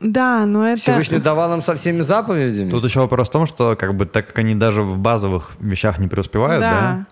[0.00, 0.80] Да, но это...
[0.80, 2.70] Всевышний давал им со всеми заповедями.
[2.70, 5.98] Тут еще вопрос в том, что как бы так как они даже в базовых вещах
[5.98, 7.06] не преуспевают, да, Да.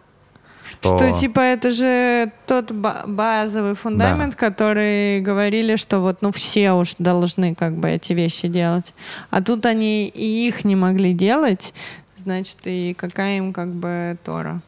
[0.71, 6.73] что, Что, типа, это же тот ба- базовый фундамент, который говорили, что вот, ну, все
[6.73, 8.95] уж должны как бы эти вещи делать.
[9.31, 11.73] А тут они и их не могли делать,
[12.17, 14.61] значит, и какая им как бы Тора.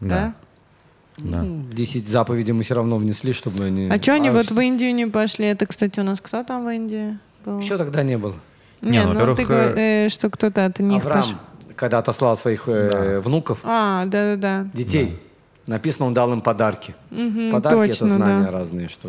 [0.00, 0.34] Да?
[1.16, 1.42] Да.
[1.42, 3.88] Ну, Десять заповедей мы все равно внесли, чтобы они...
[3.88, 5.46] А что они вот с- в Индию не пошли?
[5.46, 7.58] Это, кстати, у нас кто там в Индии был?
[7.60, 8.34] Еще тогда не было.
[8.80, 11.36] Не, ну, ну во-первых, ты говор- э, что кто-то от них Авраам, пошел.
[11.76, 14.66] когда отослал своих э, внуков, А, да-да-да.
[14.74, 15.18] детей,
[15.66, 16.94] написано, он дал им подарки.
[17.10, 18.50] Мгм, Подарки точно, это знания да.
[18.50, 19.08] разные, что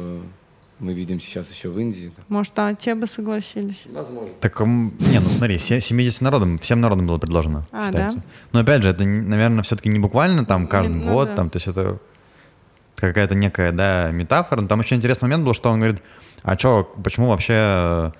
[0.80, 2.12] мы видим сейчас еще в Индии.
[2.30, 3.84] Может, а те бы согласились.
[3.92, 4.30] Возможно.
[4.40, 8.18] Так, не, ну смотри, се- 70 народам, всем народам было предложено, А, считается.
[8.20, 8.24] да?
[8.54, 11.36] Но опять же, это, не- наверное, все-таки не буквально там каждый ну год, да.
[11.36, 11.98] там, то есть это
[12.96, 14.62] какая-то некая, да, метафора.
[14.62, 16.02] Но Там очень интересный момент был, что он говорит,
[16.44, 18.12] а что, почему вообще э,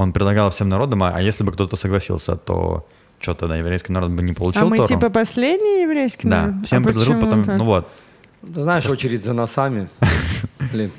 [0.00, 2.86] он предлагал всем народам, а, а если бы кто-то согласился, то
[3.20, 4.88] что тогда, еврейский народ бы не получил а мы Тору?
[4.88, 6.66] типа последний еврейский Да, народ?
[6.66, 7.58] всем а предложил, потом, так?
[7.58, 7.88] ну вот,
[8.54, 9.88] Ты знаешь, очередь за носами.
[10.72, 10.90] Блин.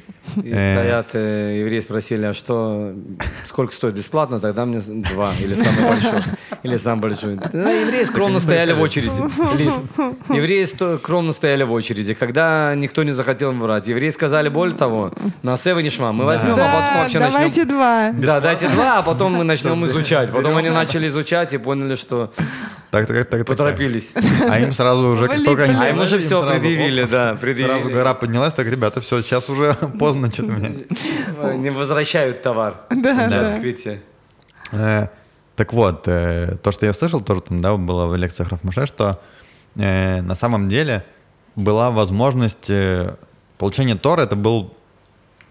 [0.43, 0.73] И Э.
[0.73, 2.93] стоят, э, евреи спросили, а что,
[3.45, 4.39] сколько стоит бесплатно?
[4.39, 6.21] Тогда мне два, или самый большой,
[6.63, 7.35] или самый большой.
[7.51, 9.11] Да, евреи скромно стояли в очереди.
[10.33, 13.87] Евреи сто- скромно стояли в очереди, когда никто не захотел им врать.
[13.87, 15.11] Евреи сказали, более того,
[15.43, 17.67] на сева нишма, мы возьмем, а потом вообще давайте начнем...
[17.67, 18.11] два.
[18.13, 20.31] Да, дайте два, а потом мы начнем изучать.
[20.31, 22.31] Потом они начали изучать и поняли, что
[22.91, 24.11] так, так, так, поторопились.
[24.49, 27.39] А им сразу уже, как только они А им уже все сразу, предъявили, да, Сразу
[27.39, 27.93] предъявили.
[27.93, 30.85] гора поднялась, так, ребята, все, сейчас уже поздно что-то менять.
[31.57, 32.81] Не возвращают товар.
[32.89, 33.53] Да, да.
[33.55, 34.01] открытия.
[34.71, 35.07] Э,
[35.55, 39.21] Так вот, э, то, что я слышал, тоже там, да, было в лекциях Рафмаше, что
[39.75, 41.03] э, на самом деле
[41.55, 42.69] была возможность
[43.57, 44.73] получения Тора, это был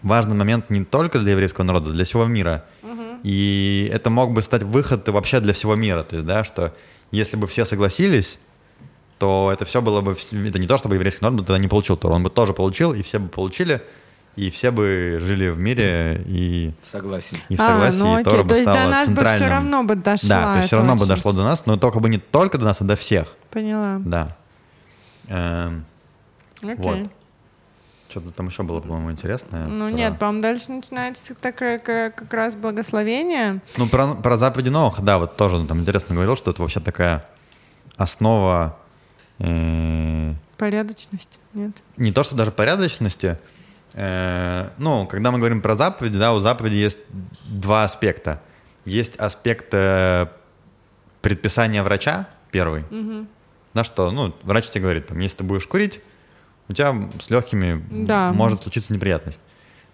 [0.03, 2.65] важный момент не только для еврейского народа, для всего мира.
[3.23, 6.03] И это мог бы стать выход вообще для всего мира.
[6.03, 6.73] То есть, да, что
[7.11, 8.39] если бы все согласились,
[9.19, 10.13] то это все было бы...
[10.47, 12.15] Это не то, чтобы еврейский народ бы тогда не получил Тору.
[12.15, 13.83] Он бы тоже получил, и все бы получили,
[14.37, 17.37] и все бы жили в мире, и Согласен.
[17.51, 19.37] и в А, согласии ну и Тора бы то есть до нас бы центральным.
[19.37, 20.29] все равно бы дошла.
[20.29, 22.65] Да, то есть все равно бы дошло до нас, но только бы не только до
[22.65, 23.35] нас, а до всех.
[23.51, 24.01] Поняла.
[24.05, 24.37] Да.
[25.29, 25.85] Эм,
[26.63, 26.77] Окей.
[26.79, 26.99] Вот.
[28.11, 29.67] Что-то там еще было, по-моему, интересное.
[29.67, 33.61] Ну про- нет, по-моему, дальше начинается так, как, как раз благословение.
[33.77, 36.81] Ну, про, про заповеди Ноха, да, вот тоже он там интересно говорил, что это вообще
[36.81, 37.25] такая
[37.97, 38.77] основа
[39.39, 41.71] э, Порядочность, нет?
[41.97, 43.39] не то, что даже порядочности.
[43.95, 46.99] э, ну, когда мы говорим про заповеди, да, у заповеди есть
[47.47, 48.41] два аспекта.
[48.85, 50.27] Есть аспект э,
[51.23, 52.85] предписания врача, первый,
[53.75, 56.01] да, что, ну, врач тебе говорит, там, если ты будешь курить,
[56.71, 58.33] у тебя с легкими Да.
[58.33, 59.41] может случиться неприятность.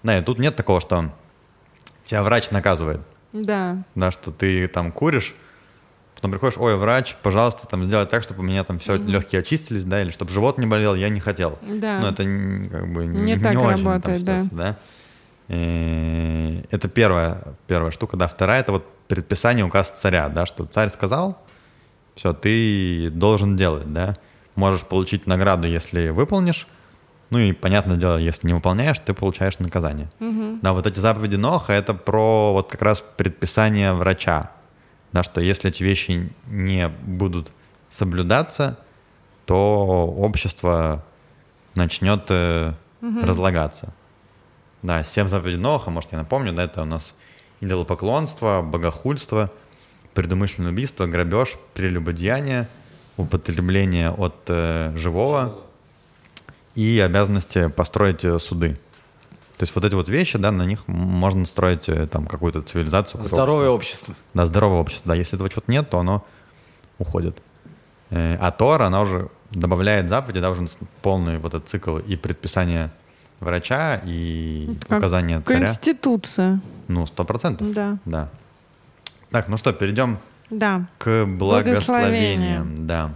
[0.03, 1.11] Да, и тут нет такого, что
[2.05, 3.01] тебя врач наказывает
[3.33, 3.79] Да.
[3.95, 5.35] да, что ты там куришь,
[6.15, 9.85] потом приходишь, ой, врач, пожалуйста, там сделай так, чтобы у меня там все легкие очистились,
[9.85, 11.59] да, или чтобы живот не болел, я не хотел.
[11.63, 12.01] Да.
[12.01, 14.41] Ну, это как бы Не не, так не очень там работает, да.
[14.43, 14.77] ситуация, да.
[15.49, 18.27] И это первая, первая штука, да.
[18.29, 21.39] Вторая, это вот предписание указ царя, да, что царь сказал,
[22.17, 24.17] все, ты должен делать, да.
[24.57, 26.67] Можешь получить награду, если выполнишь,
[27.31, 30.11] ну и, понятное дело, если не выполняешь, ты получаешь наказание.
[30.63, 34.51] Да, вот эти заповеди Ноха— это про вот как раз предписание врача.
[35.13, 37.51] Да, что если эти вещи не будут
[37.89, 38.79] соблюдаться,
[39.45, 41.05] то общество
[41.75, 42.73] начнет э,
[43.23, 43.93] разлагаться.
[44.83, 47.15] Да, семь заповедей Ноха, может, я напомню, да, это у нас
[47.61, 49.51] идолопоклонство, богохульство,
[50.15, 52.69] предумышленное убийство, грабеж, прелюбодеяние,
[53.17, 55.59] употребление от э, живого
[56.75, 58.79] и обязанности построить э, суды.
[59.57, 63.25] То есть вот эти вот вещи, да, на них можно строить э, там какую-то цивилизацию.
[63.25, 64.15] Здоровое общество.
[64.35, 65.09] да, здоровое общество.
[65.09, 66.25] Да, если этого чего-то нет, то оно
[66.99, 67.39] уходит.
[68.11, 70.69] Э, А Тора, она уже добавляет заповеди, да, уже
[71.03, 72.91] полный вот этот цикл и предписание
[73.41, 75.61] врача, и Как указания царя.
[75.61, 76.61] Конституция.
[76.89, 77.73] Ну, сто процентов.
[77.73, 77.99] Да.
[78.05, 78.29] Да.
[79.31, 80.19] Так, ну что, перейдем
[80.51, 80.87] Да.
[80.99, 82.87] к Благословениям.
[82.87, 83.11] Да.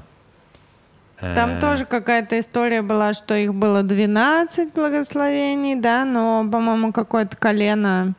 [1.20, 7.37] Там Э, тоже какая-то история была, что их было 12 благословений, да, но, по-моему, какое-то
[7.37, 8.14] колено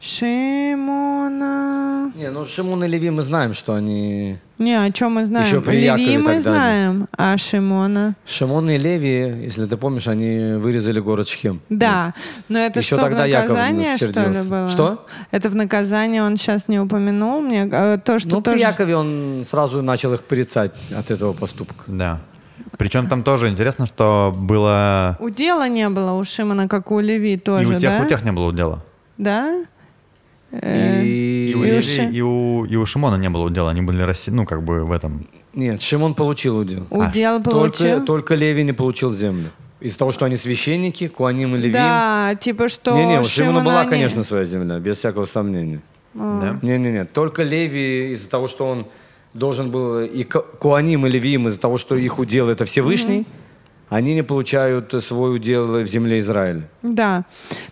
[0.00, 1.42] Шимона.
[2.14, 4.38] Не, ну Шимон и Леви мы знаем, что они...
[4.58, 5.46] Не, о чем мы знаем?
[5.46, 8.16] Еще при Леви Якове мы знаем, а Шимона?
[8.26, 11.60] Шимон и Леви, если ты помнишь, они вырезали город Шхем.
[11.68, 12.12] Да,
[12.48, 14.68] но это Еще что, в тогда Яков наказание, что ли, было?
[14.68, 15.06] Что?
[15.30, 17.68] Это в наказание он сейчас не упомянул мне.
[17.70, 18.62] э, То, что Ну, при тоже...
[18.62, 21.84] Якове он сразу начал их порицать от этого поступка.
[21.86, 22.20] Да.
[22.76, 25.16] Причем там тоже интересно, что было...
[25.20, 28.04] У дела не было у Шимона, как у Леви тоже, и у тех, да?
[28.04, 28.84] у тех не было удела.
[29.16, 29.54] Да?
[30.52, 30.62] И, у
[31.04, 31.50] И...
[31.50, 33.70] И у Леви, Ши- и, у, и у Шимона не было удела.
[33.70, 34.30] Они были рассе...
[34.30, 35.26] ну, как бы в этом.
[35.54, 36.86] Нет, Шимон получил удел.
[36.90, 38.04] Удел Только, получил?
[38.04, 39.50] только Леви не получил землю.
[39.80, 41.72] Из-за того, что они священники, Куаним и Левиим.
[41.74, 45.80] Да, типа что Не-не, у Шимона была, они- конечно, своя земля, без всякого сомнения.
[46.18, 46.40] А.
[46.60, 46.66] Да?
[46.66, 48.86] Не-не-не, только Леви из-за того, что он
[49.34, 50.00] должен был...
[50.00, 53.24] И Ку- Куаним и Левиим из-за того, что их удел это Всевышний,
[53.90, 56.62] они не получают свой удел в земле Израиля.
[56.82, 57.24] Да.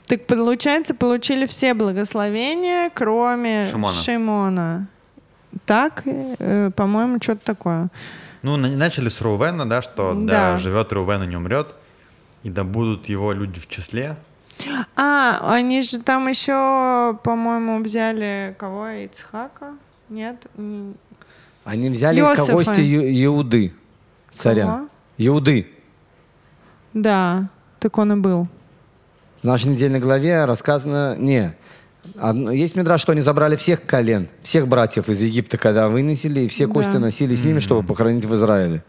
[0.06, 3.94] Так получается, получили все благословения, кроме Шимона.
[4.02, 4.88] Шимона.
[5.64, 7.88] Так, э, по-моему, что-то такое.
[8.42, 10.58] Ну, на- начали с Рувена, да, что да, Да.
[10.58, 11.74] живет Рувен и не умрет,
[12.44, 14.16] и да будут его люди в числе.
[14.96, 18.88] А, они же там еще, по-моему, взяли кого?
[18.88, 19.74] Ицхака?
[20.08, 20.36] Нет?
[21.64, 22.46] Они взяли Иосифа.
[22.46, 23.72] кого-то Ю- Иуды,
[24.32, 24.64] царя.
[24.66, 24.88] Кого?
[25.18, 25.66] Иуды.
[26.96, 28.48] Да, так он и был.
[29.42, 31.14] В нашей недельной главе рассказано...
[31.18, 31.54] Не,
[32.18, 36.48] одно- есть мидра, что они забрали всех колен, всех братьев из Египта, когда вынесли, и
[36.48, 36.72] все Да.
[36.72, 38.82] кости носили с ними, чтобы похоронить в Израиле.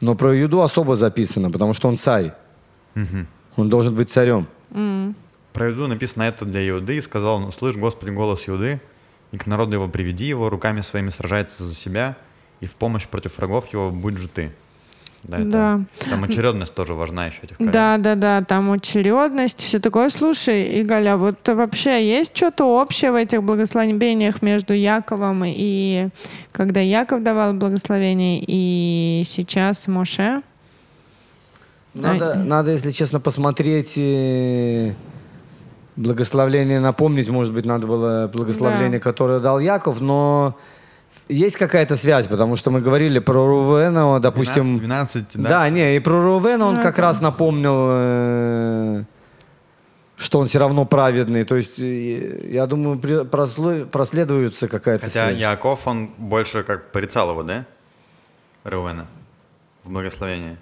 [0.00, 2.34] Но про Иуду особо записано, потому что он царь.
[3.56, 4.46] Он должен быть царем.
[4.72, 5.16] М.
[5.54, 8.80] Про Иуду написано это для Иуды, и сказал он, услышь, Господи, голос Иуды,
[9.32, 12.16] и к народу его приведи его, руками своими сражается за себя,
[12.60, 14.52] и в помощь против врагов его будь же ты.
[15.24, 15.80] Да, это- Да.
[16.10, 17.72] Там очередность тоже важна еще этих колен.
[17.72, 20.10] Да, да, да, там очередность, все такое.
[20.10, 26.08] Слушай, Иголь, а вот вообще есть что-то общее в этих благословениях между Яковом и
[26.52, 30.42] когда Яков давал благословение и сейчас Моше?
[31.94, 34.94] Надо, надо, если честно, посмотреть э,
[35.96, 39.04] благословление, напомнить, может быть, надо было благословление, Да.
[39.04, 40.56] которое дал Яков, но
[41.28, 44.78] есть какая-то связь, потому что мы говорили про Рувена, допустим...
[44.78, 45.48] 12, 12, да?
[45.48, 49.04] Да, не, и про Рувена он Ну, как это- раз напомнил, э,
[50.16, 51.44] что он все равно праведный.
[51.44, 52.98] То есть, э, я думаю,
[53.90, 55.38] проследуется какая-то Хотя связь.
[55.38, 57.64] Яков, он больше как порицал его, да?
[58.64, 59.06] Рувена
[59.84, 60.56] в благословении.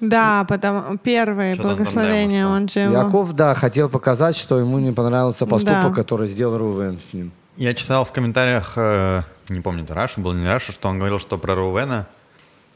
[0.00, 2.92] Да, потому первое Что там, там, благословение, да, он же его...
[2.94, 5.94] Яков, да, хотел показать, что ему не понравился поступок, Да.
[5.94, 7.32] который сделал Рувен с ним.
[7.56, 11.18] Я читал в комментариях, э, не помню, это Раша был, не Раша, что он говорил,
[11.18, 12.06] что про Рувена,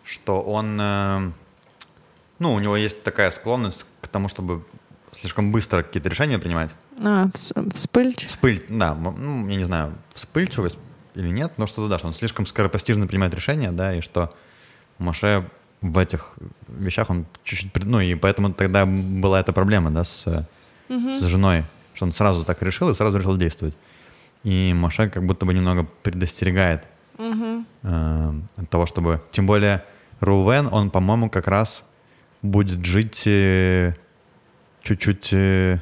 [0.04, 1.30] что он, э,
[2.38, 4.64] ну, у него есть такая склонность к тому, чтобы
[5.20, 6.70] слишком быстро какие-то решения принимать.
[7.00, 8.26] А, вс- вспыльч.
[8.26, 10.78] Вспыль, да, ну, я не знаю, вспыльчивость
[11.14, 14.34] или нет, но что-то да, что он слишком скоропостижно принимает решения, да, и что
[14.98, 15.48] Моше
[15.80, 16.34] в этих
[16.68, 20.24] вещах он чуть-чуть, ну и поэтому тогда была эта проблема, да, с,
[20.88, 21.64] с женой,
[21.94, 23.74] что он сразу так решил и сразу решил действовать.
[24.44, 26.84] И Моше как будто бы немного предостерегает
[27.18, 29.20] э, от того, чтобы...
[29.30, 29.84] Тем более
[30.20, 31.82] Рувен, он, по-моему, как раз
[32.42, 33.94] будет жить э,
[34.82, 35.78] чуть-чуть, э,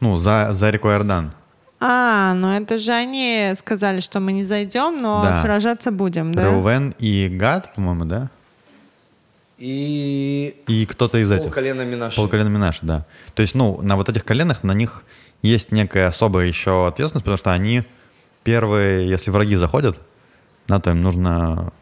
[0.00, 1.32] ну, за, за рекой Иордан.
[1.80, 5.32] А, ну это же они сказали, что мы не зайдем, но Да.
[5.42, 6.50] сражаться будем, да?
[6.50, 8.30] Рувен и Гад, по-моему, да?
[9.58, 11.44] И И кто-то из этих.
[11.44, 12.16] полколена Минаши.
[12.16, 13.04] Полколена Минаши, да.
[13.34, 15.02] То есть, ну, на вот этих коленах, на них
[15.42, 17.84] есть некая особая еще ответственность, потому что они
[18.44, 20.00] первые, если враги заходят,
[20.66, 21.72] да, то им нужно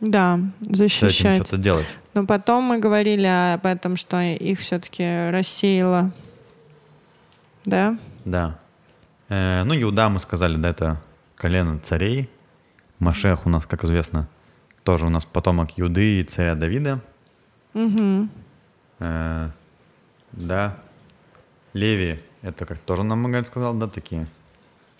[0.00, 1.36] Да, защищать.
[1.36, 1.86] что-то делать.
[2.14, 6.12] Но потом мы говорили об этом, что их все-таки рассеяло.
[7.64, 7.98] Да?
[8.24, 8.58] Да.
[9.28, 11.00] Э, ну, Иуда, мы сказали, да, это
[11.36, 12.28] колено царей.
[12.98, 14.28] Машех у нас, как известно,
[14.82, 17.00] тоже у нас потомок Юды и царя Давида.
[17.74, 18.28] Угу.
[19.00, 19.50] Э,
[20.32, 20.76] да.
[21.72, 24.26] Леви, это как тоже нам Магаль сказал, да, такие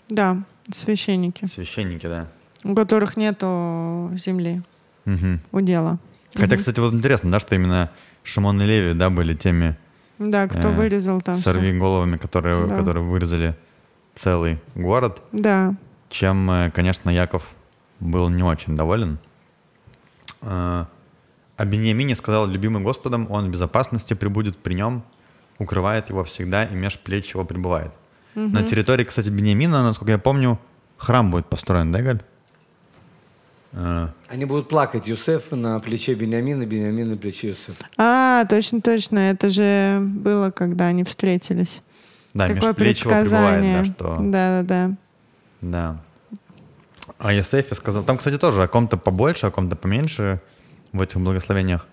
[0.09, 0.37] Да,
[0.71, 2.27] священники, священники, да.
[2.63, 4.61] у которых нету земли,
[5.05, 5.39] Мгм.
[5.51, 5.99] удела.
[6.33, 7.89] Хотя, кстати, вот интересно, да, что именно
[8.23, 9.77] Шимон и Леви, да, были теми
[10.19, 11.37] Да, кто э, вырезал там.
[11.37, 12.77] сорви головами, которые, Да.
[12.77, 13.55] которые вырезали
[14.15, 15.75] целый город, Да.
[16.09, 17.53] чем, э, конечно, Яков
[17.99, 19.19] был не очень доволен.
[20.41, 20.85] Э,
[21.57, 25.03] О Бениамине сказал, любимый Господом, он в безопасности прибудет при нем,
[25.59, 27.91] укрывает его всегда и меж плеч его пребывает.
[28.35, 30.59] На территории, кстати, Бениамина, насколько я помню,
[30.97, 32.21] храм будет построен, да, Галь?
[33.71, 35.07] Э, Они будут плакать.
[35.07, 37.85] Юсеф на плече Бениамина, Бениамин на плече Юсефа.
[37.97, 39.19] А, точно, точно.
[39.19, 41.81] Это же было, когда они встретились.
[42.33, 43.79] Да, Такое меж плеч его пребывает, предсказание.
[43.79, 44.17] да, что...
[44.19, 44.97] Да, да, да.
[45.61, 46.01] Да.
[47.17, 50.41] А Йосефе сказал, там, кстати, тоже о ком-то побольше, о ком-то поменьше
[50.91, 51.87] в этих благословениях.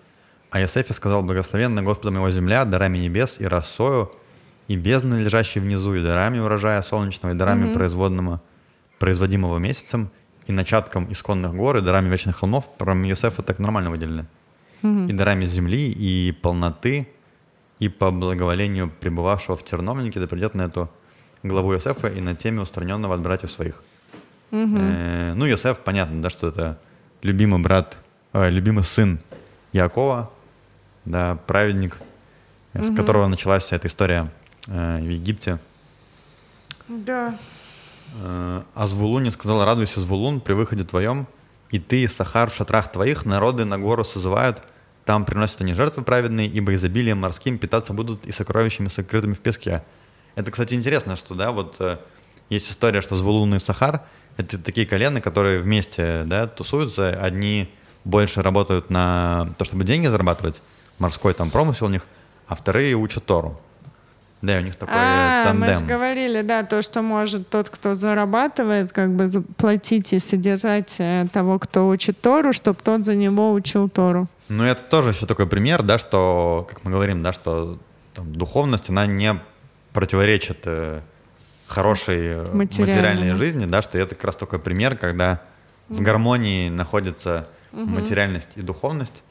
[0.53, 4.11] А Йосефе сказал, благословенна Господом его земля, дарами небес и росою,
[4.67, 8.39] и бездны, лежащие внизу, и дарами урожая солнечного, и дарами производного,
[8.99, 10.11] производимого месяцем,
[10.45, 12.71] и начатком исконных гор, и дарами вечных холмов.
[12.77, 14.27] Про Йосефа так нормально выделены.
[14.83, 17.07] И дарами земли, и полноты,
[17.79, 20.87] и по благоволению пребывавшего в терновнике, да придет на эту
[21.41, 23.81] главу Йосефа и на теме устраненного от братьев своих.
[24.51, 26.77] Э, ну, Йосеф, понятно, да, что это
[27.23, 27.97] любимый брат,
[28.33, 29.19] э, любимый сын
[29.71, 30.29] Якова,
[31.05, 31.97] да, праведник,
[32.73, 34.31] э, с которого началась вся эта история
[34.67, 35.59] э, в Египте.
[36.87, 37.37] Да.
[38.21, 41.27] Э, А Звулуне сказал, радуйся, Звулун, при выходе твоем,
[41.71, 44.61] и ты, Сахар, в шатрах твоих, народы на гору созывают,
[45.05, 49.83] там приносят они жертвы праведные, ибо изобилием морским питаться будут и сокровищами, сокрытыми в песке.
[50.35, 51.97] Это, кстати, интересно, что, да, вот э,
[52.49, 54.01] есть история, что Звулун и Сахар—
[54.37, 57.69] это такие колены, которые вместе, да, тусуются, одни
[58.03, 60.61] больше работают на то, чтобы деньги зарабатывать,
[60.99, 62.05] морской там промысел у них,
[62.47, 63.59] а вторые учат Тору.
[64.41, 65.87] Да, у них такой э, А, мы же тандем.
[65.87, 71.59] говорили, да, то, что может тот, кто зарабатывает, как бы платить и содержать э, того,
[71.59, 74.27] кто учит Тору, чтобы тот за него учил Тору.
[74.49, 77.79] Ну, это тоже еще такой пример, да, что, как мы говорим, да, что
[78.13, 79.39] там, духовность, она не
[79.93, 80.99] противоречит э,
[81.67, 85.41] хорошей э, материальной жизни, да, что это как раз такой пример, когда
[85.87, 89.23] в гармонии находится материальность и духовность,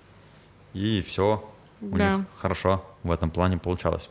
[0.72, 1.44] и все
[1.82, 2.16] у Да.
[2.16, 4.08] них хорошо в этом плане получалось.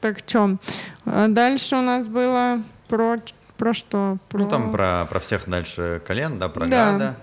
[0.00, 0.56] Так что?
[1.04, 3.18] Дальше у нас было про,
[3.56, 4.18] про что?
[4.28, 4.38] Про...
[4.38, 6.92] Ну, там про, про всех дальше колен, да, про Да.
[6.92, 7.16] Гада.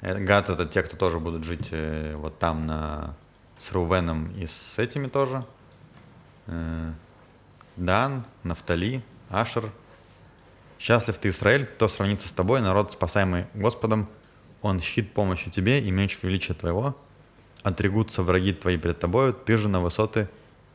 [0.00, 3.14] Э, Гад— это те, кто тоже будут жить э, вот там на,
[3.60, 5.44] с Рувеном и с этими тоже.
[6.46, 6.92] Э,
[7.76, 9.70] Дан, Нафтали, Ашер.
[10.78, 14.08] Счастлив ты, Израиль, кто сравнится с тобой, народ, спасаемый Господом.
[14.62, 16.96] Он щит помощи тебе и меч величия твоего.
[17.62, 20.28] Отрегутся враги твои пред тобою, ты же на высоты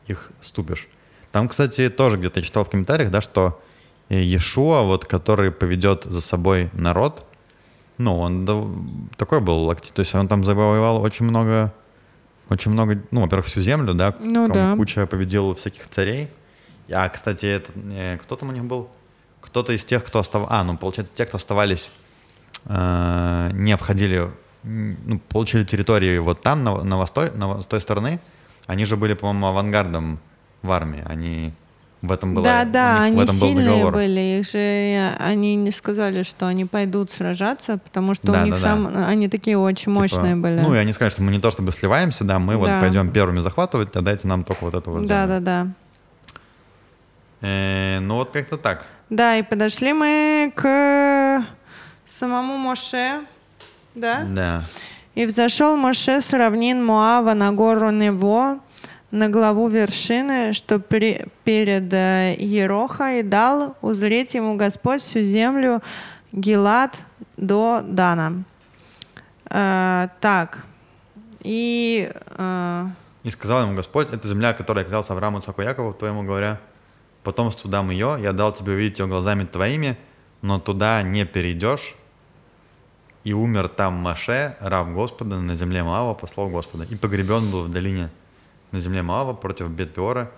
[0.06, 0.86] их ступишь.
[1.32, 3.60] Там, кстати, тоже где-то читал в комментариях, да, что
[4.08, 7.24] э, Иешуа, вот, который поведет за собой народ,
[7.98, 8.76] ну, он дов-
[9.16, 11.72] такой был, то есть он там завоевал очень много,
[12.50, 14.74] очень много, ну, во-первых, всю землю, да, Ну да.
[14.76, 16.28] куча победил всяких царей.
[16.90, 18.88] А, кстати, это, э, кто там у них был?
[19.40, 21.88] Кто-то из тех, кто оставался, а, ну, получается, те, кто оставались,
[22.66, 24.30] э, не входили,
[24.64, 28.18] ну, получили территории вот там, на, на, востой, на, с той стороны,
[28.66, 30.18] они же были, по-моему, авангардом
[30.62, 31.52] в армии, они
[32.02, 33.92] В этом было, Да, да, них в они этом был сильные договор.
[33.94, 34.20] были.
[34.38, 38.54] Их же э, они не сказали, что они пойдут сражаться, потому что Да, у них
[38.54, 40.60] да, сам они такие очень Типа, мощные были.
[40.60, 42.80] Ну, и они сказали, что мы не то чтобы сливаемся, да, мы вот Да.
[42.80, 45.66] пойдем первыми захватывать, а дайте нам только вот эту вот да, да, да.
[47.40, 48.86] Э, ну, вот как-то так.
[49.10, 51.44] Да, и подошли мы к
[52.06, 53.20] самому Моше,
[53.94, 54.24] да?
[54.24, 54.64] Да.
[55.14, 58.58] И взошел Моше с равнин Моава на гору Нево,
[59.10, 65.80] на главу вершины, что при- перед э, Ероха, и дал узреть ему Господь всю землю
[66.32, 66.96] Гилад
[67.36, 68.42] до Дана.
[69.50, 70.64] Э, так,
[71.42, 72.10] и...
[72.38, 72.86] э,
[73.22, 76.58] И сказал ему Господь, это земля, которая клялся Аврааму, Ицхаку и Якову, твоему говоря,
[77.22, 79.96] потомству дам ее, я дал тебе увидеть ее глазами твоими,
[80.42, 81.94] но туда не перейдешь.
[83.24, 86.84] И умер там Маше, раб Господа, на земле Моава, по слову Господа.
[86.84, 88.10] И погребен был в долине
[88.70, 90.30] на земле Моава против Бетпиора,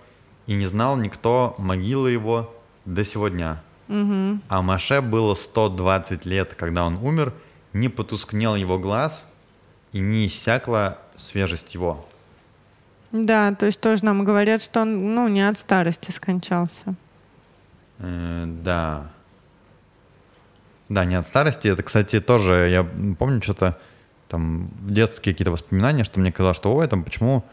[0.45, 3.61] и не знал никто могилы его до сего дня.
[3.89, 7.33] А Маше было 120 лет, когда он умер,
[7.73, 9.25] не потускнел его глаз,
[9.93, 12.05] и не иссякла свежесть его.
[13.11, 16.95] да, то есть тоже нам говорят, что он ну, не от старости скончался.
[17.99, 19.09] Э, да.
[20.89, 21.67] Да, не от старости.
[21.67, 22.83] Это, кстати, тоже, я
[23.17, 23.77] помню что-то
[24.29, 27.43] там детские какие-то воспоминания, что мне казалось, что ой, там почему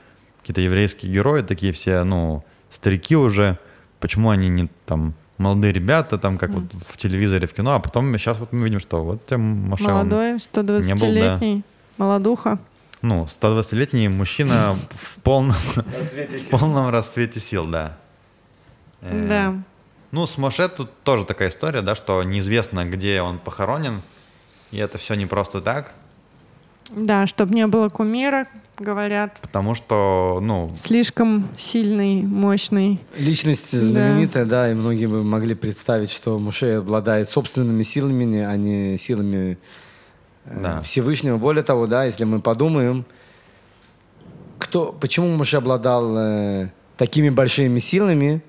[0.40, 3.58] какие-то еврейские герои такие все, ну, старики уже,
[4.00, 8.16] почему они не там молодые ребята, там, как вот в телевизоре, в кино, а потом
[8.18, 11.64] сейчас вот мы видим, что вот тем Маша, Молодой, не 120-летний,
[11.96, 12.58] молодуха.
[13.02, 17.96] ну, 120-летний мужчина в полном, в полном расцвете сил, да.
[19.00, 19.54] Э, Да.
[20.14, 24.00] Ну, с Моше тут тоже такая история, да, что неизвестно, где он похоронен,
[24.70, 25.92] и это все не просто так,
[26.88, 28.46] Да, чтобы не было кумира,
[28.78, 29.40] говорят.
[29.42, 33.00] потому что, ну, Слишком сильный, мощный.
[33.18, 34.70] Личность знаменитая, да.
[34.70, 39.58] и многие бы могли представить, что Муше обладает собственными силами, а не силами
[40.44, 40.80] э, Да.
[40.82, 41.38] Всевышнего.
[41.38, 43.04] Более того, да, если мы подумаем,
[44.60, 48.44] кто, почему Муше обладал э, такими большими силами,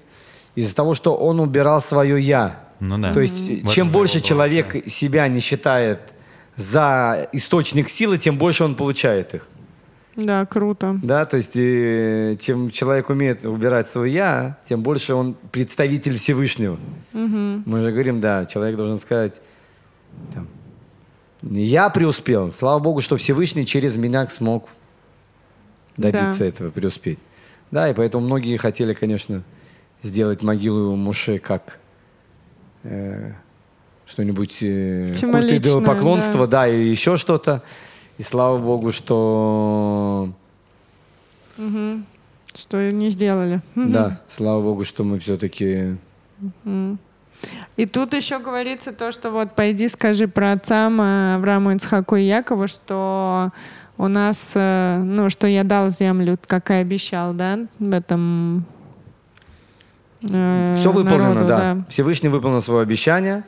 [0.55, 2.59] из-за того, что он убирал свое «я».
[2.79, 3.13] ну да.
[3.13, 5.99] То есть, этом чем больше человек было, себя не считает
[6.55, 9.47] за источник силы, тем больше он получает их.
[10.15, 10.97] Да, круто.
[11.03, 16.77] Да, то есть, э, чем человек умеет убирать свое я, тем больше он представитель Всевышнего.
[17.11, 19.41] Мы же говорим, да, человек должен сказать,
[20.33, 20.47] там,
[21.41, 22.53] я преуспел.
[22.53, 24.69] Слава Богу, что Всевышний через меня смог
[25.97, 26.45] добиться Да.
[26.45, 27.19] этого, преуспеть.
[27.71, 29.43] Да, и поэтому многие хотели, конечно,
[30.05, 31.79] сделать могилу Муше как
[32.83, 33.33] э,
[34.05, 36.67] что-нибудь э, культ Символичное, идолопоклонства, да.
[36.67, 37.63] и еще что-то.
[38.17, 40.31] И слава Богу, что
[41.57, 43.61] Что не сделали.
[43.75, 45.97] Да, слава Богу, что мы все-таки
[47.75, 52.23] И тут еще говорится то, что вот пойди скажи про отцам э, Аврааму, Ицхаку и
[52.23, 53.51] Якову, что
[53.97, 58.65] у нас, э, ну, что я дал землю, как и обещал, да, в этом
[60.25, 61.85] Все выполнено, народу, да.
[61.89, 63.43] Всевышний выполнил свое обещание,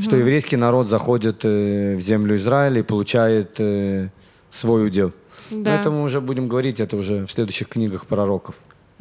[0.00, 4.08] что еврейский народ заходит э, в землю Израиля и получает э,
[4.52, 5.12] свой удел.
[5.50, 5.74] Но Да.
[5.74, 8.54] это мы уже будем говорить, это уже в следующих книгах пророков.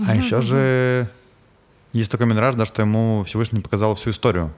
[0.05, 1.07] А еще же
[1.93, 4.51] есть такой мидраж, да, что ему Всевышний показал всю историю.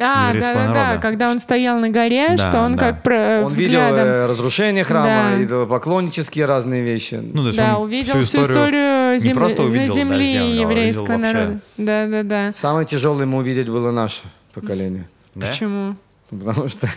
[0.00, 2.92] А, да, да, да, когда он стоял на горе, Да, что он да.
[2.92, 3.98] как про, Он видел взглядом...
[4.06, 5.42] э, разрушение храма, Да.
[5.42, 7.14] идолопоклоннические разные вещи.
[7.20, 10.50] Ну, то есть да, он увидел всю историю, не земли, просто увидел, да, земли землю,
[10.52, 11.60] а еврейского народа.
[11.76, 12.52] Да, да, да.
[12.52, 14.20] Самое тяжелое ему увидеть было наше
[14.54, 15.08] поколение.
[15.34, 15.48] Да?
[15.48, 15.96] Почему?
[16.30, 16.88] Потому что,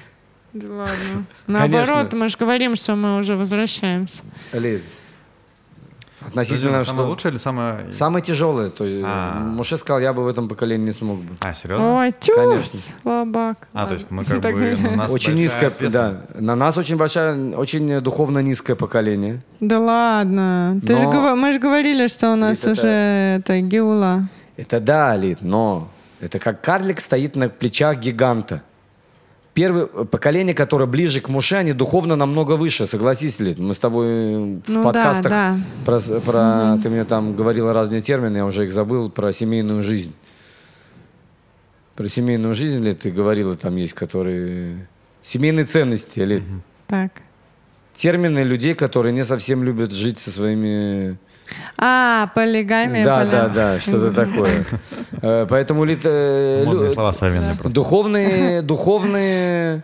[0.54, 1.26] Да ладно.
[1.47, 4.20] Наоборот, мы же говорим, что мы уже возвращаемся.
[4.54, 4.84] Лид,
[6.24, 7.07] Подожди, относительно, самое что...
[7.09, 7.91] лучшее или самое...
[7.93, 8.69] Самое тяжелое.
[8.69, 9.39] То есть, А.
[9.39, 11.36] Муше сказал, я бы в этом поколении не смог бы.
[11.39, 11.97] А, серьезно?
[11.97, 12.80] Ой, тюс, Конечно.
[13.01, 13.67] слабак.
[13.74, 14.76] А, то есть мы как Так- бы...
[14.93, 16.22] у нас очень низкое, да.
[16.36, 19.41] На нас очень большая, очень духовно низкое поколение.
[19.59, 20.80] Да ладно.
[20.86, 24.28] Ты же Но- гова- мы же говорили, что у нас Это уже это геула.
[24.57, 28.61] Это да, Лид, но это как карлик стоит на плечах гиганта.
[29.54, 33.60] Первое э, поколение, которое ближе к Муше, они духовно намного выше, согласись, Лид.
[33.60, 35.60] Мы с тобой э, в Ну да, подкастах да.
[35.86, 40.14] про, про- ты мне там говорила разные термины, я уже их забыл, про семейную жизнь.
[41.95, 44.88] Про семейную жизнь, Лид, ты говорила, там есть, которые...
[45.22, 46.43] Семейные ценности, Лид.
[46.88, 47.12] Так.
[47.93, 51.18] Термины людей, которые не совсем любят жить со своими
[51.78, 53.04] А, полигамия.
[53.04, 54.66] Да, да, да, что-то такое.
[55.22, 57.76] Э, Поэтому лит, э, Модные слова современные просто.
[57.76, 59.84] духовные, духовные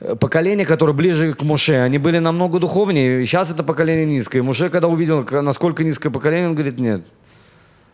[0.00, 3.22] э, поколения, которые ближе к Муше, они были намного духовнее.
[3.22, 4.42] И Сейчас это поколение низкое.
[4.42, 7.02] Муше, когда увидел, насколько низкое поколение, он говорит, нет.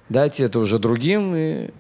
[0.09, 1.71] Дайте это уже другим, и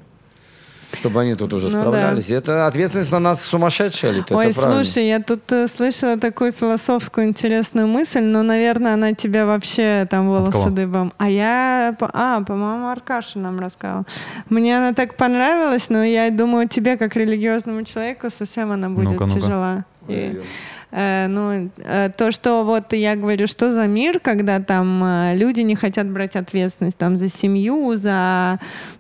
[0.93, 1.81] чтобы они тут уже Ну да.
[1.81, 2.31] справлялись.
[2.31, 4.25] Это ответственность на нас сумасшедшая ли?
[4.31, 4.85] Ой, это правильно.
[4.85, 10.29] слушай, я тут э, слышала такую философскую интересную мысль, но, наверное, она тебя вообще там
[10.29, 11.13] волосы дыбом.
[11.19, 14.07] А я, а, по-моему, Аркаша нам рассказывал.
[14.49, 19.27] Мне она так понравилась, но я думаю, тебе, как религиозному человеку, совсем она будет Ну-ка,
[19.27, 19.41] ну-ка.
[19.41, 19.85] тяжела.
[20.09, 20.41] И,
[20.91, 25.75] ну, э, то, что вот я говорю, что за мир, когда там э, люди не
[25.75, 28.59] хотят брать ответственность там за семью, за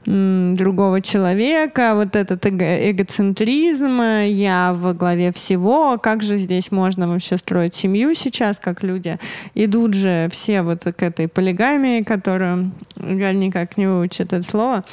[0.08, 7.08] другого человека, вот этот эго- эгоцентризм, э, я во главе всего, как же здесь можно
[7.08, 9.18] вообще строить семью сейчас, как люди
[9.54, 14.84] идут же все вот к этой полигамии, которую Галь никак не выучит это слово,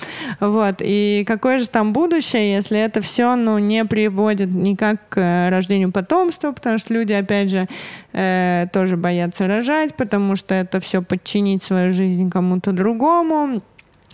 [0.41, 5.49] вот, и какое же там будущее, если это все, ну, не приводит никак к э,
[5.49, 7.67] рождению потомства, потому что люди, опять же,
[8.13, 13.61] э, тоже боятся рожать, потому что это все подчинить свою жизнь кому-то другому.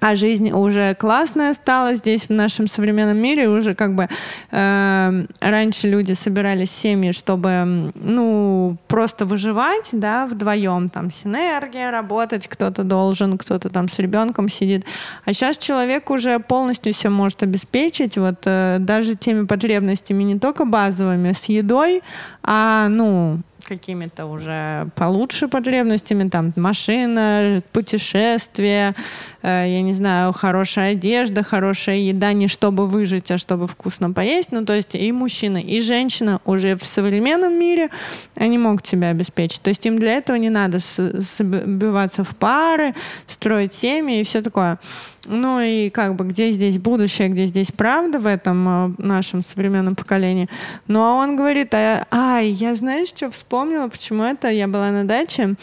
[0.01, 3.47] А жизнь уже классная стала здесь, в нашем современном мире.
[3.47, 4.09] Уже как бы
[4.49, 10.89] э, раньше люди собирались семьи, чтобы, ну, просто выживать, да, вдвоем.
[10.89, 14.85] Там синергия, работать кто-то должен, кто-то там с ребенком сидит.
[15.23, 20.65] А сейчас человек уже полностью все может обеспечить, вот э, даже теми потребностями не только
[20.65, 22.01] базовыми, с едой,
[22.41, 28.93] а, ну, какими-то уже получше потребностями, там машина, путешествие,
[29.41, 34.51] э, я не знаю, хорошая одежда, хорошая еда, не чтобы выжить, а чтобы вкусно поесть.
[34.51, 37.89] Ну, то есть и мужчина, и женщина уже в современном мире,
[38.35, 39.61] они могут себя обеспечить.
[39.61, 42.93] То есть им для этого не надо с- сбиваться в пары,
[43.27, 44.77] строить семьи и все такое.
[45.25, 49.95] Ну и как бы где здесь будущее, где здесь правда в этом э, нашем современном
[49.95, 50.49] поколении.
[50.87, 54.49] Ну а он говорит, а, ай, я знаешь, что вспомнила, почему это?
[54.49, 55.55] Я была на даче,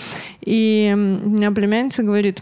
[0.43, 2.41] и у меня племянница говорит,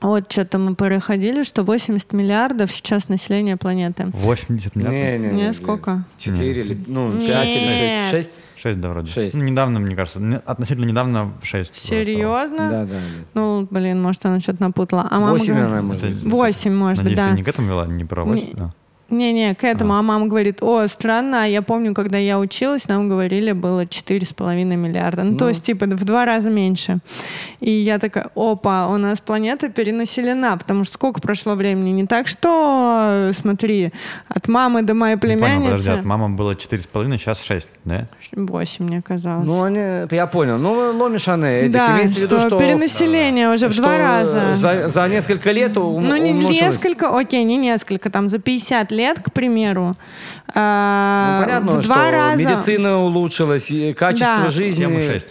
[0.00, 4.06] вот что-то мы переходили, что 80 миллиардов сейчас население планеты.
[4.12, 5.00] 80 миллиардов?
[5.00, 6.04] Не, не, Не, сколько?
[6.18, 7.30] Четыре или, ну, Нет.
[7.30, 8.10] пять или шесть.
[8.10, 8.40] Шесть?
[8.66, 9.10] 6, да, вроде.
[9.12, 9.34] Шесть.
[9.36, 11.74] Ну, недавно, мне кажется, относительно недавно 6.
[11.74, 12.56] Серьезно?
[12.70, 12.96] Да, да, да.
[13.34, 15.06] Ну, блин, может, она что-то напутала.
[15.10, 16.32] А мама Восемь, говорит- наверное, может быть.
[16.32, 17.30] Восемь, может Надеюсь, быть, да.
[17.32, 18.74] ты не к этому вела, не про 8, Не- да.
[19.08, 19.94] Не-не, к этому.
[19.94, 20.02] А.
[20.02, 25.22] мама говорит, о, странно, а я помню, когда я училась, нам говорили, было 4,5 миллиарда.
[25.22, 25.50] Ну, то Ну.
[25.50, 26.98] есть, типа, в два раза меньше.
[27.60, 31.90] И я такая, опа, у нас планета перенаселена, потому что сколько прошло времени?
[31.90, 33.92] Не так, что, смотри,
[34.28, 35.88] от мамы до моей Не понял, подожди, племянницы...
[35.90, 38.08] от мамы было 4,5, сейчас 6, да?
[38.32, 39.46] 8, мне казалось.
[39.46, 39.78] Ну, они,
[40.10, 40.58] я понял.
[40.58, 41.72] Ну, ломишь они этих.
[41.74, 42.58] да, Имеется в виду, что что...
[42.58, 44.54] перенаселение уже в что два раза.
[44.54, 48.95] За, за несколько лет ум- Ну, не несколько, окей, не несколько, там за 50 лет,
[49.22, 49.94] к примеру,
[50.54, 52.36] а, Ну, понятно, в два что раза...
[52.36, 54.50] медицина улучшилась, качество Да.
[54.50, 54.84] жизни...
[54.84, 55.26] Тема 6.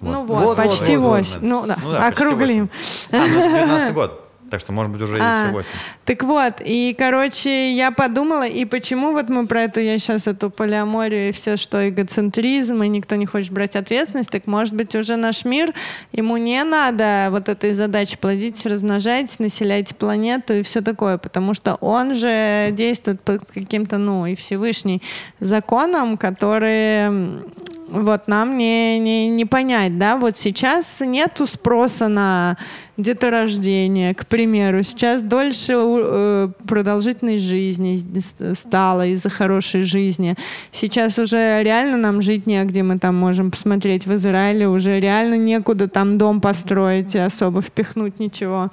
[0.00, 1.38] Ну вот, Вот, почти вот, вот, 8.
[1.40, 2.68] Ну да, Ну да, округлим.
[3.10, 4.23] А, ну, это 19 год.
[4.54, 5.68] Так что, может быть, уже и А, все 8.
[6.04, 10.48] Так вот, и, короче, я подумала, и почему вот мы про это, я сейчас эту
[10.48, 15.16] полиаморию и все, что эгоцентризм, и никто не хочет брать ответственность, так может быть уже
[15.16, 15.74] наш мир,
[16.12, 21.74] ему не надо вот этой задачи плодить, размножать, населять планету и все такое, потому что
[21.80, 25.02] он же действует под каким-то, ну, и Всевышний
[25.40, 27.42] законом, которые
[27.88, 32.56] вот нам не, не, не понять, да, вот сейчас нету спроса на
[32.96, 34.82] деторождение, к примеру.
[34.82, 40.36] Сейчас дольше э, продолжительность жизни с- стала из-за хорошей жизни.
[40.72, 45.88] Сейчас уже реально нам жить негде, мы там можем посмотреть в Израиле, уже реально некуда
[45.88, 48.70] там дом построить и особо впихнуть ничего.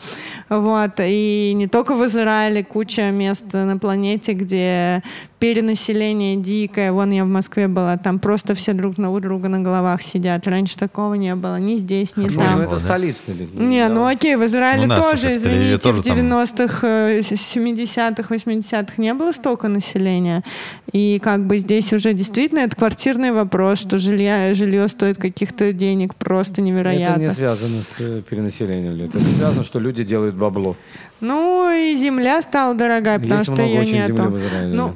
[0.50, 0.92] Вот.
[1.00, 5.02] И не только в Израиле, куча мест на планете, где
[5.40, 6.92] перенаселение дикое.
[6.92, 10.48] Вон я в Москве была, там просто все друг на у друга на головах сидят.
[10.48, 12.56] Раньше такого не было ни здесь, ни Хорошо, Ну, там.
[12.60, 13.32] было, это столица.
[13.32, 14.02] или- Не, ну.
[14.12, 19.14] Окей, в Израиле Ну тоже, извините, тоже в там- 90-х, э, с- 70-х, 80-х не
[19.14, 20.44] было столько населения.
[20.92, 26.16] И как бы здесь уже действительно это квартирный вопрос, что жилье, жилье стоит каких-то денег
[26.16, 27.14] просто невероятно.
[27.14, 28.96] Это не связано с э, перенаселением.
[28.96, 29.16] Лет.
[29.16, 30.76] Это связано, что люди делают бабло.
[31.20, 34.08] Ну и земля стала дорогая, потому Есть что много ее очень нету.
[34.16, 34.74] земли в Израиле.
[34.76, 34.94] Ну,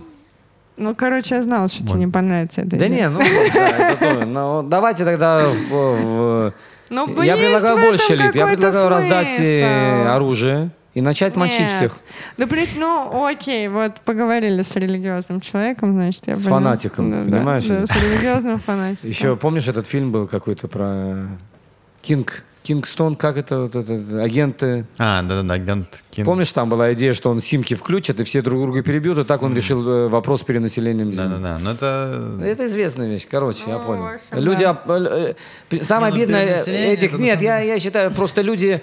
[0.78, 2.76] ну, короче, я знала, что тебе не понравится это.
[2.78, 4.26] да не, ну да, это то.
[4.26, 6.54] Но давайте тогда в- в-
[6.90, 8.36] Ну, я предлагаю больше элит.
[8.36, 10.12] Я предлагаю раздать э, смысл.
[10.16, 11.72] оружие и начать мочить Нет.
[11.76, 12.00] всех.
[12.38, 16.60] Да, при- ну, окей, вот поговорили с религиозным человеком, значит, я С поняла.
[16.60, 17.66] фанатиком, Да, да, понимаешь?
[17.66, 19.10] Да, с религиозным фанатиком.
[19.10, 21.28] Еще помнишь, этот фильм был какой-то про
[22.02, 23.94] Кинг, Кингстон, как это, вот это,
[24.24, 24.88] агенты.
[24.98, 26.26] А, да-да-да, агент Кин.
[26.26, 29.44] Помнишь, там была идея, что он симки включит, и все друг друга перебьют, и так
[29.44, 31.30] он решил э, вопрос с перенаселением земли.
[31.36, 32.40] Да-да-да, но это...
[32.44, 34.02] Это известная вещь, короче, я Ну, понял.
[34.04, 34.72] в общем, люди, да.
[34.72, 35.36] оп- э,
[35.70, 38.82] э, самое Не, ну, обидное этих это нет, я, я считаю, просто люди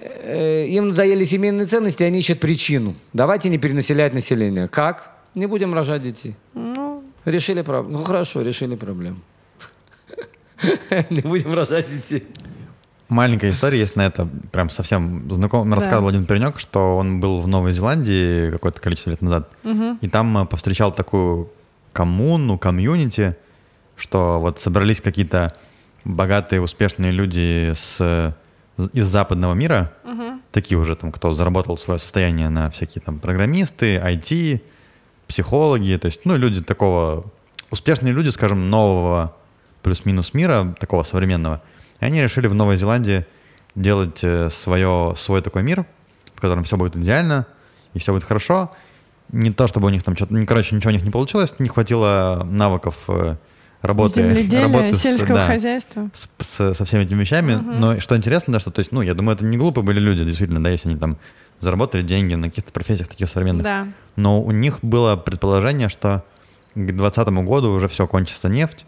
[0.00, 2.94] им надоели семейные ценности, они ищут причину.
[3.12, 4.68] Давайте не перенаселять население.
[4.68, 5.10] Как?
[5.34, 6.36] Не будем рожать детей.
[6.54, 7.98] Ну, Решили проблему.
[7.98, 9.18] Ну хорошо, решили проблему.
[11.10, 12.26] Не будем рожать детей.
[13.08, 15.70] Маленькая история есть на это, прям совсем знаком.
[15.70, 15.76] Да.
[15.76, 19.50] Рассказывал один паренек, что он был в Новой Зеландии какое-то количество лет назад,
[20.00, 21.50] и там э, повстречал такую
[21.92, 23.36] коммуну, комьюнити,
[23.96, 25.54] что вот собрались какие-то
[26.04, 28.34] богатые, успешные люди с,
[28.92, 29.92] из западного мира,
[30.52, 34.62] такие уже там, кто заработал свое состояние на всякие там программисты, IT,
[35.26, 37.26] психологи, то есть, ну, люди такого,
[37.70, 39.34] успешные люди, скажем, нового
[39.82, 41.62] плюс-минус мира, такого современного.
[42.00, 43.26] И они решили в Новой Зеландии
[43.74, 45.84] делать э, свое, свой такой мир,
[46.34, 47.46] в котором все будет идеально
[47.94, 48.72] и все будет хорошо.
[49.30, 52.46] Не то, чтобы у них там что-то, короче, ничего у них не получилось, не хватило
[52.50, 53.36] навыков э,
[53.82, 56.08] работы, работы с- сельского да, хозяйства.
[56.14, 57.52] с, с- со всеми этими вещами.
[57.54, 60.24] Но что интересно, да, что, то есть, ну, я думаю, это не глупые были люди,
[60.24, 61.18] действительно, да, если они там
[61.60, 63.64] заработали деньги на каких-то профессиях таких современных.
[63.64, 63.86] Да.
[64.16, 66.24] Но у них было предположение, что
[66.74, 68.86] к 2020 году уже все кончится нефть,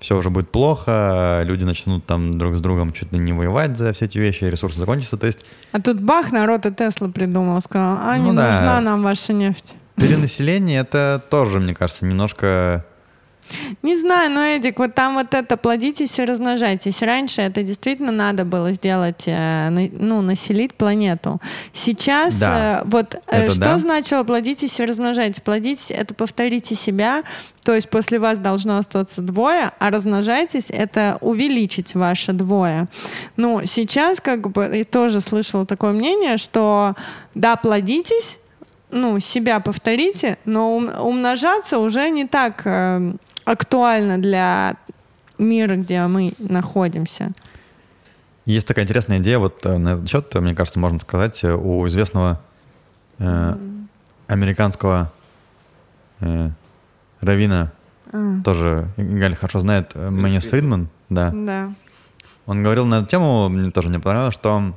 [0.00, 3.92] все уже будет плохо, люди начнут там друг с другом чуть ли не воевать за
[3.92, 5.16] все эти вещи, ресурсы закончатся.
[5.16, 8.48] То есть А тут бах, народ и Тесла придумал, сказал, а не Ну да.
[8.48, 9.74] нужна нам ваша нефть.
[9.96, 12.84] перенаселение это тоже, мне кажется, немножко...
[13.82, 17.02] Не знаю, но, Эдик, вот там вот это плодитесь и размножайтесь.
[17.02, 21.40] Раньше это действительно надо было сделать, э, ну, населить планету.
[21.72, 22.80] Сейчас Да.
[22.80, 23.78] э, вот э, Это что да.
[23.78, 25.40] значило плодитесь и размножайтесь?
[25.40, 27.22] Плодитесь— это повторите себя,
[27.62, 32.86] то есть после вас должно остаться двое, а размножайтесь— это увеличить ваше двое.
[33.36, 36.94] Ну, сейчас как бы и тоже слышала такое мнение, что
[37.34, 38.38] да, плодитесь,
[38.90, 43.12] ну, себя повторите, но ум- умножаться уже не так э,
[43.44, 44.76] актуально для
[45.38, 47.30] мира, где мы находимся.
[48.46, 51.86] Есть такая интересная идея, вот э, на этот счет, мне кажется, можно сказать, э, у
[51.88, 52.40] известного
[53.18, 53.56] э,
[54.26, 55.12] американского
[56.20, 56.50] э,
[57.20, 57.72] равина,
[58.12, 61.30] А, тоже Галь хорошо знает, э, Мэнис Фридман, да.
[61.32, 61.72] да.
[62.46, 64.74] Он говорил на эту тему, мне тоже не понравилось, что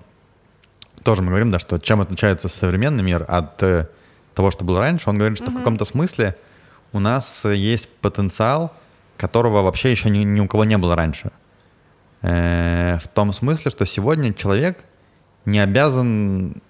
[1.03, 3.87] тоже мы говорим, да, что чем отличается современный мир от э,
[4.35, 5.09] того, что было раньше.
[5.09, 6.35] Он говорит, что в каком-то смысле
[6.93, 8.71] у нас э, есть потенциал,
[9.17, 11.31] которого вообще еще ни, ни у кого не было раньше.
[12.21, 14.85] Э, в том смысле, что сегодня человек
[15.45, 16.61] не обязан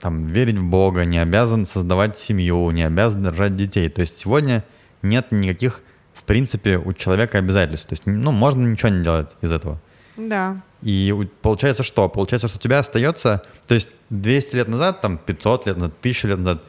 [0.00, 3.88] там, верить в Бога, не обязан создавать семью, не обязан рожать детей.
[3.88, 4.64] То есть сегодня
[5.02, 5.82] нет никаких,
[6.14, 7.88] в принципе, у человека обязательств.
[7.88, 9.80] То есть, ну, можно ничего не делать из этого.
[10.16, 10.60] Да.
[10.82, 12.08] И получается что?
[12.08, 13.42] Получается, что у тебя остается...
[13.66, 16.62] То есть 200 лет назад, там 500 лет назад, 1000 лет назад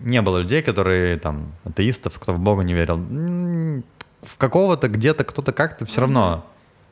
[0.00, 2.96] не было людей, которые там атеистов, кто в Бога не верил.
[4.22, 6.44] В какого-то где-то кто-то как-то все равно.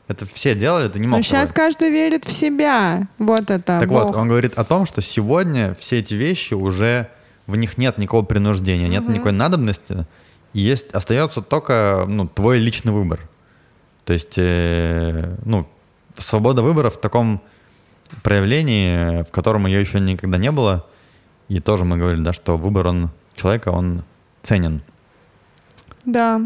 [0.08, 1.16] Это все делали, ты не мог.
[1.16, 1.64] Но сейчас такое.
[1.64, 3.08] каждый верит в себя.
[3.18, 3.80] Вот это.
[3.80, 4.04] Так Бог.
[4.04, 7.08] вот, он говорит о том, что сегодня все эти вещи уже
[7.46, 10.06] в них нет никакого принуждения, нет никакой надобности,
[10.52, 13.20] и есть остается только ну, твой личный выбор.
[14.04, 15.66] То есть, э, ну,
[16.16, 17.42] свобода выбора в таком
[18.22, 20.86] проявлении, в котором ее еще никогда не было,
[21.48, 24.02] и тоже мы говорили, да, что выбор он человека, он
[24.42, 24.82] ценен.
[26.04, 26.40] Да.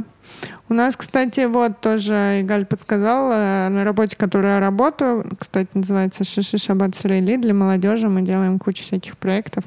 [0.69, 6.25] У нас, кстати, вот тоже Игаль подсказал, э, на работе, которой я работаю, кстати, называется
[6.25, 9.65] Шиши Шаббат Срейли, для молодежи мы делаем кучу всяких проектов.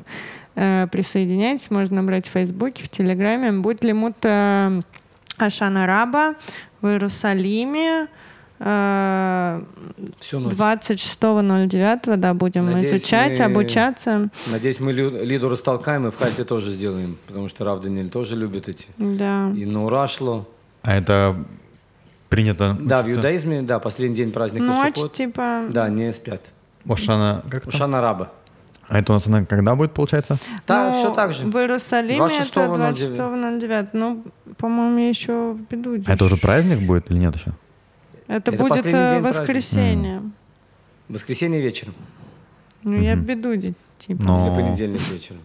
[0.56, 3.52] Э, Присоединяйтесь, можно набрать в Фейсбуке, в Телеграме.
[3.52, 4.82] Будет лимут э,
[5.38, 6.36] Ашана Раба
[6.82, 8.08] в Иерусалиме.
[8.64, 9.62] Э,
[10.20, 10.54] Всю ночь.
[10.54, 14.30] 26.09, да, будем Надеюсь, изучать, мы- обучаться.
[14.52, 18.68] Надеюсь, мы Лиду растолкаем и в Хайфе тоже сделаем, потому что Рав Даниэль тоже любит
[18.70, 18.86] эти.
[18.98, 19.52] Да.
[19.56, 20.48] И на ура шло.
[20.82, 21.36] А это
[22.30, 22.76] принято...
[22.80, 23.20] Да, в учиться?
[23.20, 25.14] иудаизме, да, последний день праздника Ночь, Суккот.
[25.14, 25.66] типа...
[25.70, 26.42] Да, не спят.
[26.88, 27.78] Ошана, как это?
[27.78, 28.32] Шана Раба.
[28.90, 30.38] А это у нас она когда будет, получается?
[30.68, 31.46] Да, Ну, все так же.
[31.46, 32.50] В Иерусалиме 26.09.
[32.52, 33.88] это 26.09.
[33.94, 34.24] Ну,
[34.58, 35.96] по-моему, еще в беду.
[36.06, 37.54] А это уже праздник будет или нет еще?
[38.28, 39.22] Это, Это будет э, праздника.
[39.28, 40.22] воскресенье.
[41.10, 41.94] Воскресенье вечером.
[42.84, 44.24] Ну, я беду, типа.
[44.24, 44.48] Но...
[44.48, 45.42] Или понедельник вечером.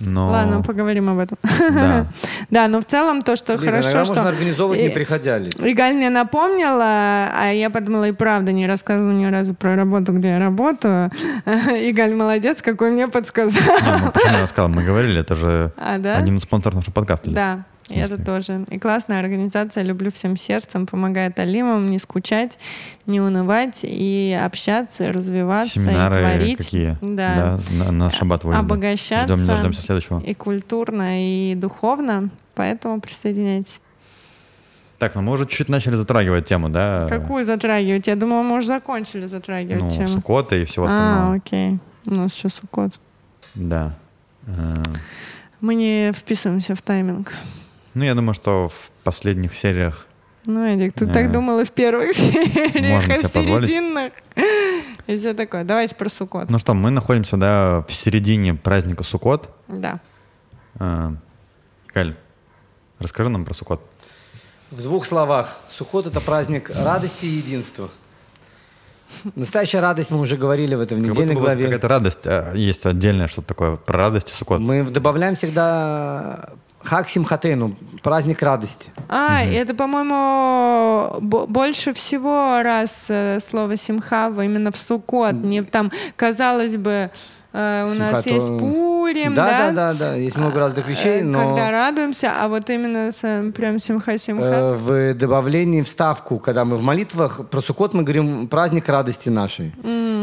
[0.00, 0.28] но...
[0.28, 1.38] Ладно, поговорим об этом.
[1.42, 2.06] Да.
[2.48, 4.14] Да, но в целом то, что хорошо, что...
[4.14, 5.50] можно организовывать, не приходя ли.
[5.58, 10.28] Игаль мне напомнила, а я подумала, и правда, не рассказывала ни разу про работу, где
[10.28, 11.10] я работаю.
[11.46, 13.62] Игаль молодец, какой мне подсказал.
[13.62, 14.68] Не, ну почему я рассказал?
[14.68, 16.16] Мы говорили, это же А, да?
[16.16, 17.30] один из спонсоров нашего подкаста.
[17.32, 18.64] Да, это тоже.
[18.70, 22.58] И классная организация, люблю всем сердцем, помогает алимам не скучать,
[23.06, 26.56] не унывать и общаться, и развиваться, и Семинары творить.
[26.58, 26.96] какие?
[27.00, 27.60] Да.
[27.72, 28.60] на, на шаббат выезды.
[28.64, 29.36] Обогащаться.
[29.36, 30.20] Ждем, дождемся следующего.
[30.20, 32.30] И культурно, и духовно.
[32.54, 33.80] Поэтому присоединяйтесь.
[34.98, 37.06] Так, ну мы уже чуть начали затрагивать тему, да?
[37.08, 38.06] Какую затрагивать?
[38.06, 40.06] Я думала, мы уже закончили затрагивать Ну, тему.
[40.08, 41.34] Суккота и всего А, остального.
[41.34, 41.78] окей.
[42.06, 42.92] У нас сейчас сукот.
[43.54, 43.94] Да.
[44.46, 44.82] Э,
[45.60, 47.32] Мы не вписываемся в тайминг.
[47.96, 50.06] Ну, я думаю, что в последних сериях
[50.44, 54.12] Ну, Эдик, ты Э, так думал и в первых сериях, и в серединных.
[55.06, 55.64] И все такое.
[55.64, 56.50] Давайте про сукот.
[56.50, 59.48] Ну что, мы находимся, да, в середине праздника Суккот.
[59.68, 60.00] Да.
[60.78, 61.12] Э,
[61.94, 62.14] Галь,
[62.98, 63.80] расскажи нам про Суккот.
[64.70, 65.56] В двух словах.
[65.70, 67.88] Сухот– это праздник радости и единства.
[69.34, 71.64] Настоящая радость, мы уже говорили в этом недельной главе.
[71.64, 74.60] какая-то радость, а есть отдельное что-то такое про радость и Суккот.
[74.60, 76.50] Мы добавляем всегда
[76.86, 78.90] Хак Симхатейну, праздник радости.
[79.08, 85.32] А, это, по-моему, бо- больше всего раз э, слово симха именно в сукот.
[85.32, 87.10] Не там, казалось бы,
[87.56, 89.72] э, у нас есть Пурим, да, да?
[89.72, 93.78] да, да, есть много разных вещей, Э, но Когда радуемся, а вот именно с- прям
[93.78, 94.44] симха-симха.
[94.44, 99.72] э, в добавлении вставку, когда мы в молитвах про Сукот мы говорим праздник радости нашей.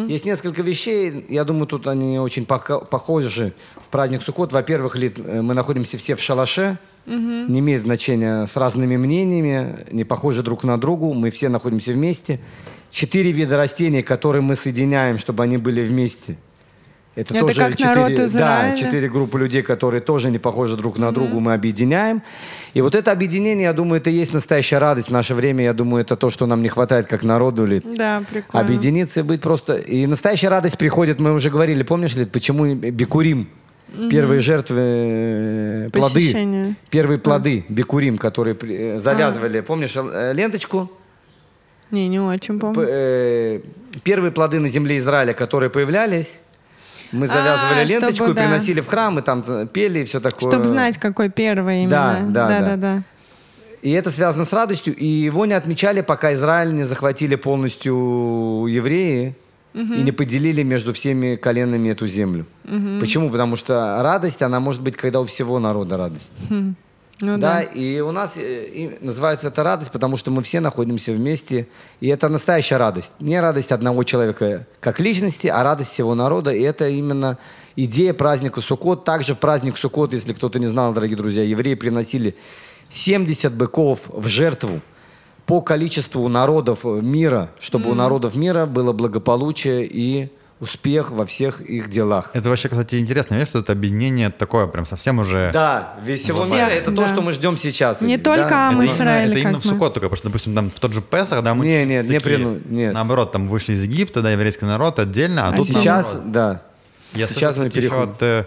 [0.07, 4.51] Есть несколько вещей, я думаю, тут они очень пох- похожи в праздник Сукот.
[4.51, 10.43] Во-первых, э, мы находимся все в шалаше, не имеет значения с разными мнениями, не похожи
[10.43, 12.39] друг на другу, мы все находимся вместе.
[12.91, 16.35] Четыре вида растений, которые мы соединяем, чтобы они были вместе.
[17.15, 18.75] Это, Это тоже как народ четыре, да, Израиля.
[18.75, 22.23] четыре группы людей, которые тоже не похожи друг на другу, мы объединяем.
[22.73, 25.63] И вот это объединение, я думаю, это и есть настоящая радость в наше время.
[25.63, 27.65] Я думаю, это то, что нам не хватает как народу.
[27.65, 28.65] Или Да, прикольно.
[28.65, 29.75] объединиться и быть просто...
[29.75, 33.47] И настоящая радость приходит, мы уже говорили, помнишь ли, почему бикурим?
[34.09, 36.15] Первые жертвы, э, плоды.
[36.15, 36.75] Посещение.
[36.89, 39.59] Первые плоды бикурим, которые при- э, завязывали.
[39.61, 40.89] Помнишь э, ленточку?
[41.91, 43.61] Не, не очень помню.
[44.03, 46.39] Первые плоды на земле Израиля, которые появлялись,
[47.13, 48.41] мы завязывали А, чтобы, ленточку и да.
[48.41, 50.51] приносили в храм, и там э, пели и все такое.
[50.51, 52.31] Чтобы знать, какой первый Да, именно.
[52.33, 52.65] да, да, да.
[52.65, 53.03] да, да.
[53.81, 54.95] И это связано с радостью.
[54.95, 59.35] И его не отмечали, пока Израиль не захватили полностью евреи
[59.73, 62.45] и не поделили между всеми коленами эту землю.
[62.99, 63.29] Почему?
[63.29, 66.31] Потому что радость, она может быть, когда у всего народа радость.
[67.23, 67.61] Ну да, да.
[67.61, 71.67] и у нас э, и называется это радость, потому что мы все находимся вместе,
[72.01, 73.13] и это настоящая радость.
[73.19, 77.37] Не радость одного человека как личности, а радость всего народа, и это именно
[77.77, 79.05] идея праздника Суккот.
[79.05, 82.35] Также в праздник Суккот, если кто-то не знал, дорогие друзья, евреи приносили
[82.89, 84.81] 70 быков в жертву
[85.45, 91.89] по количеству народов мира, чтобы у народов мира было благополучие и успех во всех их
[91.89, 92.29] делах.
[92.33, 95.49] Это вообще, кстати, интересно, видишь, что это объединение такое прям совсем уже...
[95.53, 97.07] Да, весь всего Всех, мира это то, да.
[97.07, 98.01] что мы ждем сейчас.
[98.01, 98.69] Не Эдик, только да?
[98.69, 99.71] Ам Это именно, Исраиль, это именно как в мы.
[99.71, 102.03] Суккот только, потому что, допустим, там в тот же Песах, да, мы Не, не, не
[102.03, 102.93] такие, прину- нет.
[102.93, 106.31] наоборот, там вышли из Египта, да, еврейский народ отдельно, а, А тут Сейчас, наоборот.
[106.31, 106.61] да.
[107.13, 108.11] Я Сейчас слышал, мы кстати, еще переходим.
[108.13, 108.45] от, э,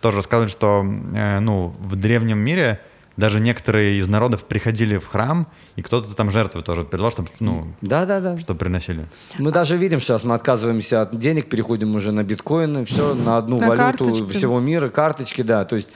[0.00, 2.80] тоже рассказывали, что э, ну, в древнем мире
[3.20, 7.68] даже некоторые из народов приходили в храм, и кто-то там жертвы тоже передал, чтобы, ну,
[7.80, 8.36] Да, да, да.
[8.38, 9.04] что приносили.
[9.38, 13.58] Мы даже видим сейчас, мы отказываемся от денег, переходим уже на биткоины, все на одну
[13.60, 14.32] На валюту карточки.
[14.36, 15.64] всего мира, карточки, да.
[15.64, 15.88] То есть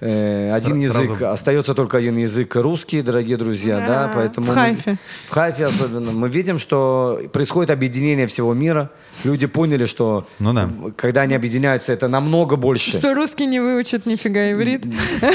[0.00, 4.48] один Сра- язык, сразу- остается только один язык русский, дорогие друзья, да, Да, поэтому в
[4.50, 4.96] мы- Хайфе.
[5.28, 8.90] в Хайфе особенно мы видим, что происходит объединение всего мира.
[9.24, 10.68] Люди поняли, что Ну да.
[10.96, 12.90] когда они объединяются, это намного больше.
[12.90, 14.84] Что русский не выучит нифига иврит.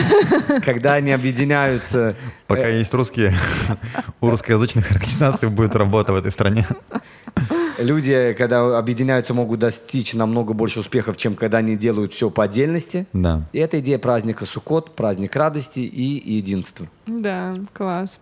[0.65, 2.15] Когда они объединяются,
[2.47, 3.33] Пока есть русские,
[4.21, 6.67] у русскоязычных организаций будет работа в этой стране.
[7.81, 13.05] люди, когда объединяются, могут достичь намного больше успехов, чем когда они делают все по отдельности.
[13.13, 13.47] Да.
[13.53, 16.87] И это идея праздника Суккот, праздник радости и единства.
[17.07, 18.19] Да, класс.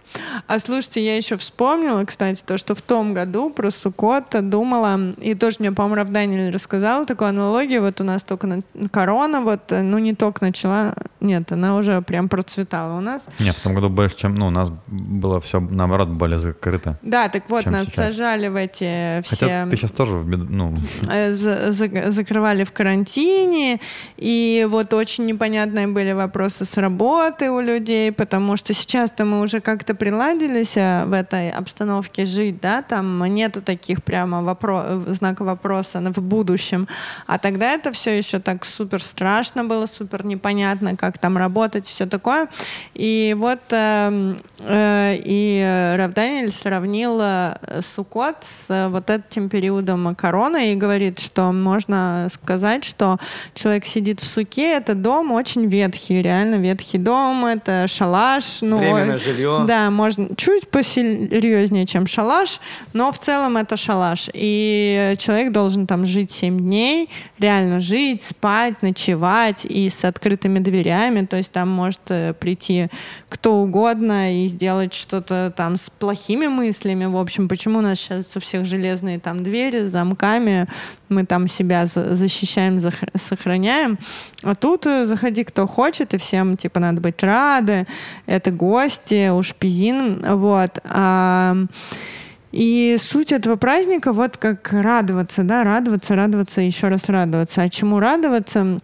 [0.47, 5.33] А слушайте, я еще вспомнила, кстати, то, что в том году про Суккота думала, и
[5.35, 9.71] тоже мне, по-моему, Рав Даниэль рассказал такую аналогию, вот у нас только на- корона, вот,
[9.71, 13.23] э, ну, не только начала, нет, она уже прям процветала у нас.
[13.39, 16.97] Нет, в том году больше, чем, ну, у нас было все, наоборот, более закрыто.
[17.01, 18.07] Да, так вот, нас сейчас.
[18.07, 19.35] сажали в эти все...
[19.35, 20.77] Хотя ты сейчас тоже, в бед- ну,
[21.11, 23.79] э, за- за- закрывали в карантине,
[24.17, 29.59] и вот очень непонятные были вопросы с работы у людей, потому что сейчас-то мы уже
[29.59, 35.47] как-то приладились э, в этой обстановке жить, да, там нету таких прямо вопро- э, знаков
[35.47, 36.87] вопроса в будущем,
[37.27, 42.05] а тогда это все еще так супер страшно было, супер непонятно, как там работать, все
[42.05, 42.47] такое,
[42.93, 50.15] и вот эм, э, и Рав Даниэль сравнил э, Суккот с э, вот этим периодом
[50.15, 53.17] короны и говорит, что можно сказать, что
[53.53, 58.58] человек сидит в суке, это дом очень ветхий, реально ветхий дом, это шалаш.
[58.61, 59.63] Ну, Временное жилье.
[59.67, 62.59] Да, можно чуть посерьезнее, чем шалаш,
[62.93, 64.29] но в целом это шалаш.
[64.33, 71.25] И человек должен там жить 7 дней, реально жить, спать, ночевать и с открытыми дверями,
[71.25, 72.87] то есть там может э, прийти
[73.29, 77.05] кто угодно и сделать что-то там с плохими мыслями.
[77.05, 80.67] В общем, почему у нас сейчас у всех железные там двери с замками,
[81.09, 82.79] мы там себя защищаем,
[83.15, 83.97] сохраняем.
[84.43, 87.85] А тут э, заходи кто хочет, и всем типа надо быть рады.
[88.25, 90.79] Это гости, уж пизин, вот.
[90.83, 91.55] А,
[92.51, 97.61] и суть этого праздника вот как радоваться, да, радоваться, радоваться, еще раз радоваться.
[97.61, 98.79] А чему радоваться?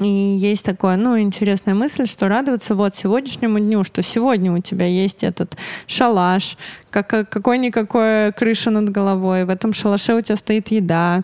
[0.00, 4.86] И есть такое, ну, интересная мысль, что радоваться вот сегодняшнему дню, что сегодня у тебя
[4.86, 5.56] есть этот
[5.86, 6.56] шалаш,
[6.90, 11.22] как, какой-никакой крыша над головой, в этом шалаше у тебя стоит еда,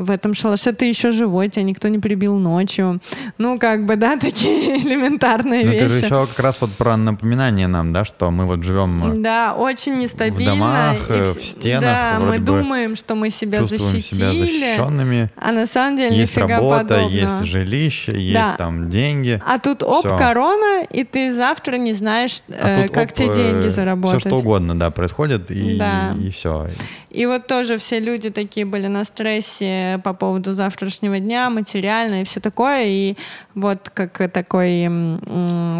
[0.00, 3.00] в этом шалаше ты еще живой, тебя никто не прибил ночью.
[3.38, 5.84] Ну, как бы, да, такие элементарные Но вещи.
[5.84, 9.54] Это же еще как раз вот про напоминание нам, да, что мы вот живем Да,
[9.56, 10.54] очень нестабильно.
[10.54, 11.82] В домах, и, э, в стенах.
[11.82, 14.00] Да, мы думаем, что мы себя защитили.
[14.00, 15.30] себя защищенными.
[15.36, 17.10] А на самом деле Есть работа, подобного.
[17.10, 18.54] есть жилище, есть да.
[18.56, 19.40] там деньги.
[19.46, 20.16] А тут оп, все.
[20.16, 24.20] корона, и ты завтра не знаешь, а э, как оп, тебе деньги э, заработать.
[24.20, 26.14] Все что угодно, да, происходит, и, да.
[26.18, 26.68] и, и все.
[27.10, 32.24] И вот тоже все люди такие были на стрессе по поводу завтрашнего дня, материально и
[32.24, 32.84] все такое.
[32.86, 33.16] И
[33.54, 34.86] вот как такой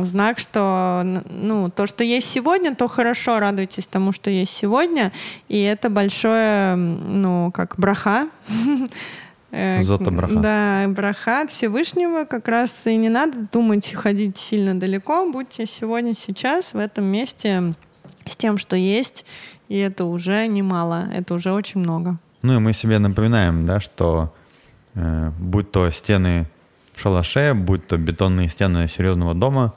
[0.04, 5.12] знак, что ну, то, что есть сегодня, то хорошо, радуйтесь тому, что есть сегодня.
[5.48, 8.28] И это большое, ну, как браха.
[9.52, 10.34] Э, Зота браха.
[10.34, 12.24] Да, браха от Всевышнего.
[12.24, 15.28] Как раз и не надо думать, ходить сильно далеко.
[15.30, 17.74] Будьте сегодня, сейчас, в этом месте
[18.26, 19.24] с тем, что есть,
[19.68, 22.18] и это уже немало, это уже очень много.
[22.42, 24.34] Ну и мы себе напоминаем, да, что
[24.94, 26.46] э, будь то стены
[26.94, 29.74] в шалаше, будь то бетонные стены серьезного дома,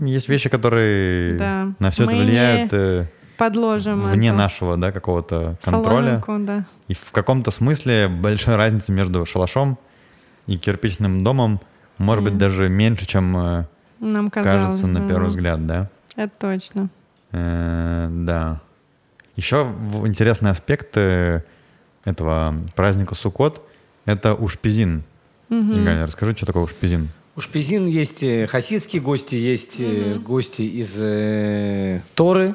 [0.00, 1.68] есть вещи, которые да.
[1.78, 4.36] на все мы это влияют э, подложим вне это.
[4.36, 6.20] нашего да, какого-то контроля.
[6.24, 6.64] Соломинку, да.
[6.88, 9.78] И в каком-то смысле большая разница между шалашом
[10.46, 11.60] и кирпичным домом
[11.96, 12.28] может mm.
[12.28, 13.64] быть даже меньше, чем э,
[14.00, 15.88] Нам казалось, кажется на первый взгляд, да?
[16.16, 16.88] Это точно.
[17.32, 18.60] Э, да.
[19.36, 19.72] Еще
[20.04, 21.42] интересный аспект э,
[22.04, 23.60] этого праздника Суккот—
[24.04, 25.02] это ушпизин.
[25.50, 25.84] Угу.
[25.84, 27.08] Галя, расскажи, что такое ушпизин?
[27.36, 30.20] Ушпизин есть э, хасидские гости, есть угу.
[30.20, 32.54] гости из э, Торы.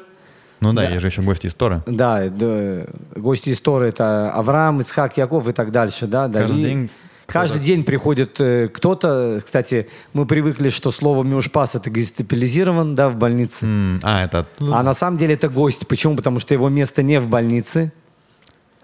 [0.60, 1.82] Ну да, да, есть же еще гости из Торы.
[1.86, 6.06] Да, да, гости из Торы— это Авраам, Исхак, Яков и так дальше.
[6.06, 6.90] Да, Каждый день
[7.26, 9.40] Каждый день приходит э, кто-то.
[9.44, 13.66] Кстати, мы привыкли, что слово «мюшпас»— это госпитализирован, да, в больнице.
[13.66, 14.46] Mm, а, это...
[14.60, 15.88] А на самом деле это гость.
[15.88, 16.16] Почему?
[16.16, 17.92] Потому что его место не в больнице,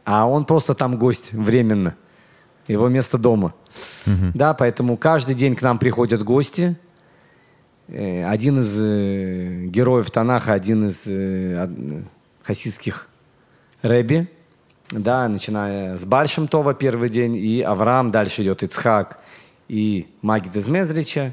[0.04, 1.94] а он просто там гость временно.
[2.68, 3.54] Его место дома.
[4.06, 4.30] Mm-hmm.
[4.34, 6.76] Да, поэтому каждый день к нам приходят гости.
[7.88, 12.02] Э, один из э, героев Танаха, один из э,
[12.42, 13.08] хасидских
[13.82, 14.28] рэби—
[14.92, 19.18] да, начиная с Большим Това первый день, и Авраам, дальше идет Ицхак
[19.68, 21.32] и Магид из Мезрича,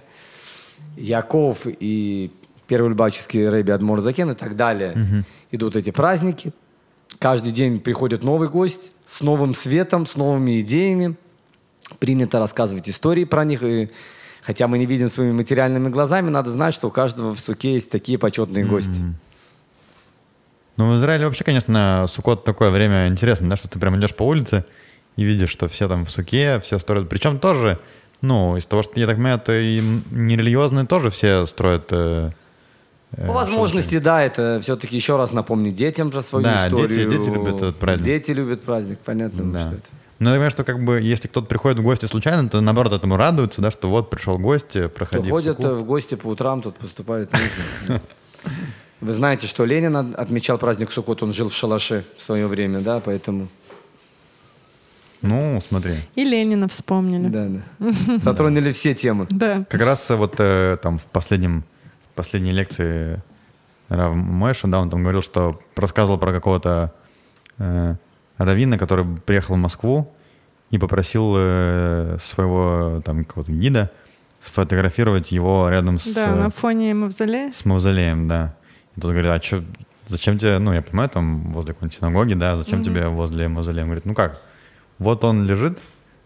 [0.95, 2.31] Яков и
[2.67, 4.91] первый любаческий Рэби Адмор Закен и так далее.
[4.91, 5.23] Угу.
[5.51, 6.53] Идут эти праздники.
[7.19, 11.15] Каждый день приходит новый гость с новым светом, с новыми идеями.
[11.99, 13.61] Принято рассказывать истории про них.
[13.63, 13.89] И
[14.41, 17.91] хотя мы не видим своими материальными глазами, надо знать, что у каждого в суке есть
[17.91, 19.01] такие почетные гости.
[19.01, 19.13] Mm-hmm.
[20.77, 24.23] Ну, в Израиле вообще, конечно, Сукот такое время интересно, да, что ты прям идешь по
[24.23, 24.63] улице
[25.17, 27.09] и видишь, что все там в суке, все строят.
[27.09, 27.79] Причем тоже,
[28.21, 32.31] ну, из того, что я так понимаю, это и нерелигиозные тоже все строят э,
[33.15, 34.03] по возможности, шутки.
[34.03, 37.10] да, это все-таки еще раз напомнить детям про свою да, историю.
[37.10, 38.06] Дети, дети любят этот праздник.
[38.06, 39.60] Дети любят праздник, понятно, да.
[39.61, 39.88] что это.
[40.19, 43.15] Ну, я понимаю, что как бы, если кто-то приходит в гости случайно, то наоборот этому
[43.15, 46.61] радуются, да, что вот пришел гость, э, проходи Кто ходят в, в гости по утрам,
[46.61, 47.30] тут поступает
[49.02, 52.99] Вы знаете, что Ленин отмечал праздник Суккот, он жил в шалаше в свое время, да,
[52.99, 53.48] поэтому...
[55.22, 55.95] Ну, смотри.
[56.15, 57.27] И Ленина вспомнили.
[57.30, 58.18] Да, да.
[58.18, 59.27] Затронули все темы.
[59.30, 59.65] Да.
[59.69, 61.64] Как раз вот э, там в последнем,
[62.19, 63.23] последней лекции
[63.87, 66.93] Рав Мэша, да, он там говорил, что рассказывал про какого-то
[67.59, 67.95] э,
[68.37, 70.13] раввина, который приехал в Москву
[70.69, 73.89] и попросил э, своего там какого-то гида
[74.41, 76.13] сфотографировать его рядом с...
[76.13, 77.53] Да, на фоне мавзолея.
[77.53, 78.53] С мавзолеем, да.
[78.97, 79.63] И тут говорит, а что,
[80.05, 82.83] зачем тебе, ну, я понимаю, там возле какой-нибудь синагоги, да, зачем mm-hmm.
[82.83, 83.83] тебе возле мавзолея?
[83.83, 84.41] Он говорит, ну как,
[84.97, 85.79] вот он лежит,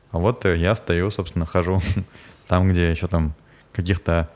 [0.09, 1.83] а вот я стою, собственно, хожу
[2.47, 3.35] там, где еще там
[3.73, 4.31] каких-то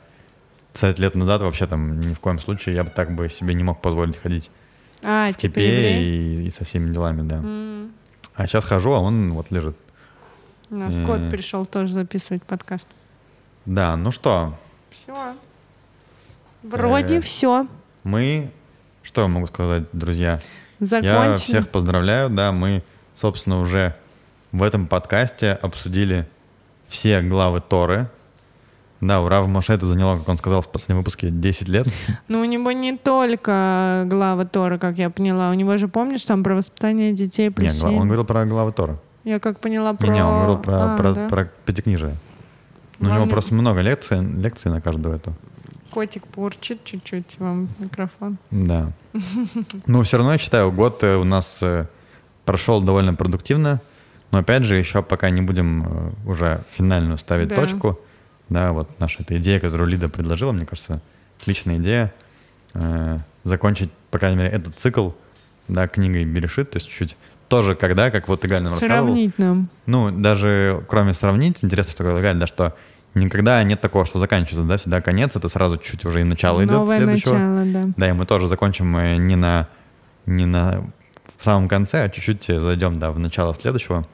[0.80, 3.64] 50 лет назад вообще там ни в коем случае я бы так бы себе не
[3.64, 4.50] мог позволить ходить
[5.02, 7.36] а, в типа и, и со всеми делами, да.
[7.36, 7.90] Mm.
[8.34, 9.76] А сейчас хожу, а он вот лежит.
[10.70, 11.30] У нас кот Э.
[11.30, 12.86] пришел тоже записывать подкаст.
[13.64, 14.56] Да, ну что,
[14.90, 15.14] Все.
[16.62, 17.66] Вроде Э, все.
[18.04, 18.50] мы...
[19.02, 20.40] Что я могу сказать, друзья?
[20.80, 21.36] Я Закончили.
[21.36, 22.82] всех поздравляю, да, мы,
[23.16, 23.96] собственно, уже
[24.52, 26.28] в этом подкасте обсудили
[26.88, 28.08] все главы Торы.
[29.00, 31.86] Да, у Рава Моше это заняло, как он сказал в последнем выпуске, 10 лет.
[32.26, 35.50] Ну, у него не только глава Тора, как я поняла.
[35.50, 38.98] У него же, помнишь, там про воспитание детей, про Нет, он говорил про главы Тора.
[39.24, 40.06] Я как поняла про...
[40.08, 41.28] Не, не, он говорил про, А, про, да?
[41.28, 42.16] про пятикнижие.
[42.98, 45.32] Ну, у него просто много лекций, лекций на каждую эту.
[45.90, 48.38] Котик порчит чуть-чуть вам микрофон.
[48.50, 48.90] Да.
[49.86, 51.86] Ну, все равно, я считаю, год э, у нас э,
[52.44, 53.80] прошел довольно продуктивно.
[54.30, 57.56] Но опять же, еще пока не будем э, уже финальную ставить Да.
[57.56, 57.98] точку.
[58.48, 61.00] Да, вот наша эта идея, которую Лида предложила, мне кажется,
[61.40, 62.12] отличная идея.
[62.74, 65.10] Э, Закончить, по крайней мере, этот цикл,
[65.68, 67.16] да, книгой Берешит, то есть чуть-чуть
[67.48, 69.06] тоже когда, как вот Игаль нам рассказывал.
[69.06, 69.68] Сравнить нам.
[69.86, 72.76] Ну, даже кроме сравнить, интересно, что говорил Галь, да, что
[73.14, 76.72] никогда нет такого, что заканчивается, да, всегда конец, это сразу чуть уже и начало идет
[76.72, 77.34] Новое следующего.
[77.34, 77.92] начало, да.
[77.96, 79.68] Да, и мы тоже закончим э, не на,
[80.26, 80.84] не на
[81.38, 84.06] в самом конце, а чуть-чуть э, зайдем, да, в начало следующего.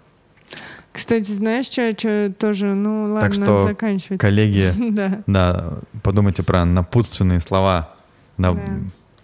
[0.94, 4.20] Кстати, знаешь, что тоже, ну ладно, Так надо что, заканчивать.
[4.20, 5.22] коллеги, Да.
[5.26, 7.94] да, подумайте про напутственные слова
[8.38, 8.62] да, Да.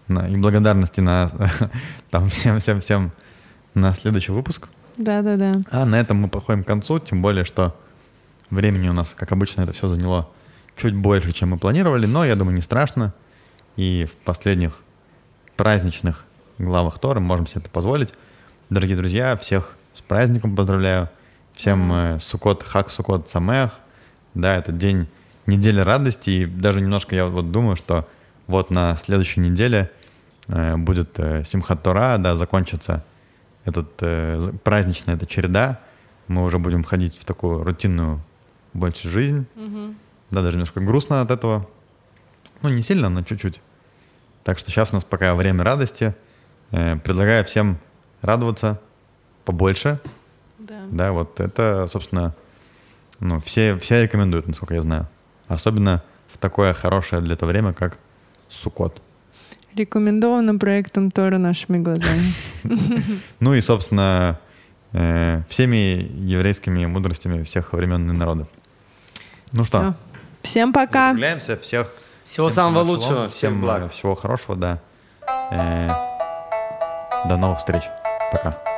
[0.08, 1.30] на- и благодарности на
[2.10, 3.12] там всем-всем-всем
[3.74, 4.68] на следующий выпуск.
[4.96, 5.52] Да, да, да.
[5.70, 7.74] А на этом мы подходим к концу, тем более, что
[8.50, 10.28] времени у нас, как обычно, это все заняло
[10.76, 13.14] чуть больше, чем мы планировали, но, я думаю, не страшно.
[13.76, 14.72] И в последних
[15.56, 16.24] праздничных
[16.58, 18.12] главах Торы можем себе это позволить.
[18.70, 21.08] Дорогие друзья, всех с праздником поздравляю.
[21.60, 23.72] Всем э, Сукот, Хак Сукот Самех.
[24.32, 25.08] Да, это день
[25.44, 26.30] недели радости.
[26.30, 28.08] И даже немножко я вот думаю, что
[28.46, 29.90] вот на следующей неделе
[30.48, 33.04] э, будет э, Симхат Тора, да, закончится
[33.66, 33.94] этот
[34.64, 35.80] праздничная эта череда.
[36.28, 38.22] Мы уже будем ходить в такую рутинную
[38.72, 39.44] больше жизнь.
[40.30, 41.68] Да, даже немножко грустно от этого.
[42.62, 43.60] Ну, не сильно, но чуть-чуть.
[44.44, 46.14] Так что сейчас у нас пока время радости.
[46.70, 47.76] Предлагаю всем
[48.22, 48.80] радоваться
[49.44, 50.00] побольше.
[50.70, 50.82] Да.
[50.92, 52.32] Да, вот это, собственно,
[53.18, 55.08] ну, все, все рекомендуют, насколько я знаю.
[55.48, 56.00] Особенно
[56.32, 57.98] в такое хорошее для этого время, как
[58.48, 59.02] Сукот.
[59.74, 62.32] Рекомендовано проектом Тора нашими глазами.
[63.40, 64.38] Ну и, собственно,
[64.92, 68.46] э, всеми еврейскими мудростями всех времен и народов.
[69.52, 69.96] Ну что.
[70.42, 71.08] Всем пока.
[71.08, 71.56] закругляемся.
[71.56, 71.92] Всех
[72.24, 73.28] Всего всем самого лучшего.
[73.28, 73.82] Всем благ.
[73.82, 74.78] э, всего хорошего, да.
[75.50, 75.88] Э,
[77.28, 77.82] До новых встреч.
[78.30, 78.69] Пока.